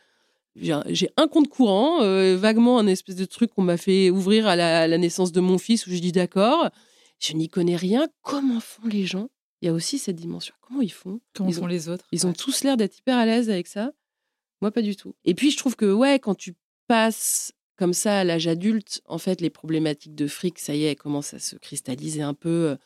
Euh, 0.57 0.83
j'ai 0.88 1.11
un 1.17 1.29
compte 1.29 1.49
courant, 1.49 2.01
vaguement 2.37 2.79
un 2.79 2.87
espèce 2.87 3.17
de 3.17 3.25
truc 3.25 3.53
qu'on 3.55 3.62
m'a 3.62 3.77
fait 3.77 4.11
ouvrir 4.11 4.47
à 4.47 4.57
la, 4.57 4.83
à 4.83 4.87
la, 4.87 4.99
naissance 4.99 5.33
de 5.33 5.41
mon 5.41 5.59
fils 5.59 5.87
où 5.87 5.91
je 5.91 5.99
dis 5.99 6.12
d'accord. 6.12 6.71
Je 7.19 7.35
n'y 7.35 7.49
connais 7.49 7.77
rien. 7.77 8.09
Comment 8.23 8.61
font 8.61 8.87
les 8.88 9.07
gens? 9.07 9.29
Il 9.62 9.67
y 9.67 9.69
a 9.69 9.73
aussi 9.73 9.99
cette 9.99 10.17
dimension. 10.17 10.55
Comment 10.61 10.81
ils 10.81 10.93
font? 10.93 11.21
Comment 11.35 11.49
ils 11.49 11.55
font 11.55 11.67
les 11.67 11.88
autres? 11.88 12.05
Ils 12.11 12.27
ont 12.27 12.33
tous 12.33 12.65
l'air 12.65 12.77
d'être 12.77 12.99
hyper 12.99 13.17
à 13.17 13.25
l'aise 13.25 13.49
avec 13.49 13.69
ça. 13.69 13.93
Moi, 14.61 14.73
pas 14.73 14.83
du 14.83 14.97
tout. 14.97 15.15
Et 15.25 15.35
puis, 15.35 15.53
je 15.53 15.57
trouve 15.57 15.77
que, 15.77 15.93
ouais, 15.93 16.19
quand 16.19 16.35
tu 16.35 16.57
passes 16.88 17.53
comme 17.77 17.93
ça 17.93 18.19
à 18.19 18.25
l'âge 18.25 18.49
adulte, 18.49 19.03
en 19.07 19.19
fait, 19.19 19.41
les 19.41 19.51
problématiques 19.51 20.17
de 20.17 20.27
fric, 20.27 20.59
ça 20.59 20.75
y 20.75 20.85
est, 20.85 20.91
elles 20.91 20.97
commencent 20.97 21.35
à 21.35 21.38
se 21.38 21.55
cristalliser 21.57 22.23
un 22.23 22.35
peu. 22.35 22.77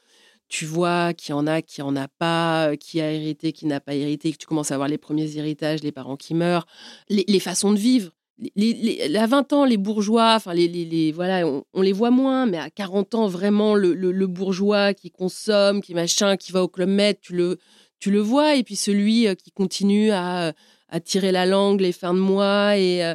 Tu 0.49 0.65
vois 0.65 1.13
qu'il 1.13 1.31
y 1.31 1.33
en 1.35 1.47
a 1.47 1.61
qui 1.63 1.83
en 1.83 1.97
a 1.97 2.09
pas, 2.09 2.77
qui 2.77 3.01
a 3.01 3.11
hérité, 3.13 3.53
qui 3.53 3.67
n'a 3.67 3.81
pas 3.81 3.95
hérité, 3.95 4.33
que 4.33 4.37
tu 4.37 4.47
commences 4.47 4.71
à 4.71 4.77
voir 4.77 4.89
les 4.89 4.99
premiers 4.99 5.37
héritages, 5.37 5.83
les 5.83 5.93
parents 5.93 6.17
qui 6.17 6.35
meurent, 6.35 6.67
les 7.09 7.41
façons 7.41 7.73
de 7.73 7.79
vivre 7.79 8.13
les, 8.55 9.17
à 9.17 9.27
20 9.27 9.53
ans, 9.53 9.65
les 9.65 9.77
bourgeois, 9.77 10.35
enfin, 10.35 10.53
les, 10.55 10.69
les 10.69 11.13
voilà, 11.13 11.47
on, 11.47 11.83
les 11.83 11.93
voit 11.93 12.11
moins, 12.11 12.47
mais 12.47 12.59
à 12.59 12.71
40 12.71 13.15
ans, 13.15 13.29
vraiment, 13.29 13.75
le, 13.75 14.27
bourgeois 14.27 14.95
qui 14.95 15.11
consomme, 15.11 15.81
qui 15.81 15.95
machin, 15.95 16.37
qui 16.37 16.53
va 16.53 16.63
au 16.63 16.69
club 16.69 16.89
med, 16.89 17.19
tu 17.21 17.35
le, 17.35 17.59
tu 17.99 18.11
le 18.11 18.21
vois. 18.21 18.57
Et 18.57 18.63
puis 18.63 18.77
celui 18.77 19.35
qui 19.37 19.51
continue 19.53 20.11
à, 20.11 20.53
à 20.89 21.01
tirer 21.01 21.33
la 21.33 21.47
langue 21.47 21.81
les 21.81 21.93
fins 21.93 22.15
de 22.15 22.19
mois 22.19 22.77
et 22.77 23.15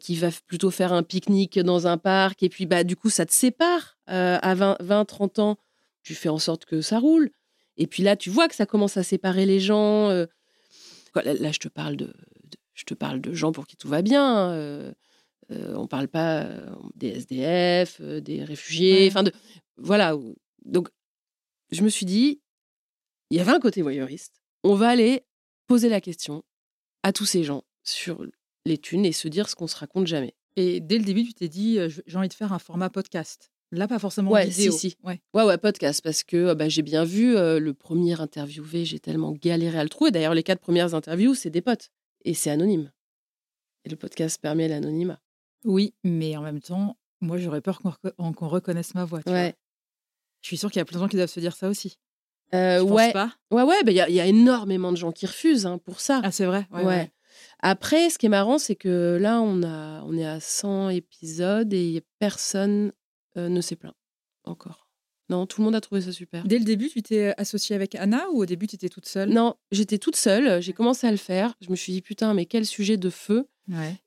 qui 0.00 0.14
va 0.14 0.28
plutôt 0.46 0.70
faire 0.70 0.92
un 0.92 1.02
pique-nique 1.02 1.58
dans 1.58 1.86
un 1.88 1.98
parc. 1.98 2.42
Et 2.44 2.48
puis, 2.48 2.66
bah, 2.66 2.84
du 2.84 2.94
coup, 2.94 3.10
ça 3.10 3.26
te 3.26 3.32
sépare. 3.32 3.96
à 4.06 4.54
20, 4.54 4.76
20, 4.80 5.04
30 5.04 5.38
ans, 5.40 5.56
tu 6.04 6.14
fais 6.14 6.28
en 6.28 6.38
sorte 6.38 6.64
que 6.64 6.80
ça 6.80 7.00
roule. 7.00 7.30
Et 7.76 7.88
puis 7.88 8.04
là, 8.04 8.16
tu 8.16 8.30
vois 8.30 8.46
que 8.46 8.54
ça 8.54 8.66
commence 8.66 8.96
à 8.96 9.02
séparer 9.02 9.46
les 9.46 9.58
gens. 9.58 10.10
là, 10.10 11.52
je 11.52 11.58
te 11.58 11.68
parle 11.68 11.96
de, 11.96 12.14
je 12.74 12.84
te 12.84 12.94
parle 12.94 13.20
de 13.20 13.32
gens 13.32 13.52
pour 13.52 13.66
qui 13.66 13.76
tout 13.76 13.88
va 13.88 14.02
bien. 14.02 14.50
Euh, 14.50 14.92
euh, 15.50 15.74
on 15.76 15.86
parle 15.86 16.08
pas 16.08 16.42
euh, 16.42 16.74
des 16.94 17.08
SDF, 17.08 18.00
des 18.00 18.44
réfugiés, 18.44 19.08
enfin 19.08 19.22
de 19.22 19.32
voilà. 19.76 20.16
Donc 20.64 20.88
je 21.70 21.82
me 21.82 21.88
suis 21.88 22.06
dit, 22.06 22.40
il 23.30 23.38
y 23.38 23.40
avait 23.40 23.52
un 23.52 23.60
côté 23.60 23.82
voyeuriste. 23.82 24.40
On 24.64 24.74
va 24.74 24.88
aller 24.88 25.24
poser 25.66 25.88
la 25.88 26.00
question 26.00 26.42
à 27.02 27.12
tous 27.12 27.26
ces 27.26 27.44
gens 27.44 27.64
sur 27.82 28.26
les 28.64 28.78
thunes 28.78 29.04
et 29.04 29.12
se 29.12 29.28
dire 29.28 29.48
ce 29.48 29.54
qu'on 29.54 29.66
se 29.66 29.76
raconte 29.76 30.06
jamais. 30.06 30.34
Et 30.56 30.80
dès 30.80 30.98
le 30.98 31.04
début, 31.04 31.24
tu 31.24 31.34
t'es 31.34 31.48
dit, 31.48 31.78
j'ai 32.06 32.16
envie 32.16 32.28
de 32.28 32.34
faire 32.34 32.52
un 32.52 32.58
format 32.58 32.88
podcast. 32.88 33.50
Là, 33.74 33.88
pas 33.88 33.98
forcément 33.98 34.30
ouais, 34.30 34.46
vidéo. 34.46 34.72
Si, 34.72 34.90
si. 34.90 34.96
Ouais. 35.02 35.20
ouais, 35.34 35.44
ouais, 35.44 35.58
podcast, 35.58 36.00
parce 36.02 36.22
que 36.22 36.54
bah, 36.54 36.68
j'ai 36.68 36.82
bien 36.82 37.04
vu 37.04 37.34
le 37.34 37.72
premier 37.72 38.20
interviewé, 38.20 38.84
j'ai 38.84 39.00
tellement 39.00 39.32
galéré 39.32 39.78
à 39.78 39.82
le 39.82 39.88
trouver. 39.88 40.10
D'ailleurs, 40.10 40.34
les 40.34 40.42
quatre 40.42 40.60
premières 40.60 40.94
interviews, 40.94 41.34
c'est 41.34 41.50
des 41.50 41.62
potes 41.62 41.90
et 42.24 42.34
c'est 42.34 42.50
anonyme. 42.50 42.92
Et 43.84 43.90
le 43.90 43.96
podcast 43.96 44.40
permet 44.40 44.68
l'anonymat. 44.68 45.20
Oui, 45.64 45.94
mais 46.04 46.36
en 46.36 46.42
même 46.42 46.60
temps, 46.60 46.96
moi, 47.20 47.38
j'aurais 47.38 47.60
peur 47.60 47.80
qu'on 47.82 48.48
reconnaisse 48.48 48.94
ma 48.94 49.04
voix. 49.04 49.20
ouais. 49.26 49.54
Je 50.42 50.48
suis 50.48 50.58
sûre 50.58 50.70
qu'il 50.70 50.78
y 50.78 50.82
a 50.82 50.84
plein 50.84 50.98
de 50.98 51.02
gens 51.02 51.08
qui 51.08 51.16
doivent 51.16 51.30
se 51.30 51.40
dire 51.40 51.56
ça 51.56 51.70
aussi. 51.70 51.98
Euh, 52.54 52.82
ouais. 52.82 53.12
pas? 53.12 53.32
Ouais, 53.50 53.62
ouais, 53.62 53.76
il 53.86 53.92
y, 53.92 54.20
a 54.20 54.26
énormément 54.26 54.92
de 54.92 54.96
gens 54.98 55.10
qui 55.10 55.24
refusent 55.24 55.64
hein, 55.64 55.78
pour 55.78 56.00
ça. 56.00 56.20
Ah, 56.22 56.30
c'est 56.30 56.44
vrai? 56.44 56.68
Ouais, 56.70 57.10
Après, 57.60 58.10
ce 58.10 58.18
qui 58.18 58.26
est 58.26 58.28
marrant, 58.28 58.58
c'est 58.58 58.76
que 58.76 59.16
là, 59.18 59.40
on, 59.40 59.62
a, 59.62 60.02
on 60.02 60.14
est 60.18 60.26
à 60.26 60.40
100 60.40 60.90
épisodes 60.90 61.72
et 61.72 62.04
personne 62.18 62.92
euh, 63.36 63.48
ne 63.48 63.60
s'est 63.60 63.76
plaint 63.76 63.94
encore. 64.44 64.88
Non, 65.30 65.46
tout 65.46 65.60
le 65.60 65.64
monde 65.64 65.74
a 65.74 65.80
trouvé 65.80 66.02
ça 66.02 66.12
super. 66.12 66.44
Dès 66.44 66.58
le 66.58 66.64
début, 66.64 66.88
tu 66.88 67.02
t'es 67.02 67.32
associée 67.38 67.74
avec 67.74 67.94
Anna 67.94 68.28
ou 68.30 68.42
au 68.42 68.46
début, 68.46 68.66
tu 68.66 68.74
étais 68.74 68.90
toute 68.90 69.06
seule? 69.06 69.30
Non, 69.30 69.54
j'étais 69.72 69.98
toute 69.98 70.16
seule. 70.16 70.60
J'ai 70.60 70.74
commencé 70.74 71.06
à 71.06 71.10
le 71.10 71.16
faire. 71.16 71.54
Je 71.62 71.70
me 71.70 71.76
suis 71.76 71.92
dit, 71.92 72.02
putain, 72.02 72.34
mais 72.34 72.44
quel 72.44 72.66
sujet 72.66 72.98
de 72.98 73.08
feu. 73.08 73.48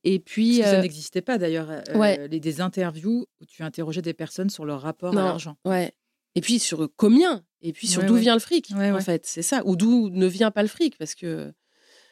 Et 0.03 0.19
puis. 0.19 0.57
ça 0.57 0.75
euh, 0.75 0.81
n'existait 0.81 1.21
pas 1.21 1.39
d'ailleurs. 1.39 1.69
Euh, 1.71 2.27
les, 2.27 2.39
des 2.39 2.61
interviews 2.61 3.25
où 3.41 3.45
tu 3.45 3.63
interrogeais 3.63 4.03
des 4.03 4.13
personnes 4.13 4.51
sur 4.51 4.65
leur 4.65 4.81
rapport 4.81 5.17
à 5.17 5.23
l'argent. 5.23 5.57
Ouais. 5.65 5.91
Et 6.35 6.41
puis 6.41 6.59
sur 6.59 6.87
combien 6.95 7.43
Et 7.61 7.73
puis 7.73 7.87
sur 7.87 8.03
d'où 8.03 8.15
vient 8.15 8.35
le 8.35 8.39
fric, 8.39 8.71
en 8.71 8.99
fait. 8.99 9.25
C'est 9.25 9.41
ça. 9.41 9.63
Ou 9.65 9.75
d'où 9.75 10.09
ne 10.11 10.27
vient 10.27 10.51
pas 10.51 10.61
le 10.61 10.67
fric. 10.67 10.97
Parce 10.99 11.15
que, 11.15 11.51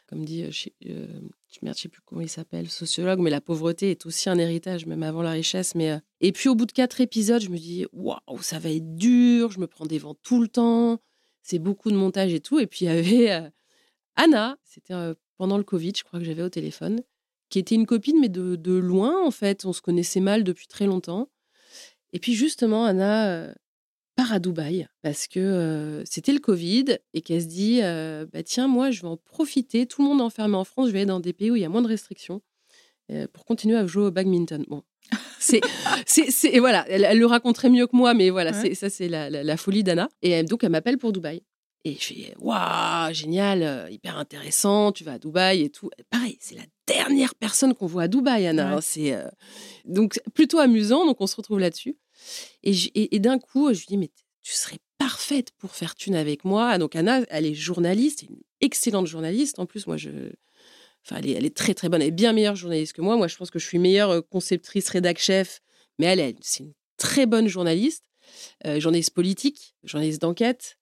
comme 0.08 0.26
dit 0.26 0.46
je 1.62 1.66
ne 1.68 1.74
sais 1.74 1.90
plus 1.90 2.02
comment 2.06 2.22
il 2.22 2.30
s'appelle, 2.30 2.70
sociologue, 2.70 3.20
mais 3.20 3.30
la 3.30 3.42
pauvreté 3.42 3.92
est 3.92 4.06
aussi 4.06 4.30
un 4.30 4.38
héritage, 4.38 4.86
même 4.86 5.04
avant 5.04 5.22
la 5.22 5.32
richesse. 5.32 5.76
Mais 5.76 5.92
euh, 5.92 6.00
Et 6.22 6.32
puis 6.32 6.50
au 6.50 6.56
bout 6.56 6.66
de 6.66 6.72
quatre 6.72 7.02
épisodes, 7.02 7.42
je 7.42 7.50
me 7.50 7.58
dis, 7.58 7.86
waouh, 7.94 8.20
ça 8.42 8.60
va 8.60 8.70
être 8.70 8.96
dur, 8.96 9.52
je 9.52 9.60
me 9.60 9.68
prends 9.68 9.86
des 9.86 9.98
vents 9.98 10.16
tout 10.16 10.42
le 10.42 10.48
temps, 10.48 11.00
c'est 11.42 11.60
beaucoup 11.60 11.92
de 11.92 11.96
montage 11.96 12.34
et 12.34 12.40
tout. 12.40 12.60
Et 12.60 12.68
puis 12.68 12.86
il 12.86 12.88
y 12.88 12.92
avait 12.92 13.32
euh, 13.32 13.50
Anna, 14.16 14.58
c'était 14.64 14.94
euh, 14.94 15.14
pendant 15.38 15.58
le 15.58 15.64
Covid, 15.64 15.94
je 15.96 16.04
crois 16.04 16.20
que 16.20 16.26
j'avais 16.26 16.44
au 16.44 16.50
téléphone, 16.50 17.02
qui 17.50 17.60
était 17.60 17.76
une 17.76 17.86
copine, 17.86 18.20
mais 18.20 18.30
de, 18.30 18.56
de, 18.56 18.74
loin, 18.74 19.26
en 19.26 19.32
fait. 19.32 19.66
On 19.66 19.74
se 19.74 19.82
connaissait 19.82 20.20
mal 20.20 20.44
depuis 20.44 20.68
très 20.68 20.86
longtemps. 20.86 21.30
Et 22.14 22.20
puis 22.20 22.34
justement, 22.34 22.86
Anna, 22.86 23.54
part 24.26 24.34
à 24.34 24.40
Dubaï 24.40 24.88
parce 25.02 25.28
que 25.28 26.04
c'était 26.06 26.34
le 26.34 26.40
Covid 26.40 26.98
et 27.14 27.22
qu'elle 27.22 27.42
se 27.42 27.48
dit 27.48 27.82
bah 27.82 28.44
tiens 28.44 28.68
moi 28.68 28.92
je 28.92 29.02
vais 29.02 29.08
en 29.08 29.18
profiter 29.18 29.86
tout 29.86 30.02
le 30.02 30.08
monde 30.08 30.22
enfermé 30.22 30.56
en 30.56 30.64
France 30.64 30.88
je 30.88 30.94
vais 30.94 31.00
aller 31.00 31.06
dans 31.08 31.20
des 31.20 31.34
pays 31.34 31.52
où 31.52 31.56
il 31.56 31.62
y 31.62 31.66
a 31.66 31.70
moins 31.70 31.82
de 31.82 31.88
restrictions 31.88 32.42
pour 33.34 33.46
continuer 33.46 33.78
à 33.78 33.86
jouer 33.86 34.06
au 34.06 34.12
badminton 34.12 34.66
bon 34.68 34.84
c'est 35.40 35.62
c'est 36.06 36.60
voilà 36.60 36.86
elle, 36.90 37.18
le 37.18 37.26
raconterait 37.26 37.70
mieux 37.70 37.88
que 37.88 37.96
moi 37.96 38.14
mais 38.14 38.30
voilà 38.30 38.54
c'est 38.54 38.74
ça 38.74 38.90
c'est 38.90 39.08
la, 39.08 39.30
la, 39.30 39.58
folie 39.58 39.84
d'Anna 39.84 40.10
et 40.22 40.44
donc 40.44 40.64
elle 40.64 40.72
m'appelle 40.72 40.98
pour 40.98 41.12
Dubaï 41.12 41.44
et 41.84 41.94
je 41.94 42.06
fais 42.06 42.34
waouh 42.40 43.14
génial 43.14 43.88
hyper 43.92 44.18
intéressant 44.18 44.92
tu 44.92 45.04
vas 45.04 45.14
à 45.14 45.20
Dubaï 45.20 45.62
et 45.62 45.70
tout 45.70 45.92
pareil 46.10 46.38
c'est 46.40 46.56
la 46.56 46.64
dernière 46.88 47.36
personne 47.36 47.76
qu'on 47.76 47.86
voit 47.86 48.04
à 48.04 48.08
Dubaï 48.08 48.48
Anna 48.48 48.78
hein, 48.78 48.82
c'est 48.82 49.16
donc 49.86 50.20
plutôt 50.34 50.58
amusant 50.58 51.06
donc 51.06 51.18
on 51.20 51.28
se 51.28 51.36
retrouve 51.36 51.60
là-dessus 51.60 51.96
et, 52.64 53.20
d'un 53.20 53.40
coup, 53.40 53.74
je 53.74 53.80
lui 53.80 53.86
dis, 53.88 53.98
mais 53.98 54.10
tu 54.44 54.54
serais 54.54 54.80
parfaite 54.98 55.52
pour 55.58 55.76
faire 55.76 55.96
thune 55.96 56.16
avec 56.16 56.46
moi. 56.46 56.78
Donc 56.78 56.96
Anna, 56.96 57.22
elle 57.30 57.46
est 57.46 57.54
journaliste, 57.54 58.24
une 58.24 58.38
excellente 58.62 59.08
journaliste. 59.08 59.60
En 59.60 59.66
plus, 59.66 59.88
moi, 59.88 59.98
je... 59.98 60.10
Enfin, 61.06 61.22
elle 61.22 61.46
est, 61.46 61.56
très, 61.56 61.76
très 61.76 61.88
bonne. 61.88 62.02
Elle 62.02 62.08
est 62.08 62.12
bien 62.12 62.34
meilleure 62.34 62.56
journaliste 62.56 62.94
que 62.94 63.02
moi. 63.02 63.16
Moi, 63.16 63.28
je 63.28 63.36
pense 63.38 63.52
que 63.52 63.60
je 63.60 63.66
suis 63.66 63.78
meilleure 63.78 64.10
euh, 64.10 64.22
conceptrice, 64.22 64.90
rédac-chef. 64.90 65.62
Mais 66.00 66.08
elle, 66.08 66.20
elle 66.20 66.36
c'est 66.42 66.64
une 66.64 66.74
très 66.98 67.28
bonne 67.28 67.48
journaliste. 67.48 68.06
Euh, 68.66 68.80
journaliste 68.80 69.12
politique, 69.12 69.76
journaliste 69.84 70.22
d'enquête. 70.22 70.80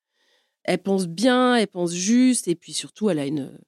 Elle 0.63 0.81
pense 0.81 1.07
bien, 1.07 1.55
elle 1.55 1.67
pense 1.67 1.93
juste. 1.93 2.47
Et 2.47 2.55
puis 2.55 2.71
surtout, 2.71 3.09
elle 3.09 3.19
a 3.19 3.25
une... 3.25 3.59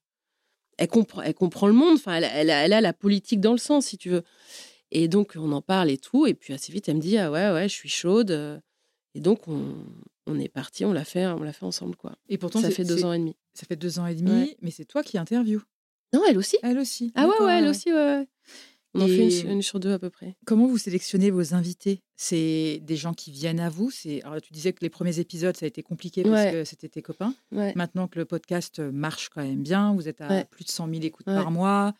Elle 0.77 0.87
comprend, 0.87 1.21
elle 1.21 1.33
comprend 1.33 1.67
le 1.67 1.73
monde. 1.73 1.95
Enfin, 1.95 2.15
elle, 2.15 2.23
elle, 2.23 2.49
elle 2.49 2.73
a 2.73 2.79
la 2.79 2.93
politique 2.93 3.41
dans 3.41 3.51
le 3.51 3.57
sens, 3.57 3.87
si 3.87 3.97
tu 3.97 4.09
veux. 4.09 4.23
Et 4.95 5.07
donc, 5.09 5.33
on 5.35 5.51
en 5.51 5.61
parle 5.61 5.91
et 5.91 5.97
tout. 5.97 6.25
Et 6.25 6.33
puis, 6.33 6.53
assez 6.53 6.71
vite, 6.71 6.87
elle 6.87 6.95
me 6.95 7.01
dit 7.01 7.17
Ah 7.17 7.29
ouais, 7.31 7.51
ouais, 7.51 7.67
je 7.67 7.73
suis 7.73 7.89
chaude. 7.89 8.61
Et 9.13 9.19
donc, 9.19 9.47
on, 9.47 9.75
on 10.25 10.39
est 10.39 10.47
parti, 10.47 10.85
on 10.85 10.93
l'a 10.93 11.05
fait, 11.05 11.25
on 11.27 11.43
l'a 11.43 11.53
fait 11.53 11.65
ensemble, 11.65 11.95
quoi. 11.95 12.15
Et 12.29 12.37
pourtant, 12.37 12.61
ça 12.61 12.71
fait 12.71 12.85
deux 12.85 13.03
ans 13.05 13.13
et 13.13 13.19
demi. 13.19 13.35
Ça 13.53 13.65
fait 13.65 13.75
deux 13.75 13.99
ans 13.99 14.05
et 14.07 14.15
demi, 14.15 14.55
mais 14.61 14.71
c'est 14.71 14.85
toi 14.85 15.03
qui 15.03 15.17
interview. 15.17 15.61
Non, 16.13 16.21
elle 16.27 16.37
aussi. 16.37 16.57
Elle 16.63 16.79
aussi. 16.79 17.11
Ah 17.15 17.27
ouais, 17.27 17.45
ouais, 17.45 17.59
elle 17.59 17.67
aussi, 17.67 17.91
ouais. 17.91 18.27
On 18.97 19.01
en 19.01 19.07
fait 19.07 19.41
une, 19.41 19.61
sur 19.61 19.81
deux 19.81 19.91
à 19.91 19.99
peu 19.99 20.09
près. 20.09 20.37
Comment 20.45 20.67
vous 20.67 20.77
sélectionnez 20.77 21.29
vos 21.29 21.53
invités? 21.53 22.01
C'est 22.15 22.79
des 22.81 22.95
gens 22.95 23.13
qui 23.13 23.29
viennent 23.29 23.59
à 23.59 23.67
vous? 23.69 23.91
C'est 23.91 24.23
Alors, 24.23 24.41
Tu 24.41 24.53
disais 24.53 24.71
que 24.71 24.79
les 24.81 24.89
premiers 24.89 25.19
épisodes, 25.19 25.57
ça 25.57 25.65
a 25.65 25.67
été 25.67 25.83
compliqué 25.83 26.23
parce 26.23 26.51
que 26.51 26.63
c'était 26.63 26.87
tes 26.87 27.01
copains. 27.01 27.35
Maintenant 27.51 28.07
que 28.07 28.17
le 28.17 28.23
podcast 28.25 28.79
marche 28.79 29.27
quand 29.27 29.43
même 29.43 29.61
bien, 29.63 29.93
vous 29.93 30.07
êtes 30.07 30.21
à 30.21 30.45
plus 30.45 30.63
de 30.63 30.69
100 30.69 30.87
000 30.89 31.01
écoutes 31.03 31.25
par 31.25 31.51
mois. 31.51 31.93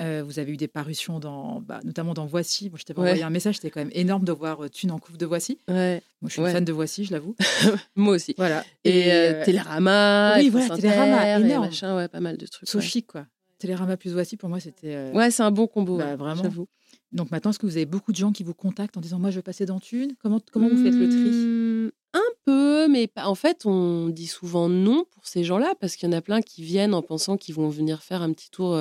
Euh, 0.00 0.22
vous 0.24 0.38
avez 0.38 0.52
eu 0.52 0.56
des 0.56 0.68
parutions, 0.68 1.20
dans, 1.20 1.60
bah, 1.60 1.80
notamment 1.84 2.14
dans 2.14 2.24
Voici. 2.24 2.70
Moi, 2.70 2.78
je 2.78 2.84
t'avais 2.84 3.00
Ouais. 3.00 3.08
envoyé 3.08 3.22
un 3.24 3.30
message, 3.30 3.56
c'était 3.56 3.70
quand 3.70 3.80
même 3.80 3.90
énorme 3.92 4.24
de 4.24 4.32
voir 4.32 4.64
euh, 4.64 4.68
Thune 4.68 4.90
en 4.90 4.98
couve 4.98 5.18
de 5.18 5.26
Voici. 5.26 5.58
Ouais. 5.68 6.00
Moi, 6.22 6.28
je 6.28 6.32
suis 6.32 6.40
Ouais. 6.42 6.52
fan 6.52 6.64
de 6.64 6.72
Voici, 6.72 7.04
je 7.04 7.12
l'avoue. 7.12 7.36
Moi 7.96 8.14
aussi. 8.14 8.34
Voilà. 8.38 8.64
Et, 8.84 9.12
euh, 9.12 9.32
euh, 9.40 9.44
Télérama, 9.44 10.36
oui, 10.38 10.46
et 10.46 10.50
voilà, 10.50 10.74
Télérama, 10.76 11.26
et 11.38 11.42
énorme. 11.44 11.66
machin, 11.66 11.94
ouais, 11.96 12.08
pas 12.08 12.20
mal 12.20 12.38
de 12.38 12.46
trucs. 12.46 12.68
so 12.68 12.78
ouais. 12.78 12.84
chic, 12.84 13.06
quoi. 13.06 13.26
Télérama 13.58 13.96
plus 13.98 14.12
Voici, 14.12 14.36
pour 14.38 14.48
moi, 14.48 14.60
c'était. 14.60 14.94
euh, 14.94 15.12
Ouais, 15.12 15.30
c'est 15.30 15.42
un 15.42 15.50
bon 15.50 15.66
combo. 15.66 15.98
Bah, 15.98 16.16
vraiment. 16.16 16.42
j'avoue. 16.42 16.68
Donc 17.12 17.30
maintenant, 17.30 17.50
est-ce 17.50 17.58
que 17.58 17.66
vous 17.66 17.76
avez 17.76 17.84
beaucoup 17.86 18.12
de 18.12 18.16
gens 18.16 18.32
qui 18.32 18.42
vous 18.42 18.54
contactent 18.54 18.96
en 18.96 19.00
disant 19.02 19.18
Moi, 19.18 19.30
je 19.30 19.36
veux 19.36 19.42
passer 19.42 19.66
dans 19.66 19.78
Thune? 19.78 20.14
Comment, 20.22 20.40
comment 20.50 20.68
vous 20.70 20.82
faites 20.82 20.94
le 20.94 21.08
tri? 21.08 21.18
Mmh, 21.30 21.90
Un 22.14 22.32
peu, 22.46 22.88
mais 22.88 23.10
en 23.16 23.34
fait, 23.34 23.66
on 23.66 24.08
dit 24.08 24.26
souvent 24.26 24.68
non 24.70 25.04
pour 25.10 25.26
ces 25.26 25.44
gens-là 25.44 25.74
parce 25.80 25.96
qu'il 25.96 26.08
y 26.10 26.14
en 26.14 26.16
a 26.16 26.22
plein 26.22 26.40
qui 26.40 26.62
viennent 26.62 26.94
en 26.94 27.02
pensant 27.02 27.36
qu'ils 27.36 27.54
vont 27.54 27.68
venir 27.68 28.02
faire 28.02 28.22
un 28.22 28.32
petit 28.32 28.50
tour, 28.50 28.74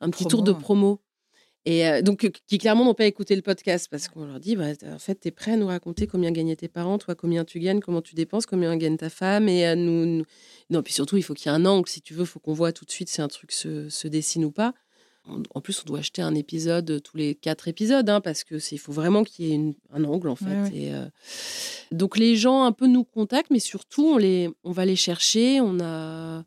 un 0.00 0.10
petit 0.10 0.24
tour 0.30 0.42
de 0.42 0.52
Promo. 0.60 1.00
Et 1.68 1.88
euh, 1.88 2.00
donc, 2.00 2.24
euh, 2.24 2.30
qui 2.46 2.58
clairement 2.58 2.84
n'ont 2.84 2.94
pas 2.94 3.06
écouté 3.06 3.34
le 3.34 3.42
podcast 3.42 3.88
parce 3.90 4.06
qu'on 4.06 4.24
leur 4.24 4.38
dit, 4.38 4.54
bah, 4.54 4.66
en 4.92 4.98
fait, 5.00 5.18
tu 5.20 5.28
es 5.28 5.30
prêt 5.32 5.52
à 5.52 5.56
nous 5.56 5.66
raconter 5.66 6.06
combien 6.06 6.30
gagnaient 6.30 6.54
tes 6.54 6.68
parents, 6.68 6.96
toi, 6.96 7.16
combien 7.16 7.44
tu 7.44 7.58
gagnes, 7.58 7.80
comment 7.80 8.02
tu 8.02 8.14
dépenses, 8.14 8.46
combien 8.46 8.76
gagne 8.76 8.96
ta 8.96 9.10
femme. 9.10 9.48
Et 9.48 9.64
à 9.66 9.74
nous, 9.74 10.06
nous- 10.06 10.24
Non, 10.70 10.82
puis 10.82 10.92
surtout, 10.92 11.16
il 11.16 11.22
faut 11.24 11.34
qu'il 11.34 11.50
y 11.50 11.54
ait 11.54 11.58
un 11.58 11.64
angle, 11.66 11.88
si 11.88 12.00
tu 12.00 12.14
veux, 12.14 12.20
il 12.22 12.26
faut 12.26 12.38
qu'on 12.38 12.52
voit 12.54 12.72
tout 12.72 12.84
de 12.84 12.90
suite 12.92 13.08
si 13.08 13.20
un 13.20 13.26
truc 13.26 13.50
se, 13.50 13.88
se 13.88 14.06
dessine 14.06 14.44
ou 14.44 14.52
pas. 14.52 14.74
En- 15.28 15.42
En 15.56 15.60
plus, 15.60 15.80
on 15.82 15.84
doit 15.86 15.98
acheter 15.98 16.22
un 16.22 16.36
épisode 16.36 16.88
euh, 16.88 17.00
tous 17.00 17.16
les 17.16 17.34
quatre 17.34 17.66
épisodes, 17.66 18.08
hein, 18.08 18.20
parce 18.20 18.44
que 18.44 18.54
il 18.72 18.78
faut 18.78 18.92
vraiment 18.92 19.24
qu'il 19.24 19.46
y 19.46 19.50
ait 19.50 19.54
une- 19.56 19.74
un 19.92 20.04
angle, 20.04 20.28
en 20.28 20.36
fait. 20.36 20.44
Ouais, 20.44 20.62
ouais. 20.70 20.76
Et, 20.76 20.94
euh, 20.94 21.06
donc, 21.90 22.16
les 22.16 22.36
gens 22.36 22.62
un 22.62 22.70
peu 22.70 22.86
nous 22.86 23.02
contactent, 23.02 23.50
mais 23.50 23.58
surtout, 23.58 24.06
on, 24.06 24.18
les, 24.18 24.50
on 24.62 24.70
va 24.70 24.84
les 24.84 24.94
chercher. 24.94 25.60
On, 25.60 25.80
a, 25.80 26.44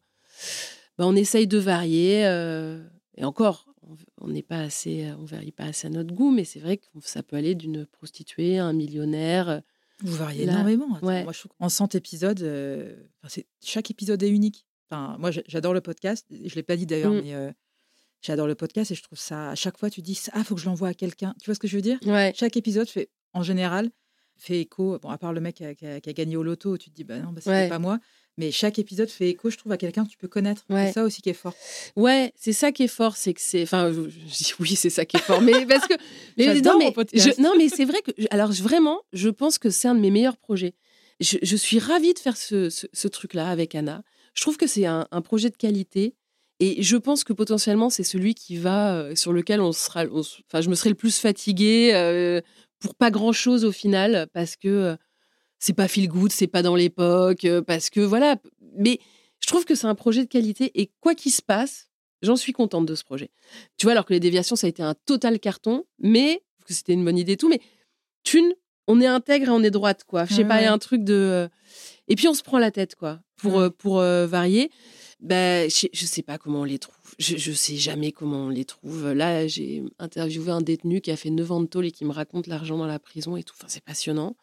bah, 0.97 1.05
on 1.07 1.15
essaye 1.17 1.45
de 1.45 1.57
varier. 1.57 2.25
euh, 2.25 2.81
et 3.19 3.25
encore, 3.25 3.65
on- 4.21 4.27
n'est 4.27 4.41
pas 4.43 4.59
assez, 4.59 5.11
on 5.19 5.25
varie 5.25 5.51
pas 5.51 5.65
assez 5.65 5.87
à 5.87 5.89
notre 5.89 6.13
goût, 6.13 6.31
mais 6.31 6.43
c'est 6.45 6.59
vrai 6.59 6.77
que 6.77 6.85
ça 7.01 7.21
peut 7.23 7.35
aller 7.35 7.53
d'une 7.55 7.85
prostituée 7.85 8.57
à 8.59 8.65
un 8.65 8.73
millionnaire. 8.73 9.49
euh, 9.49 9.59
Vous 10.01 10.15
variez 10.15 10.45
Là, 10.45 10.53
énormément. 10.53 10.95
Attends, 10.95 11.07
ouais. 11.07 11.23
Moi, 11.25 11.33
je 11.33 11.39
trouve 11.39 11.51
qu'en 11.59 11.69
100 11.69 11.93
épisodes, 11.95 12.41
euh, 12.41 12.95
chaque 13.63 13.91
épisode 13.91 14.21
est 14.23 14.29
unique. 14.29 14.65
Enfin, 14.89 15.17
moi, 15.19 15.29
j'a- 15.31 15.41
j'adore 15.47 15.73
le 15.73 15.81
podcast. 15.81 16.25
Je 16.31 16.37
ne 16.37 16.49
l'ai 16.55 16.63
pas 16.63 16.75
dit 16.77 16.85
d'ailleurs, 16.85 17.11
Mm. 17.11 17.21
mais 17.23 17.33
euh, 17.35 17.51
j'adore 18.21 18.47
le 18.47 18.55
podcast 18.55 18.91
et 18.91 18.95
je 18.95 19.03
trouve 19.03 19.19
ça. 19.19 19.49
À 19.51 19.55
chaque 19.55 19.77
fois, 19.77 19.89
tu 19.89 20.01
dis 20.01 20.19
Ah, 20.31 20.43
faut 20.43 20.55
que 20.55 20.61
je 20.61 20.65
l'envoie 20.67 20.87
à 20.89 20.93
quelqu'un. 20.93 21.35
Tu 21.41 21.45
vois 21.47 21.55
ce 21.55 21.59
que 21.59 21.67
je 21.67 21.75
veux 21.75 21.81
dire? 21.81 21.99
Ouais. 22.05 22.31
Chaque 22.35 22.55
épisode 22.57 22.87
fait, 22.87 23.09
en 23.33 23.43
général, 23.43 23.89
fait 24.37 24.61
écho. 24.61 24.97
Bon, 24.99 25.09
à 25.09 25.17
part 25.17 25.33
le 25.33 25.41
mec 25.41 25.55
qui 25.57 25.65
a, 25.65 25.75
qui 25.75 25.85
a- 25.85 25.99
qui 25.99 26.09
a 26.09 26.13
gagné 26.13 26.37
au 26.37 26.43
loto, 26.43 26.77
tu 26.77 26.89
te 26.89 26.95
dis 26.95 27.03
Bah 27.03 27.19
non, 27.19 27.31
bah, 27.33 27.41
c'était 27.41 27.51
Ouais. 27.51 27.69
pas 27.69 27.79
moi. 27.79 27.99
Mais 28.39 28.51
chaque 28.51 28.79
épisode 28.79 29.09
fait 29.09 29.29
écho, 29.29 29.49
je 29.51 29.57
trouve, 29.57 29.71
à 29.73 29.77
quelqu'un 29.77 30.05
que 30.05 30.09
tu 30.09 30.17
peux 30.17 30.27
connaître. 30.27 30.63
Ouais. 30.69 30.87
C'est 30.87 30.93
ça 30.93 31.03
aussi 31.03 31.21
qui 31.21 31.29
est 31.29 31.33
fort. 31.33 31.53
Ouais, 31.95 32.31
c'est 32.35 32.53
ça 32.53 32.71
qui 32.71 32.83
est 32.83 32.87
fort, 32.87 33.15
c'est 33.17 33.33
que 33.33 33.41
c'est. 33.41 33.61
Enfin, 33.63 33.91
je, 33.91 34.01
je 34.09 34.37
dis 34.37 34.53
oui, 34.59 34.75
c'est 34.75 34.89
ça 34.89 35.05
qui 35.05 35.17
est 35.17 35.21
fort, 35.21 35.41
mais 35.41 35.65
parce 35.65 35.85
que. 35.87 35.93
mais 36.37 36.61
non, 36.61 36.79
mon 36.79 36.91
mais 36.95 37.05
je- 37.13 37.41
non, 37.41 37.53
mais 37.57 37.69
c'est 37.69 37.85
vrai 37.85 38.01
que. 38.01 38.11
Alors, 38.31 38.51
vraiment, 38.51 39.01
je 39.13 39.29
pense 39.29 39.57
que 39.59 39.69
c'est 39.69 39.87
un 39.87 39.93
de 39.95 39.99
mes 39.99 40.09
meilleurs 40.11 40.37
projets. 40.37 40.73
Je, 41.19 41.37
je 41.41 41.55
suis 41.57 41.79
ravie 41.79 42.13
de 42.13 42.19
faire 42.19 42.37
ce, 42.37 42.69
ce- 42.69 42.87
ce 42.93 43.07
truc-là 43.09 43.49
avec 43.49 43.75
Anna. 43.75 44.03
Je 44.33 44.41
trouve 44.41 44.55
que 44.57 44.67
c'est 44.67 44.85
un, 44.85 45.05
un 45.11 45.21
projet 45.21 45.49
de 45.49 45.57
qualité. 45.57 46.15
Et 46.61 46.81
je 46.83 46.97
pense 46.97 47.23
que 47.23 47.31
potentiellement, 47.33 47.89
c'est 47.89 48.03
celui 48.03 48.35
qui 48.35 48.57
va, 48.57 48.93
euh, 48.95 49.15
sur 49.15 49.31
lequel 49.33 49.61
on 49.61 49.71
sera. 49.71 50.03
on 50.11 50.19
Enfin, 50.21 50.61
je 50.61 50.69
me 50.69 50.75
serai 50.75 50.89
le 50.89 50.95
plus 50.95 51.17
fatiguée 51.17 51.91
euh, 51.93 52.41
pour 52.79 52.95
pas 52.95 53.11
grand-chose 53.11 53.63
au 53.65 53.71
final, 53.71 54.27
parce 54.33 54.55
que 54.57 54.67
euh, 54.67 54.95
c'est 55.59 55.73
pas 55.73 55.87
feel 55.87 56.07
good, 56.07 56.31
c'est 56.31 56.47
pas 56.47 56.61
dans 56.63 56.75
l'époque, 56.75 57.45
euh, 57.45 57.61
parce 57.61 57.89
que 57.89 57.99
voilà. 57.99 58.37
Mais 58.77 58.99
je 59.39 59.47
trouve 59.47 59.65
que 59.65 59.75
c'est 59.75 59.87
un 59.87 59.95
projet 59.95 60.23
de 60.23 60.29
qualité 60.29 60.71
et 60.79 60.91
quoi 61.01 61.15
qu'il 61.15 61.31
se 61.31 61.41
passe, 61.41 61.89
j'en 62.21 62.35
suis 62.35 62.53
contente 62.53 62.85
de 62.85 62.95
ce 62.95 63.03
projet. 63.03 63.29
Tu 63.77 63.85
vois, 63.85 63.91
alors 63.93 64.05
que 64.05 64.13
les 64.13 64.19
déviations, 64.19 64.55
ça 64.55 64.67
a 64.67 64.69
été 64.69 64.83
un 64.83 64.95
total 65.05 65.39
carton, 65.39 65.83
mais 65.99 66.41
que 66.65 66.73
c'était 66.73 66.93
une 66.93 67.03
bonne 67.05 67.17
idée 67.17 67.33
et 67.33 67.37
tout, 67.37 67.49
mais 67.49 67.61
thune, 68.23 68.53
on 68.87 68.99
est 69.01 69.05
intègre 69.07 69.47
et 69.47 69.51
on 69.51 69.63
est 69.63 69.71
droite, 69.71 70.03
quoi. 70.05 70.25
Je 70.25 70.33
sais 70.33 70.41
Ouais, 70.43 70.47
pas, 70.47 70.61
il 70.61 70.63
y 70.63 70.67
a 70.67 70.73
un 70.73 70.77
truc 70.79 71.03
de. 71.03 71.13
euh, 71.13 71.47
Et 72.07 72.15
puis 72.15 72.27
on 72.27 72.33
se 72.33 72.41
prend 72.43 72.57
la 72.59 72.71
tête, 72.71 72.95
quoi, 72.95 73.19
pour, 73.37 73.53
Ouais. 73.55 73.63
euh, 73.65 73.69
pour 73.69 73.99
euh, 73.99 74.25
varier. 74.27 74.71
Ben, 75.21 75.69
je, 75.69 75.75
sais- 75.75 75.89
je 75.93 76.05
sais 76.05 76.21
pas 76.23 76.37
comment 76.37 76.61
on 76.61 76.63
les 76.63 76.79
trouve. 76.79 76.95
Je, 77.19 77.35
je 77.37 77.51
sais 77.51 77.75
jamais 77.75 78.11
comment 78.13 78.45
on 78.45 78.49
les 78.49 78.63
trouve. 78.65 79.11
Là, 79.11 79.47
j'ai 79.47 79.83
interviewé 79.99 80.49
un 80.51 80.61
détenu 80.61 81.01
qui 81.01 81.11
a 81.11 81.17
fait 81.17 81.29
9 81.29 81.51
ans 81.51 81.59
de 81.61 81.65
tôle 81.67 81.85
et 81.85 81.91
qui 81.91 82.05
me 82.05 82.11
raconte 82.11 82.47
l'argent 82.47 82.77
dans 82.77 82.87
la 82.87 82.99
prison 82.99 83.35
et 83.35 83.43
tout. 83.43 83.53
Enfin, 83.57 83.67
c'est 83.67 83.83
passionnant. 83.83 84.37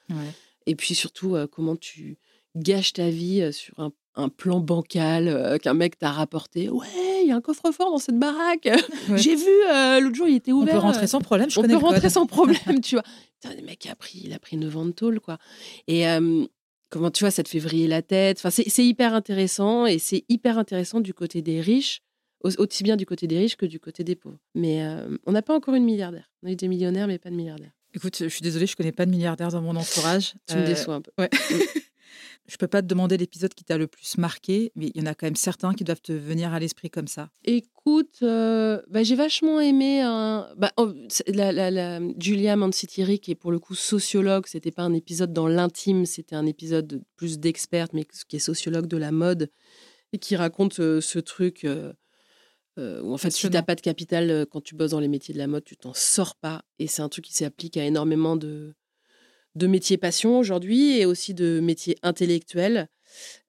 Et 0.67 0.75
puis 0.75 0.95
surtout, 0.95 1.37
comment 1.53 1.77
tu 1.77 2.19
gâches 2.57 2.93
ta 2.95 3.09
vie 3.11 3.53
sur 3.53 3.79
un, 3.79 3.93
un 4.15 4.29
plan 4.29 4.61
bancal 4.61 5.59
qu'un 5.61 5.75
mec 5.75 5.99
t'a 5.99 6.11
rapporté. 6.11 6.69
Ouais, 6.71 6.87
il 7.23 7.29
y 7.29 7.33
a 7.33 7.37
un 7.37 7.41
coffre-fort 7.41 7.91
dans 7.91 7.99
cette 7.99 8.19
baraque. 8.19 8.69
Ouais. 9.11 9.19
J'ai 9.19 9.37
vu 9.37 9.45
l'autre 10.03 10.15
jour, 10.17 10.27
il 10.29 10.37
était 10.37 10.53
On 10.53 10.57
ouvert. 10.63 10.75
peut 10.75 10.81
rentrer 10.81 11.07
sans 11.07 11.21
problème. 11.21 11.51
Je 11.51 11.59
on 11.59 11.63
connais 11.63 11.75
peut 11.75 11.81
rentrer 11.85 12.11
sans 12.11 12.27
problème, 12.27 12.81
tu 12.83 12.97
vois. 12.97 13.05
Putain, 13.41 13.55
le 13.55 13.63
mec 13.65 13.87
a 13.87 13.95
pris, 13.95 14.23
il 14.25 14.33
a 14.33 14.39
pris 14.39 14.57
9 14.57 14.77
ans 14.77 14.87
de 14.87 14.91
tôle, 14.93 15.21
quoi. 15.21 15.39
Et 15.87 16.05
comment 16.91 17.11
tu 17.11 17.25
vois, 17.25 17.31
ça 17.31 17.43
te 17.43 17.49
fait 17.49 17.59
vriller 17.59 17.87
la 17.89 18.03
tête. 18.03 18.39
Enfin, 18.39 18.51
c'est 18.51 18.85
hyper 18.85 19.15
intéressant 19.15 19.87
et 19.87 19.99
c'est 19.99 20.25
hyper 20.29 20.59
intéressant 20.59 21.01
du 21.01 21.13
côté 21.15 21.43
des 21.43 21.61
riches, 21.61 22.01
au- 22.43 22.51
aussi 22.61 22.83
bien 22.85 22.97
du 22.97 23.07
côté 23.07 23.27
des 23.27 23.39
riches 23.39 23.57
que 23.57 23.67
du 23.67 23.79
côté 23.81 24.03
des 24.05 24.17
pauvres. 24.17 24.39
Mais 24.55 24.83
euh, 24.85 25.17
on 25.27 25.33
n'a 25.33 25.43
pas 25.43 25.55
encore 25.55 25.75
une 25.75 25.85
milliardaire. 25.85 26.31
On 26.43 26.49
a 26.49 26.53
eu 26.53 26.57
des 26.57 26.69
millionnaires, 26.69 27.07
mais 27.07 27.19
pas 27.19 27.31
de 27.31 27.35
milliardaires. 27.37 27.73
Écoute, 27.97 28.19
je 28.21 28.29
suis 28.29 28.43
désolée, 28.43 28.67
je 28.67 28.77
connais 28.77 28.93
pas 28.93 29.07
de 29.07 29.11
milliardaires 29.11 29.51
dans 29.51 29.63
mon 29.63 29.75
entourage. 29.75 30.35
Tu 30.47 30.55
me 30.55 30.61
Euh, 30.61 30.67
déçois 30.67 30.95
un 30.97 31.01
peu. 31.01 31.11
Ouais. 31.19 31.31
je 32.47 32.57
peux 32.59 32.69
pas 32.69 32.83
te 32.83 32.87
demander 32.87 33.17
l'épisode 33.17 33.55
qui 33.55 33.65
t'a 33.65 33.79
le 33.79 33.87
plus 33.87 34.19
marqué, 34.19 34.71
mais 34.77 34.91
il 34.95 35.01
y 35.01 35.03
en 35.03 35.07
a 35.07 35.15
quand 35.15 35.27
même 35.27 35.35
certains 35.35 35.73
qui 35.75 35.83
doivent 35.83 36.03
te 36.03 36.13
venir 36.13 36.53
à 36.53 36.61
l'esprit 36.61 36.91
comme 36.91 37.09
ça. 37.09 37.31
Écoute, 37.45 38.19
euh, 38.23 38.81
bah, 38.89 39.03
j'ai 39.03 39.17
vachement 39.17 39.61
aimé 39.61 40.03
un- 40.03 40.47
bah, 40.57 40.73
oh, 40.77 40.93
la, 41.27 41.53
la- 41.53 41.71
la- 41.71 42.01
Julia 42.21 42.55
Mancitiri, 42.55 43.19
qui 43.19 43.31
est 43.31 43.35
pour 43.35 43.51
le 43.51 43.59
coup 43.59 43.75
sociologue. 43.75 44.45
C'était 44.47 44.71
pas 44.71 44.83
un 44.83 44.93
épisode 44.93 45.33
dans 45.33 45.49
l'intime, 45.49 46.05
c'était 46.05 46.37
un 46.37 46.47
épisode 46.47 47.03
plus 47.17 47.39
d'experte, 47.39 47.93
mais 47.95 48.05
qui 48.29 48.37
est 48.37 48.41
sociologue 48.41 48.87
de 48.89 48.99
la 48.99 49.11
mode 49.11 49.51
et 50.13 50.19
qui 50.19 50.37
raconte 50.37 50.81
euh, 50.81 51.01
ce 51.01 51.19
truc 51.19 51.65
euh, 51.65 51.93
euh, 52.79 53.01
où 53.03 53.13
en 53.13 53.17
fait, 53.17 53.31
si 53.31 53.37
Passionnant. 53.37 53.53
t'as 53.53 53.63
pas 53.63 53.75
de 53.75 53.81
capital 53.81 54.31
euh, 54.31 54.45
quand 54.45 54.61
tu 54.61 54.75
bosses 54.75 54.91
dans 54.91 55.01
les 55.01 55.09
métiers 55.09 55.33
de 55.33 55.39
la 55.39 55.47
mode, 55.47 55.65
tu 55.65 55.77
t'en 55.77 55.95
sors 55.95 56.37
pas. 56.37 56.63
Et 56.79 56.87
c'est 56.87 57.03
un 57.03 57.09
truc 57.09 57.25
qui 57.25 57.33
s'applique 57.33 57.77
à 57.77 57.85
énormément 57.85 58.37
de, 58.37 58.75
de 59.55 59.67
métiers 59.67 59.97
passion 59.97 60.39
aujourd'hui 60.39 60.99
et 60.99 61.07
aussi 61.07 61.35
de 61.35 61.61
métiers 61.61 61.97
intellectuels. 62.03 62.89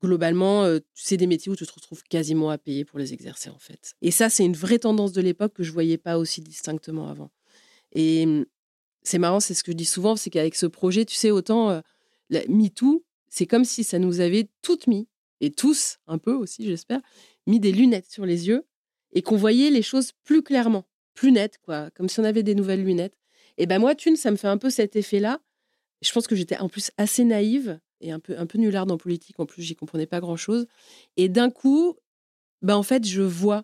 Globalement, 0.01 0.63
euh, 0.63 0.79
c'est 0.93 1.17
des 1.17 1.27
métiers 1.27 1.51
où 1.51 1.55
tu 1.55 1.65
te 1.65 1.73
retrouves 1.73 2.03
quasiment 2.03 2.49
à 2.49 2.57
payer 2.57 2.85
pour 2.85 2.99
les 2.99 3.13
exercer 3.13 3.49
en 3.49 3.59
fait. 3.59 3.93
Et 4.01 4.11
ça, 4.11 4.29
c'est 4.29 4.45
une 4.45 4.55
vraie 4.55 4.79
tendance 4.79 5.11
de 5.11 5.21
l'époque 5.21 5.53
que 5.53 5.63
je 5.63 5.71
voyais 5.71 5.97
pas 5.97 6.17
aussi 6.17 6.41
distinctement 6.41 7.09
avant. 7.09 7.31
Et 7.91 8.23
hum, 8.25 8.45
c'est 9.03 9.19
marrant, 9.19 9.39
c'est 9.39 9.53
ce 9.53 9.63
que 9.63 9.71
je 9.71 9.77
dis 9.77 9.85
souvent, 9.85 10.15
c'est 10.15 10.29
qu'avec 10.29 10.55
ce 10.55 10.65
projet, 10.65 11.05
tu 11.05 11.15
sais, 11.15 11.31
autant 11.31 11.69
euh, 11.69 11.81
la 12.29 12.41
MeToo, 12.47 13.03
c'est 13.29 13.45
comme 13.45 13.65
si 13.65 13.83
ça 13.83 13.99
nous 13.99 14.19
avait 14.19 14.49
toutes 14.61 14.87
mis, 14.87 15.07
et 15.41 15.51
tous, 15.51 15.97
un 16.07 16.17
peu 16.17 16.33
aussi, 16.33 16.65
j'espère, 16.65 17.01
mis 17.45 17.59
des 17.59 17.71
lunettes 17.71 18.09
sur 18.09 18.25
les 18.25 18.47
yeux 18.47 18.65
et 19.17 19.23
qu'on 19.23 19.35
voyait 19.35 19.71
les 19.71 19.81
choses 19.81 20.11
plus 20.25 20.43
clairement, 20.43 20.85
plus 21.15 21.31
nettes, 21.31 21.57
quoi, 21.63 21.89
comme 21.95 22.07
si 22.07 22.19
on 22.19 22.23
avait 22.23 22.43
des 22.43 22.53
nouvelles 22.53 22.83
lunettes. 22.83 23.17
Et 23.57 23.65
ben 23.65 23.79
moi, 23.79 23.95
Thune, 23.95 24.15
ça 24.15 24.29
me 24.29 24.35
fait 24.35 24.47
un 24.47 24.59
peu 24.59 24.69
cet 24.69 24.95
effet-là. 24.95 25.39
Je 26.03 26.11
pense 26.11 26.27
que 26.27 26.35
j'étais 26.35 26.59
en 26.59 26.69
plus 26.69 26.91
assez 26.97 27.23
naïve 27.23 27.79
et 27.99 28.11
un 28.11 28.19
peu, 28.19 28.37
un 28.37 28.45
peu 28.45 28.59
nullarde 28.59 28.91
en 28.91 28.97
politique. 28.99 29.39
En 29.39 29.47
plus, 29.47 29.63
j'y 29.63 29.75
comprenais 29.75 30.05
pas 30.05 30.19
grand-chose. 30.19 30.67
Et 31.15 31.29
d'un 31.29 31.49
coup, 31.49 31.95
ben 32.61 32.75
en 32.75 32.83
fait, 32.83 33.07
je 33.07 33.23
vois, 33.23 33.63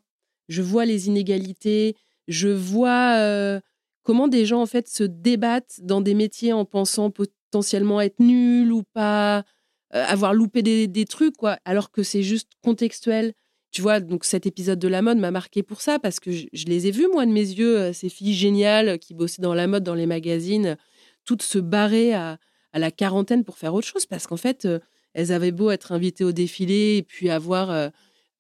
je 0.50 0.63
vois 0.63 0.86
les 0.86 1.06
inégalités, 1.06 1.96
je 2.28 2.50
vois 2.50 3.18
euh, 3.20 3.60
comment 4.02 4.28
des 4.28 4.48
gens 4.48 4.60
en 4.63 4.66
fait 4.66 4.88
se 4.88 5.04
débattent 5.04 5.82
dans 5.84 6.02
des 6.02 6.16
métiers 6.16 6.52
en 6.52 6.66
pensant 6.66 7.12
potentiellement 7.12 8.02
être 8.02 8.20
nuls 8.20 8.72
ou 8.72 8.82
pas, 8.82 9.46
euh, 9.94 10.04
avoir 10.08 10.34
loupé 10.34 10.63
des, 10.63 10.88
des 10.88 11.06
trucs, 11.06 11.38
quoi, 11.38 11.60
alors 11.63 11.92
que 11.92 12.02
c'est 12.02 12.24
juste 12.24 12.50
contextuel. 12.63 13.36
Tu 13.74 13.82
vois, 13.82 14.00
donc 14.00 14.24
cet 14.24 14.46
épisode 14.46 14.80
de 14.80 14.88
la 14.88 15.02
mode 15.02 15.18
m'a 15.18 15.32
marqué 15.32 15.64
pour 15.64 15.82
ça, 15.82 15.98
parce 16.00 16.20
que 16.20 16.32
je, 16.32 16.46
je 16.54 16.66
les 16.66 16.88
ai 16.88 16.92
vus, 16.92 17.08
moi, 17.12 17.26
de 17.26 17.32
mes 17.32 17.42
yeux, 17.42 17.78
euh, 17.80 17.94
ces 17.94 18.08
filles 18.08 18.34
géniales 18.36 19.00
qui 19.00 19.14
bossaient 19.14 19.42
dans 19.42 19.56
la 19.56 19.68
mode, 19.68 19.84
dans 19.84 19.96
les 19.96 20.06
magazines, 20.06 20.78
toutes 21.26 21.42
se 21.42 21.58
barrer 21.58 22.14
à, 22.14 22.38
à 22.72 22.80
la 22.80 22.92
quarantaine 22.92 23.44
pour 23.44 23.58
faire 23.58 23.74
autre 23.74 23.88
chose, 23.88 24.06
parce 24.06 24.28
qu'en 24.28 24.38
fait, 24.38 24.66
euh, 24.66 24.80
elles 25.14 25.32
avaient 25.32 25.52
beau 25.52 25.72
être 25.72 25.92
invitées 25.92 26.24
au 26.24 26.32
défilé 26.32 26.98
et 26.98 27.04
puis 27.04 27.30
avoir 27.32 27.72
euh, 27.72 27.90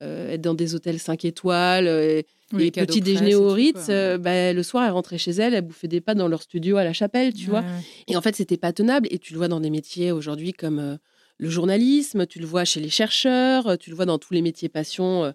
euh, 0.03 0.31
être 0.33 0.41
dans 0.41 0.53
des 0.53 0.75
hôtels 0.75 0.99
5 0.99 1.25
étoiles, 1.25 1.87
euh, 1.87 2.21
Oui, 2.51 2.65
et 2.65 2.71
petit 2.71 3.01
déjeuner 3.01 3.31
et 3.31 3.35
au 3.35 3.49
Ritz, 3.51 3.85
quoi. 3.85 3.93
euh, 3.93 4.17
bah, 4.19 4.53
le 4.53 4.61
soir, 4.63 4.83
elles 4.85 4.91
rentraient 4.91 5.17
chez 5.17 5.31
elles, 5.31 5.55
elles 5.55 5.61
bouffaient 5.63 5.87
des 5.87 6.01
pâtes 6.01 6.17
dans 6.17 6.27
leur 6.27 6.43
studio 6.43 6.77
à 6.77 6.83
la 6.83 6.93
chapelle, 6.93 7.33
tu 7.33 7.49
vois. 7.49 7.61
Ouais. 7.61 7.65
Et 8.07 8.15
en 8.15 8.21
fait, 8.21 8.35
c'était 8.35 8.57
pas 8.57 8.71
tenable. 8.73 9.07
Et 9.09 9.17
tu 9.17 9.33
le 9.33 9.39
vois 9.39 9.47
dans 9.47 9.59
des 9.61 9.69
métiers 9.71 10.11
aujourd'hui 10.11 10.53
comme 10.53 10.77
euh, 10.79 10.97
le 11.43 11.49
journalisme, 11.49 12.25
tu 12.25 12.39
le 12.39 12.45
vois 12.45 12.63
chez 12.63 12.79
les 12.79 12.89
chercheurs, 12.89 13.67
euh, 13.67 13.75
tu 13.75 13.89
le 13.89 13.95
vois 13.95 14.05
dans 14.05 14.17
tous 14.17 14.33
les 14.33 14.41
métiers 14.41 14.69
passion 14.69 15.25
euh, 15.25 15.31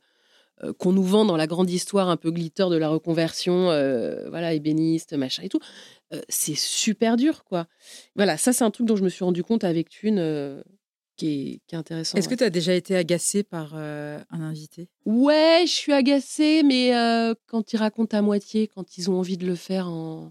euh, 0.65 0.73
qu'on 0.73 0.93
nous 0.93 1.05
vend 1.05 1.25
dans 1.25 1.37
la 1.37 1.47
grande 1.47 1.71
histoire 1.71 2.09
un 2.09 2.17
peu 2.17 2.31
glitter 2.31 2.67
de 2.71 2.77
la 2.77 2.89
reconversion, 2.89 3.71
euh, 3.71 4.29
voilà, 4.31 4.55
ébéniste, 4.55 5.13
machin 5.13 5.43
et 5.43 5.49
tout. 5.49 5.61
Euh, 6.13 6.21
c'est 6.29 6.57
super 6.57 7.17
dur, 7.17 7.45
quoi. 7.45 7.67
Voilà, 8.17 8.37
ça, 8.39 8.53
c'est 8.53 8.65
un 8.65 8.71
truc 8.71 8.87
dont 8.87 8.97
je 8.97 9.05
me 9.05 9.11
suis 9.11 9.25
rendu 9.25 9.45
compte 9.45 9.65
avec 9.65 9.91
Thune. 9.91 10.19
euh, 10.19 10.63
qui 11.17 11.61
est, 11.73 11.75
intéressant. 11.75 12.17
Est-ce 12.17 12.29
que 12.29 12.37
tu 12.37 12.45
as 12.45 12.51
déjà 12.51 12.75
été 12.75 12.95
agacée 12.95 13.43
par 13.43 13.75
un 13.75 14.23
invité? 14.31 14.89
Ouais, 15.05 15.65
je 15.67 15.73
suis 15.73 15.93
agacée, 15.93 16.63
mais 16.63 16.93
quand 17.49 17.73
ils 17.73 17.77
racontent 17.77 18.17
à 18.17 18.23
moitié, 18.23 18.69
quand 18.69 18.97
ils 18.97 19.11
ont 19.11 19.19
envie 19.19 19.37
de 19.37 19.45
le 19.45 19.57
faire 19.57 19.89
en. 19.89 20.31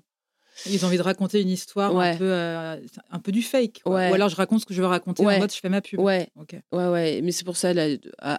Ils 0.65 0.83
ont 0.83 0.87
envie 0.87 0.97
de 0.97 1.03
raconter 1.03 1.41
une 1.41 1.49
histoire 1.49 1.95
un, 1.95 2.17
peu, 2.17 2.33
un 2.33 3.19
peu 3.19 3.31
du 3.31 3.43
fake. 3.43 3.81
Ou 3.85 3.93
alors 3.93 4.29
je 4.29 4.35
raconte 4.35 4.61
ce 4.61 4.65
que 4.65 4.73
je 4.73 4.81
veux 4.81 4.87
raconter 4.87 5.25
en 5.25 5.39
mode 5.39 5.51
je 5.51 5.59
fais 5.59 5.69
ma 5.69 5.81
pub. 5.81 5.99
Ouais, 5.99 6.29
ouais, 6.71 6.87
ouais. 6.87 7.21
Mais 7.21 7.31
c'est 7.31 7.45
pour 7.45 7.57
ça, 7.57 7.73
là, 7.73 7.87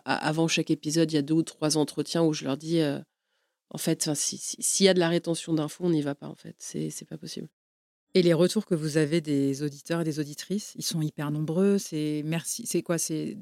avant 0.05 0.49
chaque 0.49 0.71
épisode, 0.71 1.13
il 1.13 1.15
y 1.15 1.19
a 1.19 1.23
deux 1.23 1.35
ou 1.35 1.43
trois 1.43 1.77
entretiens 1.77 2.23
où 2.23 2.33
je 2.33 2.45
leur 2.45 2.57
dis 2.57 2.83
en 3.71 3.79
fait, 3.79 4.11
s'il 4.15 4.87
y 4.87 4.89
a 4.89 4.95
de 4.95 4.99
la 4.99 5.09
rétention 5.09 5.53
d'infos, 5.53 5.85
on 5.85 5.91
n'y 5.91 6.03
va 6.03 6.15
pas, 6.15 6.27
en 6.27 6.35
fait. 6.35 6.57
C'est 6.59 7.09
pas 7.09 7.19
possible. 7.19 7.49
Et 8.15 8.23
les 8.23 8.33
retours 8.33 8.65
que 8.65 8.75
vous 8.75 8.97
avez 8.97 9.21
des 9.21 9.63
auditeurs 9.63 10.01
et 10.01 10.05
des 10.05 10.19
auditrices, 10.19 10.73
ils 10.77 10.83
sont 10.83 11.03
hyper 11.03 11.31
nombreux. 11.31 11.77
C'est 11.77 12.23
merci. 12.25 12.67
C'est 12.67 12.83
quoi? 12.83 12.97
C'est 12.99 13.37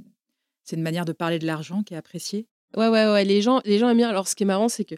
une 0.72 0.82
manière 0.82 1.04
de 1.04 1.12
parler 1.12 1.38
de 1.38 1.46
l'argent 1.46 1.84
qui 1.84 1.94
est 1.94 1.96
appréciée? 1.96 2.48
Ouais, 2.76 2.88
ouais, 2.88 3.06
ouais. 3.06 3.24
Les 3.24 3.40
gens, 3.40 3.60
les 3.64 3.78
gens 3.78 3.88
aiment 3.88 3.98
bien. 3.98 4.08
Alors, 4.08 4.26
ce 4.26 4.34
qui 4.34 4.42
est 4.42 4.46
marrant, 4.46 4.68
c'est 4.68 4.84
que 4.84 4.96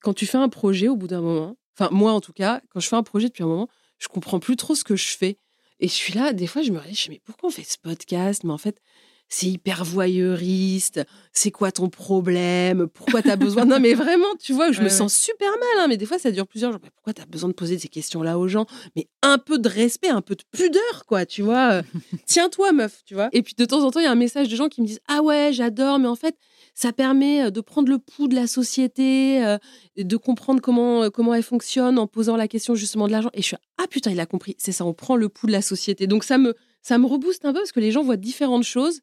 quand 0.00 0.12
tu 0.12 0.26
fais 0.26 0.38
un 0.38 0.48
projet, 0.48 0.88
au 0.88 0.96
bout 0.96 1.06
d'un 1.06 1.20
moment, 1.20 1.56
enfin 1.78 1.90
moi 1.92 2.12
en 2.12 2.20
tout 2.20 2.32
cas, 2.32 2.60
quand 2.70 2.80
je 2.80 2.88
fais 2.88 2.96
un 2.96 3.02
projet 3.02 3.28
depuis 3.28 3.42
un 3.42 3.48
moment, 3.48 3.68
je 3.98 4.08
comprends 4.08 4.40
plus 4.40 4.56
trop 4.56 4.74
ce 4.74 4.84
que 4.84 4.96
je 4.96 5.16
fais. 5.16 5.38
Et 5.80 5.88
je 5.88 5.92
suis 5.92 6.14
là, 6.14 6.32
des 6.32 6.46
fois, 6.46 6.62
je 6.62 6.72
me 6.72 6.80
dis, 6.90 7.06
mais 7.10 7.20
pourquoi 7.24 7.50
on 7.50 7.52
fait 7.52 7.64
ce 7.64 7.76
podcast? 7.76 8.44
Mais 8.44 8.52
en 8.52 8.58
fait, 8.58 8.80
c'est 9.28 9.46
hyper 9.46 9.84
voyeuriste, 9.84 11.04
c'est 11.32 11.50
quoi 11.50 11.72
ton 11.72 11.88
problème, 11.88 12.86
pourquoi 12.86 13.22
tu 13.22 13.30
as 13.30 13.36
besoin? 13.36 13.64
non, 13.64 13.80
mais 13.80 13.94
vraiment, 13.94 14.28
tu 14.40 14.52
vois, 14.52 14.70
je 14.70 14.80
me 14.80 14.88
sens 14.88 15.14
super 15.14 15.50
mal, 15.50 15.84
hein, 15.84 15.86
mais 15.88 15.96
des 15.96 16.06
fois, 16.06 16.18
ça 16.18 16.30
dure 16.30 16.46
plusieurs 16.46 16.70
jours. 16.70 16.80
pourquoi 16.80 17.12
tu 17.12 17.20
as 17.20 17.26
besoin 17.26 17.48
de 17.48 17.54
poser 17.54 17.78
ces 17.78 17.88
questions-là 17.88 18.38
aux 18.38 18.48
gens? 18.48 18.66
Mais 18.94 19.08
un 19.22 19.38
peu 19.38 19.58
de 19.58 19.68
respect, 19.68 20.08
un 20.08 20.22
peu 20.22 20.36
de 20.36 20.44
pudeur, 20.52 21.04
quoi, 21.06 21.26
tu 21.26 21.42
vois. 21.42 21.82
Tiens-toi, 22.26 22.72
meuf, 22.72 23.02
tu 23.04 23.14
vois. 23.14 23.28
Et 23.32 23.42
puis 23.42 23.54
de 23.58 23.64
temps 23.64 23.84
en 23.84 23.90
temps, 23.90 24.00
il 24.00 24.04
y 24.04 24.06
a 24.06 24.12
un 24.12 24.14
message 24.14 24.48
de 24.48 24.56
gens 24.56 24.68
qui 24.68 24.80
me 24.80 24.86
disent 24.86 25.00
Ah 25.08 25.22
ouais, 25.22 25.50
j'adore, 25.52 25.98
mais 25.98 26.08
en 26.08 26.16
fait, 26.16 26.36
ça 26.76 26.92
permet 26.92 27.46
euh, 27.46 27.50
de 27.50 27.60
prendre 27.60 27.88
le 27.88 27.98
pouls 27.98 28.28
de 28.28 28.36
la 28.36 28.46
société, 28.46 29.44
euh, 29.44 29.58
de 29.96 30.16
comprendre 30.16 30.60
comment, 30.60 31.10
comment 31.10 31.34
elle 31.34 31.42
fonctionne 31.42 31.98
en 31.98 32.06
posant 32.06 32.36
la 32.36 32.46
question 32.46 32.76
justement 32.76 33.08
de 33.08 33.12
l'argent. 33.12 33.30
Et 33.34 33.42
je 33.42 33.46
suis 33.46 33.56
Ah 33.78 33.86
putain, 33.90 34.12
il 34.12 34.20
a 34.20 34.26
compris, 34.26 34.54
c'est 34.58 34.70
ça, 34.70 34.84
on 34.84 34.94
prend 34.94 35.16
le 35.16 35.28
pouls 35.28 35.48
de 35.48 35.52
la 35.52 35.62
société. 35.62 36.06
Donc 36.06 36.22
ça 36.22 36.38
me, 36.38 36.54
ça 36.82 36.98
me 36.98 37.06
rebooste 37.06 37.44
un 37.44 37.52
peu 37.52 37.58
parce 37.58 37.72
que 37.72 37.80
les 37.80 37.90
gens 37.90 38.04
voient 38.04 38.16
différentes 38.16 38.62
choses 38.62 39.00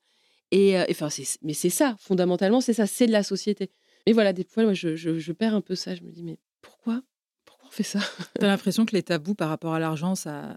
et, 0.52 0.78
enfin, 0.92 1.08
mais 1.42 1.54
c'est 1.56 1.72
ça, 1.72 1.96
fondamentalement, 2.00 2.62
c'est 2.62 2.74
ça, 2.74 2.86
c'est 2.86 3.08
de 3.08 3.12
la 3.12 3.24
société. 3.24 3.72
Mais 4.06 4.14
voilà, 4.14 4.34
des 4.34 4.44
fois, 4.44 4.64
moi, 4.64 4.74
je, 4.74 4.96
je, 4.96 5.32
perds 5.32 5.56
un 5.56 5.62
peu 5.62 5.74
ça. 5.74 5.96
Je 5.96 6.04
me 6.04 6.12
dis, 6.12 6.22
mais 6.22 6.38
pourquoi? 6.62 7.02
Pourquoi 7.44 7.70
on 7.70 7.72
fait 7.72 7.82
ça? 7.82 8.00
Tu 8.40 8.46
as 8.46 8.48
l'impression 8.48 8.86
que 8.86 8.96
les 8.96 9.02
tabous 9.02 9.34
par 9.34 9.50
rapport 9.50 9.74
à 9.74 9.80
l'argent, 9.80 10.14
ça 10.14 10.56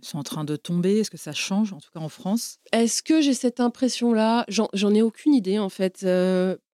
sont 0.00 0.18
en 0.18 0.22
train 0.22 0.44
de 0.44 0.56
tomber? 0.56 0.98
Est-ce 0.98 1.10
que 1.10 1.16
ça 1.16 1.32
change, 1.32 1.72
en 1.72 1.78
tout 1.78 1.90
cas 1.92 2.00
en 2.00 2.08
France? 2.08 2.58
Est-ce 2.72 3.02
que 3.02 3.20
j'ai 3.20 3.34
cette 3.34 3.60
impression-là? 3.60 4.44
J'en 4.48 4.94
ai 4.94 5.02
aucune 5.02 5.34
idée, 5.34 5.58
en 5.58 5.68
fait. 5.68 6.00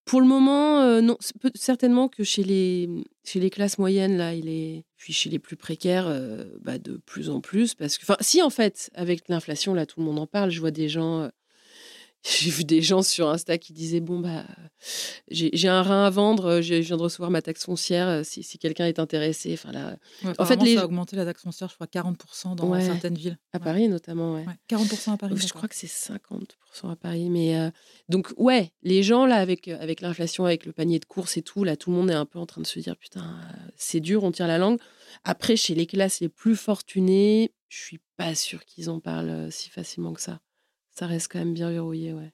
pour 0.06 0.22
le 0.22 0.28
moment, 0.28 1.02
non. 1.02 1.18
Certainement 1.56 2.10
que 2.10 2.24
chez 2.24 2.44
les, 2.44 2.90
chez 3.24 3.40
les 3.40 3.50
classes 3.50 3.78
moyennes, 3.78 4.18
là, 4.18 4.34
il 4.34 4.50
est. 4.50 4.86
Puis 4.98 5.14
chez 5.14 5.30
les 5.30 5.40
plus 5.40 5.56
précaires, 5.56 6.08
bah, 6.62 6.78
de 6.78 6.98
plus 7.06 7.30
en 7.30 7.42
plus. 7.42 7.74
Parce 7.76 7.98
que. 7.98 8.04
Enfin, 8.04 8.18
si, 8.22 8.42
en 8.42 8.50
fait, 8.50 8.90
avec 8.94 9.28
l'inflation, 9.30 9.74
là, 9.74 9.86
tout 9.86 10.00
le 10.00 10.06
monde 10.06 10.20
en 10.20 10.28
parle. 10.28 10.50
Je 10.50 10.60
vois 10.60 10.72
des 10.72 10.90
gens 10.90 11.30
j'ai 12.24 12.50
vu 12.50 12.64
des 12.64 12.82
gens 12.82 13.04
sur 13.04 13.30
Insta 13.30 13.58
qui 13.58 13.74
disaient 13.74 14.00
bon 14.00 14.20
bah 14.20 14.46
j'ai 15.30 15.68
un 15.68 15.82
rein 15.82 16.06
à 16.06 16.10
vendre, 16.10 16.46
euh, 16.46 16.62
je 16.62 16.76
viens 16.76 16.96
de 16.96 17.02
recevoir 17.02 17.30
ma 17.30 17.42
taxe 17.42 17.66
foncière 17.66 18.08
euh, 18.08 18.24
si, 18.24 18.44
si 18.44 18.58
quelqu'un 18.58 18.86
est 18.86 19.00
intéressé. 19.00 19.54
Enfin 19.54 19.72
là, 19.72 19.98
en 20.38 20.46
fait, 20.46 20.56
les... 20.58 20.76
ça 20.76 20.82
a 20.82 20.86
augmenté 20.86 21.16
la 21.18 21.26
taxe 21.26 21.42
foncière, 21.42 21.70
je 21.70 21.76
crois 21.76 21.88
40% 21.88 22.56
dans 22.56 22.80
certaines 22.80 23.16
villes. 23.16 23.38
À 23.52 23.60
Paris 23.60 23.90
notamment, 23.90 24.36
ouais. 24.36 24.46
40% 24.70 25.14
à 25.14 25.18
Paris. 25.18 25.36
Je 25.38 25.52
crois 25.52 25.68
que 25.68 25.76
c'est 25.76 25.88
50% 25.88 26.92
à 26.92 26.96
Paris, 26.96 27.30
mais 27.30 27.58
euh, 27.58 27.70
donc 28.08 28.34
ouais, 28.38 28.72
les 28.84 29.04
gens 29.04 29.26
là 29.26 29.38
avec 29.38 29.68
avec 29.68 30.00
l'inflation, 30.00 30.46
avec 30.46 30.66
le 30.66 30.72
panier 30.72 31.00
de 31.00 31.06
courses 31.06 31.36
et 31.36 31.42
tout, 31.42 31.66
là 31.66 31.76
tout 31.76 31.92
le 31.92 31.98
monde 31.98 32.10
est 32.10 32.16
un 32.16 32.26
peu 32.26 32.40
en 32.40 32.46
train 32.46 32.62
de 32.62 32.68
se 32.68 32.80
dire 32.80 32.96
putain 32.96 33.38
c'est 33.76 34.00
dur, 34.00 34.24
on 34.24 34.32
tire 34.32 34.48
la 34.48 34.58
langue. 34.58 34.80
Après 35.26 35.58
chez 35.58 35.76
les 35.76 35.88
classes 35.88 36.22
les 36.22 36.30
plus 36.30 36.56
fortunées, 36.56 37.52
je 37.68 37.82
suis 37.82 38.00
pas 38.16 38.34
sûre 38.34 38.64
qu'ils 38.64 38.90
en 38.90 39.02
parlent 39.02 39.52
si 39.52 39.70
facilement 39.70 40.14
que 40.14 40.22
ça 40.22 40.40
ça 40.94 41.08
reste 41.08 41.32
quand 41.32 41.40
même 41.40 41.54
bien 41.54 41.72
verrouillé, 41.72 42.14
ouais. 42.14 42.32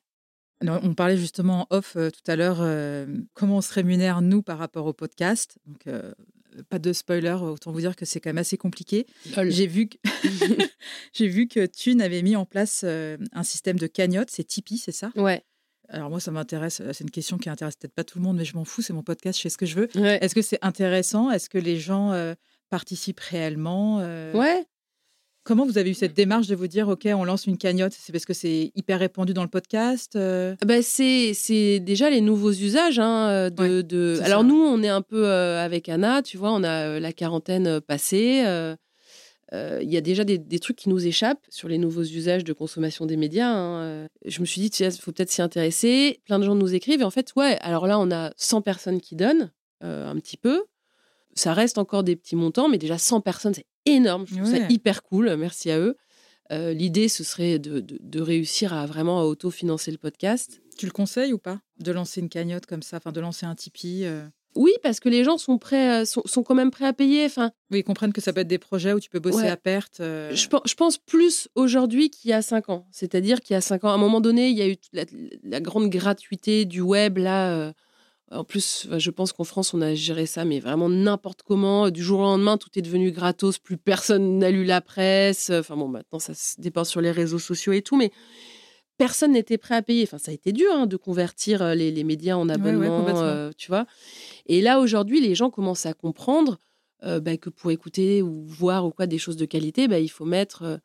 on 0.65 0.93
parlait 0.93 1.17
justement 1.17 1.61
en 1.61 1.75
off 1.75 1.95
euh, 1.95 2.09
tout 2.09 2.29
à 2.29 2.35
l'heure 2.35 2.57
euh, 2.59 3.07
comment 3.33 3.57
on 3.57 3.61
se 3.61 3.73
rémunère 3.73 4.21
nous 4.21 4.41
par 4.41 4.57
rapport 4.57 4.85
au 4.85 4.93
podcast. 4.93 5.57
Donc 5.65 5.87
euh, 5.87 6.13
pas 6.69 6.79
de 6.79 6.91
spoiler, 6.91 7.37
autant 7.41 7.71
vous 7.71 7.79
dire 7.79 7.95
que 7.95 8.05
c'est 8.05 8.19
quand 8.19 8.29
même 8.29 8.37
assez 8.37 8.57
compliqué. 8.57 9.05
J'ai 9.47 9.67
vu 9.67 9.87
que 9.87 9.97
j'ai 11.13 11.27
vu 11.27 11.47
que 11.47 11.65
Thune 11.65 12.01
avait 12.01 12.21
mis 12.21 12.35
en 12.35 12.45
place 12.45 12.83
un 12.83 13.43
système 13.43 13.79
de 13.79 13.87
cagnotte, 13.87 14.29
c'est 14.29 14.43
Tipeee, 14.43 14.77
c'est 14.77 14.91
ça? 14.91 15.11
Ouais. 15.15 15.43
Alors 15.91 16.09
moi, 16.11 16.19
ça 16.19 16.29
m'intéresse. 16.29 16.83
C'est 16.91 17.03
une 17.03 17.09
question 17.09 17.39
qui 17.39 17.49
intéresse 17.49 17.75
peut-être 17.75 17.95
pas 17.95 18.03
tout 18.03 18.19
le 18.19 18.23
monde, 18.23 18.37
mais 18.37 18.45
je 18.45 18.55
m'en 18.55 18.63
fous. 18.63 18.83
C'est 18.83 18.93
mon 18.93 19.01
podcast, 19.01 19.39
je 19.39 19.43
fais 19.43 19.49
ce 19.49 19.57
que 19.57 19.65
je 19.65 19.75
veux. 19.75 19.97
Est-ce 19.97 20.35
que 20.35 20.43
c'est 20.43 20.59
intéressant? 20.61 21.31
Est-ce 21.31 21.49
que 21.49 21.57
les 21.57 21.79
gens 21.79 22.13
participent 22.69 23.19
réellement 23.21 23.97
Ouais. 24.33 24.65
Comment 25.43 25.65
vous 25.65 25.77
avez 25.77 25.89
eu 25.89 25.93
cette 25.93 26.13
démarche 26.13 26.47
de 26.47 26.55
vous 26.55 26.67
dire, 26.67 26.89
OK, 26.89 27.07
on 27.07 27.23
lance 27.23 27.47
une 27.47 27.57
cagnotte? 27.57 27.93
C'est 27.97 28.11
parce 28.11 28.25
que 28.25 28.33
c'est 28.33 28.71
hyper 28.75 28.99
répandu 28.99 29.33
dans 29.33 29.43
le 29.43 29.49
podcast 29.49 30.15
euh? 30.15 30.55
bah, 30.65 30.81
C'est 30.81 31.79
déjà 31.79 32.09
les 32.09 32.21
nouveaux 32.21 32.51
usages. 32.51 32.99
Hein, 32.99 33.49
de, 33.49 33.81
de... 33.81 34.19
Alors, 34.23 34.43
nous, 34.43 34.61
on 34.61 34.83
est 34.83 34.89
un 34.89 35.01
peu 35.01 35.27
euh, 35.27 35.63
avec 35.63 35.89
Anna, 35.89 36.21
tu 36.21 36.37
vois, 36.37 36.51
on 36.51 36.63
a 36.63 36.87
euh, 36.87 36.99
la 36.99 37.13
quarantaine 37.13 37.79
passée. 37.81 38.43
Il 39.51 39.89
y 39.89 39.97
a 39.97 40.01
déjà 40.01 40.23
des, 40.23 40.59
trucs 40.59 40.77
qui 40.77 40.89
nous 40.89 41.07
échappent 41.07 41.45
sur 41.49 41.67
les 41.67 41.77
nouveaux 41.77 42.03
usages 42.03 42.43
de 42.43 42.53
consommation 42.53 43.05
des 43.05 43.17
médias. 43.17 43.49
Hein, 43.49 44.07
Je 44.25 44.41
me 44.41 44.45
suis 44.45 44.61
dit, 44.61 44.67
il 44.67 44.91
faut 44.91 45.11
peut-être 45.11 45.31
s'y 45.31 45.41
intéresser. 45.41 46.21
Plein 46.25 46.37
de 46.37 46.43
gens 46.43 46.55
nous 46.55 46.75
écrivent. 46.75 47.01
Et 47.01 47.05
en 47.05 47.11
fait, 47.11 47.31
ouais, 47.35 47.57
alors 47.61 47.87
là, 47.87 47.97
on 47.97 48.11
a 48.11 48.31
100 48.35 48.61
personnes 48.61 49.01
qui 49.01 49.15
donnent 49.15 49.51
un 49.81 50.15
petit 50.17 50.37
peu. 50.37 50.65
Ça 51.39 51.53
reste 51.53 51.77
encore 51.77 52.03
des 52.03 52.17
petits 52.17 52.35
montants, 52.35 52.67
mais 52.67 52.77
déjà 52.77 52.97
100 52.97 53.21
personnes, 53.21 53.53
c'est 53.53 53.65
énorme. 53.85 54.25
Je 54.27 54.35
trouve 54.35 54.51
ça 54.51 54.67
hyper 54.67 55.03
cool. 55.03 55.33
Merci 55.37 55.71
à 55.71 55.79
eux. 55.79 55.95
Euh, 56.51 56.73
l'idée, 56.73 57.07
ce 57.07 57.23
serait 57.23 57.59
de, 57.59 58.19
réussir 58.19 58.73
à 58.73 58.85
vraiment 58.85 59.21
autofinancer 59.21 59.89
le 59.89 59.97
podcast. 59.97 60.61
Tu 60.77 60.85
le 60.85 60.91
conseilles 60.91 61.31
ou 61.31 61.37
pas 61.37 61.61
De 61.79 61.93
lancer 61.93 62.19
une 62.19 62.27
cagnotte 62.27 62.65
comme 62.65 62.81
ça, 62.81 62.97
enfin 62.97 63.13
de 63.13 63.21
lancer 63.21 63.45
un 63.45 63.55
Tipeee 63.55 64.03
euh? 64.03 64.27
Oui, 64.55 64.73
parce 64.83 64.99
que 64.99 65.07
les 65.07 65.23
gens 65.23 65.37
sont 65.37 65.57
prêts, 65.57 66.01
euh, 66.01 66.05
sont, 66.05 66.43
quand 66.43 66.55
même 66.55 66.71
prêts 66.71 66.87
à 66.87 66.91
payer. 66.91 67.23
Enfin, 67.23 67.51
oui, 67.71 67.79
ils 67.79 67.83
comprennent 67.83 68.11
que 68.11 68.19
ça 68.19 68.33
peut 68.33 68.41
être 68.41 68.47
des 68.47 68.57
projets 68.57 68.91
où 68.91 68.99
tu 68.99 69.09
peux 69.09 69.19
bosser 69.19 69.47
à 69.47 69.55
perte. 69.55 69.99
Je, 69.99 70.75
pense 70.75 70.97
plus 70.97 71.47
aujourd'hui 71.55 72.09
qu'il 72.09 72.31
y 72.31 72.33
a 72.33 72.41
cinq 72.41 72.67
ans. 72.67 72.85
C'est-à-dire 72.91 73.39
qu'il 73.39 73.53
y 73.53 73.57
a 73.57 73.61
cinq 73.61 73.85
ans, 73.85 73.91
à 73.91 73.93
un 73.93 73.97
moment 73.97 74.19
donné, 74.19 74.49
il 74.49 74.57
y 74.57 74.61
a 74.61 74.67
eu 74.67 74.75
la, 74.91 75.05
la 75.43 75.61
grande 75.61 75.89
gratuité 75.89 76.65
du 76.65 76.81
web 76.81 77.17
là. 77.17 77.73
En 78.31 78.43
plus, 78.43 78.87
je 78.97 79.09
pense 79.09 79.33
qu'en 79.33 79.43
France, 79.43 79.73
on 79.73 79.81
a 79.81 79.95
géré 79.95 80.25
ça, 80.27 80.45
mais 80.45 80.59
vraiment 80.59 80.87
n'importe 80.87 81.41
comment. 81.41 81.89
Du 81.89 82.03
jour 82.03 82.19
au 82.19 82.23
lendemain, 82.23 82.57
tout 82.57 82.69
est 82.75 82.81
devenu 82.83 83.11
gratos. 83.11 83.57
Plus 83.57 83.77
personne 83.77 84.37
n'a 84.37 84.51
lu 84.51 84.65
la 84.65 84.81
presse. 84.81 85.49
Enfin 85.49 85.75
bon, 85.75 85.87
maintenant, 85.87 86.19
ça 86.19 86.35
se 86.35 86.61
dépense 86.61 86.89
sur 86.89 87.01
les 87.01 87.11
réseaux 87.11 87.39
sociaux 87.39 87.73
et 87.73 87.81
tout, 87.81 87.97
mais 87.97 88.11
personne 88.99 89.31
n'était 89.31 89.57
prêt 89.57 89.75
à 89.75 89.81
payer. 89.81 90.03
Enfin, 90.03 90.19
ça 90.19 90.29
a 90.29 90.33
été 90.33 90.51
dur 90.51 90.71
hein, 90.71 90.85
de 90.85 90.97
convertir 90.97 91.63
euh, 91.63 91.73
les, 91.73 92.03
médias 92.03 92.35
en 92.35 92.49
abonnement, 92.49 93.07
euh, 93.07 93.49
tu 93.57 93.69
vois. 93.69 93.87
Et 94.45 94.61
là, 94.61 94.79
aujourd'hui, 94.79 95.21
les 95.21 95.33
gens 95.33 95.49
commencent 95.49 95.87
à 95.87 95.93
comprendre 95.93 96.59
euh, 97.03 97.19
bah, 97.19 97.37
que 97.37 97.49
pour 97.49 97.71
écouter 97.71 98.21
ou 98.21 98.43
voir 98.45 98.85
ou 98.85 98.91
quoi 98.91 99.07
des 99.07 99.17
choses 99.17 99.37
de 99.37 99.45
qualité, 99.45 99.87
bah, 99.87 99.99
il 99.99 100.09
faut 100.09 100.25
mettre 100.25 100.79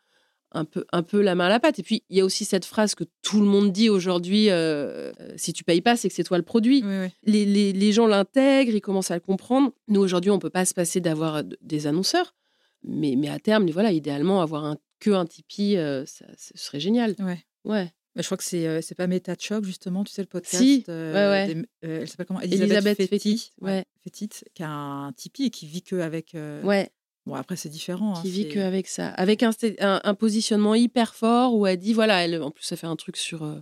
un 0.55 0.65
peu, 0.65 0.85
un 0.93 1.03
peu 1.03 1.21
la 1.21 1.35
main 1.35 1.47
à 1.47 1.49
la 1.49 1.61
pâte. 1.61 1.79
Et 1.79 1.83
puis, 1.83 2.03
il 2.09 2.17
y 2.17 2.21
a 2.21 2.25
aussi 2.25 2.45
cette 2.45 2.65
phrase 2.65 2.95
que 2.95 3.05
tout 3.23 3.41
le 3.41 3.47
monde 3.47 3.73
dit 3.73 3.91
aujourd'hui 3.91 4.51
euh, 4.51 5.13
euh, 5.21 5.35
si 5.37 5.53
tu 5.53 5.65
payes 5.65 5.81
pas, 5.81 5.97
c'est 5.97 6.09
que 6.09 6.15
c'est 6.15 6.25
toi 6.25 6.39
le 6.39 6.45
produit. 6.45 6.83
Les, 7.25 7.45
les, 7.45 7.73
les, 7.73 7.93
gens 7.93 8.07
l'intègrent, 8.07 8.75
ils 8.75 8.81
commencent 8.81 9.11
à 9.11 9.15
le 9.15 9.21
comprendre. 9.21 9.73
Nous, 9.89 10.01
aujourd'hui, 10.01 10.31
on 10.31 10.39
peut 10.39 10.51
pas 10.51 10.65
se 10.65 10.75
passer 10.75 11.01
d'avoir 11.01 11.43
des 11.45 11.87
annonceurs. 11.87 12.35
Mais, 12.83 13.15
mais 13.17 13.29
à 13.29 13.39
terme, 13.39 13.69
voilà, 13.71 13.93
idéalement, 13.93 14.41
avoir 14.43 14.65
un, 14.65 14.79
que 15.01 15.11
un 15.11 15.27
Tipeee, 15.27 15.77
euh, 15.77 16.05
ça, 16.07 16.27
ce 16.37 16.57
serait 16.57 16.81
génial. 16.81 17.15
Ouais. 17.19 17.45
Ouais. 17.65 17.93
je 18.17 18.23
crois 18.23 18.37
que 18.37 18.45
c'est 18.45 18.83
c'est 18.83 18.95
pas 18.95 19.07
Meta 19.07 19.35
Choc 19.39 19.65
justement, 19.65 20.05
tu 20.05 20.13
sais 20.13 20.21
le 20.21 20.29
podcast. 20.29 20.63
Si, 20.63 20.85
ouais, 20.87 20.95
ouais. 20.95 21.65
elle 21.81 22.09
s'appelle 22.09 22.27
comment? 22.27 22.43
Elisabeth, 22.43 23.01
Elisabeth 23.01 23.51
ouais. 23.63 23.85
qui 24.13 24.63
a 24.63 24.71
un 24.71 25.13
Tipeee 25.13 25.47
et 25.47 25.51
qui 25.51 25.67
vit 25.67 25.83
que 25.83 25.97
avec. 25.97 26.37
Ouais. 26.63 26.91
Bon, 27.27 27.35
après, 27.35 27.57
c'est 27.57 27.71
différent. 27.71 28.15
Hein, 28.17 28.23
qui 28.23 28.31
vit 28.31 28.49
qu'avec 28.49 28.87
ça. 28.87 29.09
Avec 29.09 29.43
un, 29.43 29.51
un, 29.81 30.15
positionnement 30.15 30.75
hyper 30.75 31.15
fort 31.15 31.55
où 31.55 31.67
elle 31.67 31.79
dit 31.79 31.95
voilà, 31.95 32.25
elle, 32.25 32.43
en 32.43 32.51
plus, 32.51 32.71
elle 32.71 32.79
fait 32.79 32.87
un 32.87 32.97
truc 32.97 33.17
sur, 33.17 33.45
euh, 33.45 33.61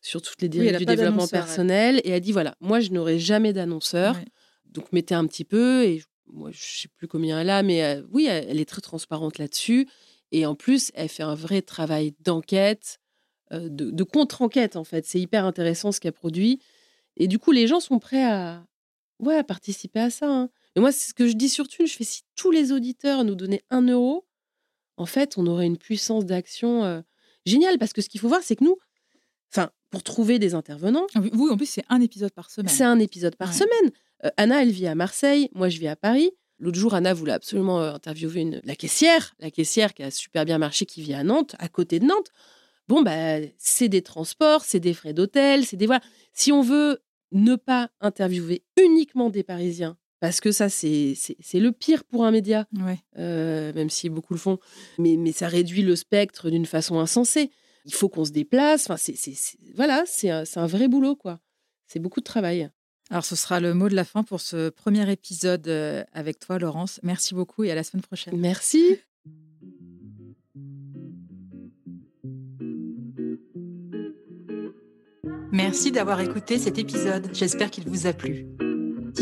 sur 0.00 0.22
toutes 0.22 0.40
les 0.40 0.48
dérives 0.48 0.78
du 0.78 0.86
développement 0.86 1.28
personnel. 1.28 2.00
Et 2.04 2.10
elle 2.10 2.20
dit 2.20 2.32
voilà, 2.32 2.54
moi, 2.60 2.80
je 2.80 2.90
n'aurai 2.90 3.18
jamais 3.18 3.52
d'annonceur. 3.52 4.16
Donc, 4.64 4.90
mettez 4.92 5.14
un 5.14 5.26
petit 5.26 5.44
peu. 5.44 5.84
Et 5.84 6.02
moi, 6.32 6.50
je 6.50 6.82
sais 6.82 6.88
plus 6.88 7.08
combien 7.08 7.40
elle 7.40 7.50
a, 7.50 7.62
mais 7.62 7.84
euh, 7.84 8.02
oui, 8.10 8.26
elle, 8.26 8.58
est 8.58 8.68
très 8.68 8.80
transparente 8.80 9.38
là-dessus. 9.38 9.86
Et 10.32 10.46
en 10.46 10.54
plus, 10.54 10.90
elle 10.94 11.08
fait 11.08 11.22
un 11.22 11.34
vrai 11.34 11.62
travail 11.62 12.14
d'enquête, 12.20 13.00
euh, 13.52 13.68
de, 13.68 13.90
de 13.90 14.02
contre-enquête, 14.02 14.76
en 14.76 14.84
fait. 14.84 15.04
C'est 15.06 15.20
hyper 15.20 15.44
intéressant 15.44 15.92
ce 15.92 16.00
qu'elle 16.00 16.12
produit. 16.12 16.60
Et 17.18 17.28
du 17.28 17.38
coup, 17.38 17.52
les 17.52 17.66
gens 17.66 17.80
sont 17.80 17.98
prêts 17.98 18.24
à, 18.24 18.64
ouais, 19.18 19.36
à 19.36 19.44
participer 19.44 20.00
à 20.00 20.10
ça. 20.10 20.30
Hein. 20.30 20.48
Et 20.78 20.80
moi, 20.80 20.92
c'est 20.92 21.08
ce 21.08 21.14
que 21.14 21.26
je 21.26 21.32
dis 21.32 21.48
surtout, 21.48 21.86
je 21.86 21.92
fais 21.92 22.04
si 22.04 22.22
tous 22.36 22.52
les 22.52 22.70
auditeurs 22.70 23.24
nous 23.24 23.34
donnaient 23.34 23.64
un 23.68 23.82
euro, 23.82 24.28
en 24.96 25.06
fait, 25.06 25.36
on 25.36 25.44
aurait 25.48 25.66
une 25.66 25.76
puissance 25.76 26.24
d'action 26.24 26.84
euh, 26.84 27.00
géniale. 27.44 27.78
Parce 27.78 27.92
que 27.92 28.00
ce 28.00 28.08
qu'il 28.08 28.20
faut 28.20 28.28
voir, 28.28 28.42
c'est 28.44 28.54
que 28.54 28.62
nous, 28.62 28.76
Enfin, 29.52 29.70
pour 29.90 30.04
trouver 30.04 30.38
des 30.38 30.54
intervenants. 30.54 31.06
Ah 31.16 31.20
oui, 31.20 31.30
Vous, 31.32 31.48
en 31.48 31.56
plus, 31.56 31.66
c'est 31.68 31.82
un 31.88 32.00
épisode 32.00 32.30
par 32.32 32.48
semaine. 32.52 32.68
C'est 32.72 32.84
un 32.84 33.00
épisode 33.00 33.34
par 33.34 33.48
Ouais. 33.48 33.54
semaine. 33.54 33.90
Euh, 34.24 34.30
Anna, 34.36 34.62
elle 34.62 34.70
vit 34.70 34.86
à 34.86 34.94
Marseille, 34.94 35.48
moi 35.52 35.68
je 35.68 35.78
vis 35.80 35.88
à 35.88 35.96
Paris. 35.96 36.30
L'autre 36.60 36.78
jour, 36.78 36.94
Anna 36.94 37.12
voulait 37.12 37.32
absolument 37.32 37.80
euh, 37.80 37.92
interviewer 37.94 38.42
une, 38.42 38.60
la 38.62 38.76
caissière, 38.76 39.34
la 39.40 39.50
caissière 39.50 39.94
qui 39.94 40.04
a 40.04 40.12
super 40.12 40.44
bien 40.44 40.58
marché, 40.58 40.86
qui 40.86 41.02
vit 41.02 41.14
à 41.14 41.24
Nantes, 41.24 41.56
à 41.58 41.68
côté 41.68 41.98
de 41.98 42.04
Nantes. 42.04 42.30
Bon, 42.86 43.02
bah, 43.02 43.38
c'est 43.58 43.88
des 43.88 44.02
transports, 44.02 44.62
c'est 44.64 44.80
des 44.80 44.94
frais 44.94 45.12
d'hôtel, 45.12 45.64
c'est 45.66 45.76
des. 45.76 45.86
Voilà. 45.86 46.02
Si 46.34 46.52
on 46.52 46.62
veut 46.62 47.00
ne 47.32 47.56
pas 47.56 47.90
interviewer 48.00 48.62
uniquement 48.80 49.28
des 49.30 49.42
Parisiens, 49.42 49.96
parce 50.20 50.40
que 50.40 50.50
ça, 50.52 50.68
c'est 50.68 51.14
le 51.54 51.70
pire 51.72 52.04
pour 52.04 52.24
un 52.24 52.30
média, 52.30 52.66
Ouais. 52.74 52.98
euh, 53.18 53.72
même 53.74 53.90
si 53.90 54.08
beaucoup 54.08 54.34
le 54.34 54.40
font, 54.40 54.58
mais, 54.98 55.16
mais 55.16 55.32
ça 55.32 55.48
réduit 55.48 55.82
le 55.82 55.96
spectre 55.96 56.50
d'une 56.50 56.66
façon 56.66 56.98
insensée. 56.98 57.50
Il 57.84 57.94
faut 57.94 58.08
qu'on 58.08 58.24
se 58.24 58.32
déplace. 58.32 58.90
Enfin, 58.90 58.96
c'est 58.96 59.14
voilà, 59.74 60.02
c'est 60.06 60.30
un, 60.30 60.44
c'est 60.44 60.60
un 60.60 60.66
vrai 60.66 60.88
boulot, 60.88 61.16
quoi. 61.16 61.40
C'est 61.86 62.00
beaucoup 62.00 62.20
de 62.20 62.24
travail. 62.24 62.68
Alors, 63.10 63.24
ce 63.24 63.36
sera 63.36 63.60
le 63.60 63.72
mot 63.72 63.88
de 63.88 63.94
la 63.94 64.04
fin 64.04 64.22
pour 64.22 64.40
ce 64.42 64.68
premier 64.68 65.10
épisode 65.10 65.66
euh, 65.68 66.04
avec 66.12 66.38
toi, 66.38 66.58
Laurence. 66.58 67.00
Merci 67.02 67.34
beaucoup 67.34 67.64
et 67.64 67.70
à 67.70 67.74
la 67.74 67.82
semaine 67.82 68.02
prochaine. 68.02 68.36
Merci. 68.36 68.98
Merci 75.52 75.90
d'avoir 75.92 76.20
écouté 76.20 76.58
cet 76.58 76.78
épisode. 76.78 77.28
J'espère 77.32 77.70
qu'il 77.70 77.88
vous 77.88 78.06
a 78.06 78.12
plu. 78.12 78.67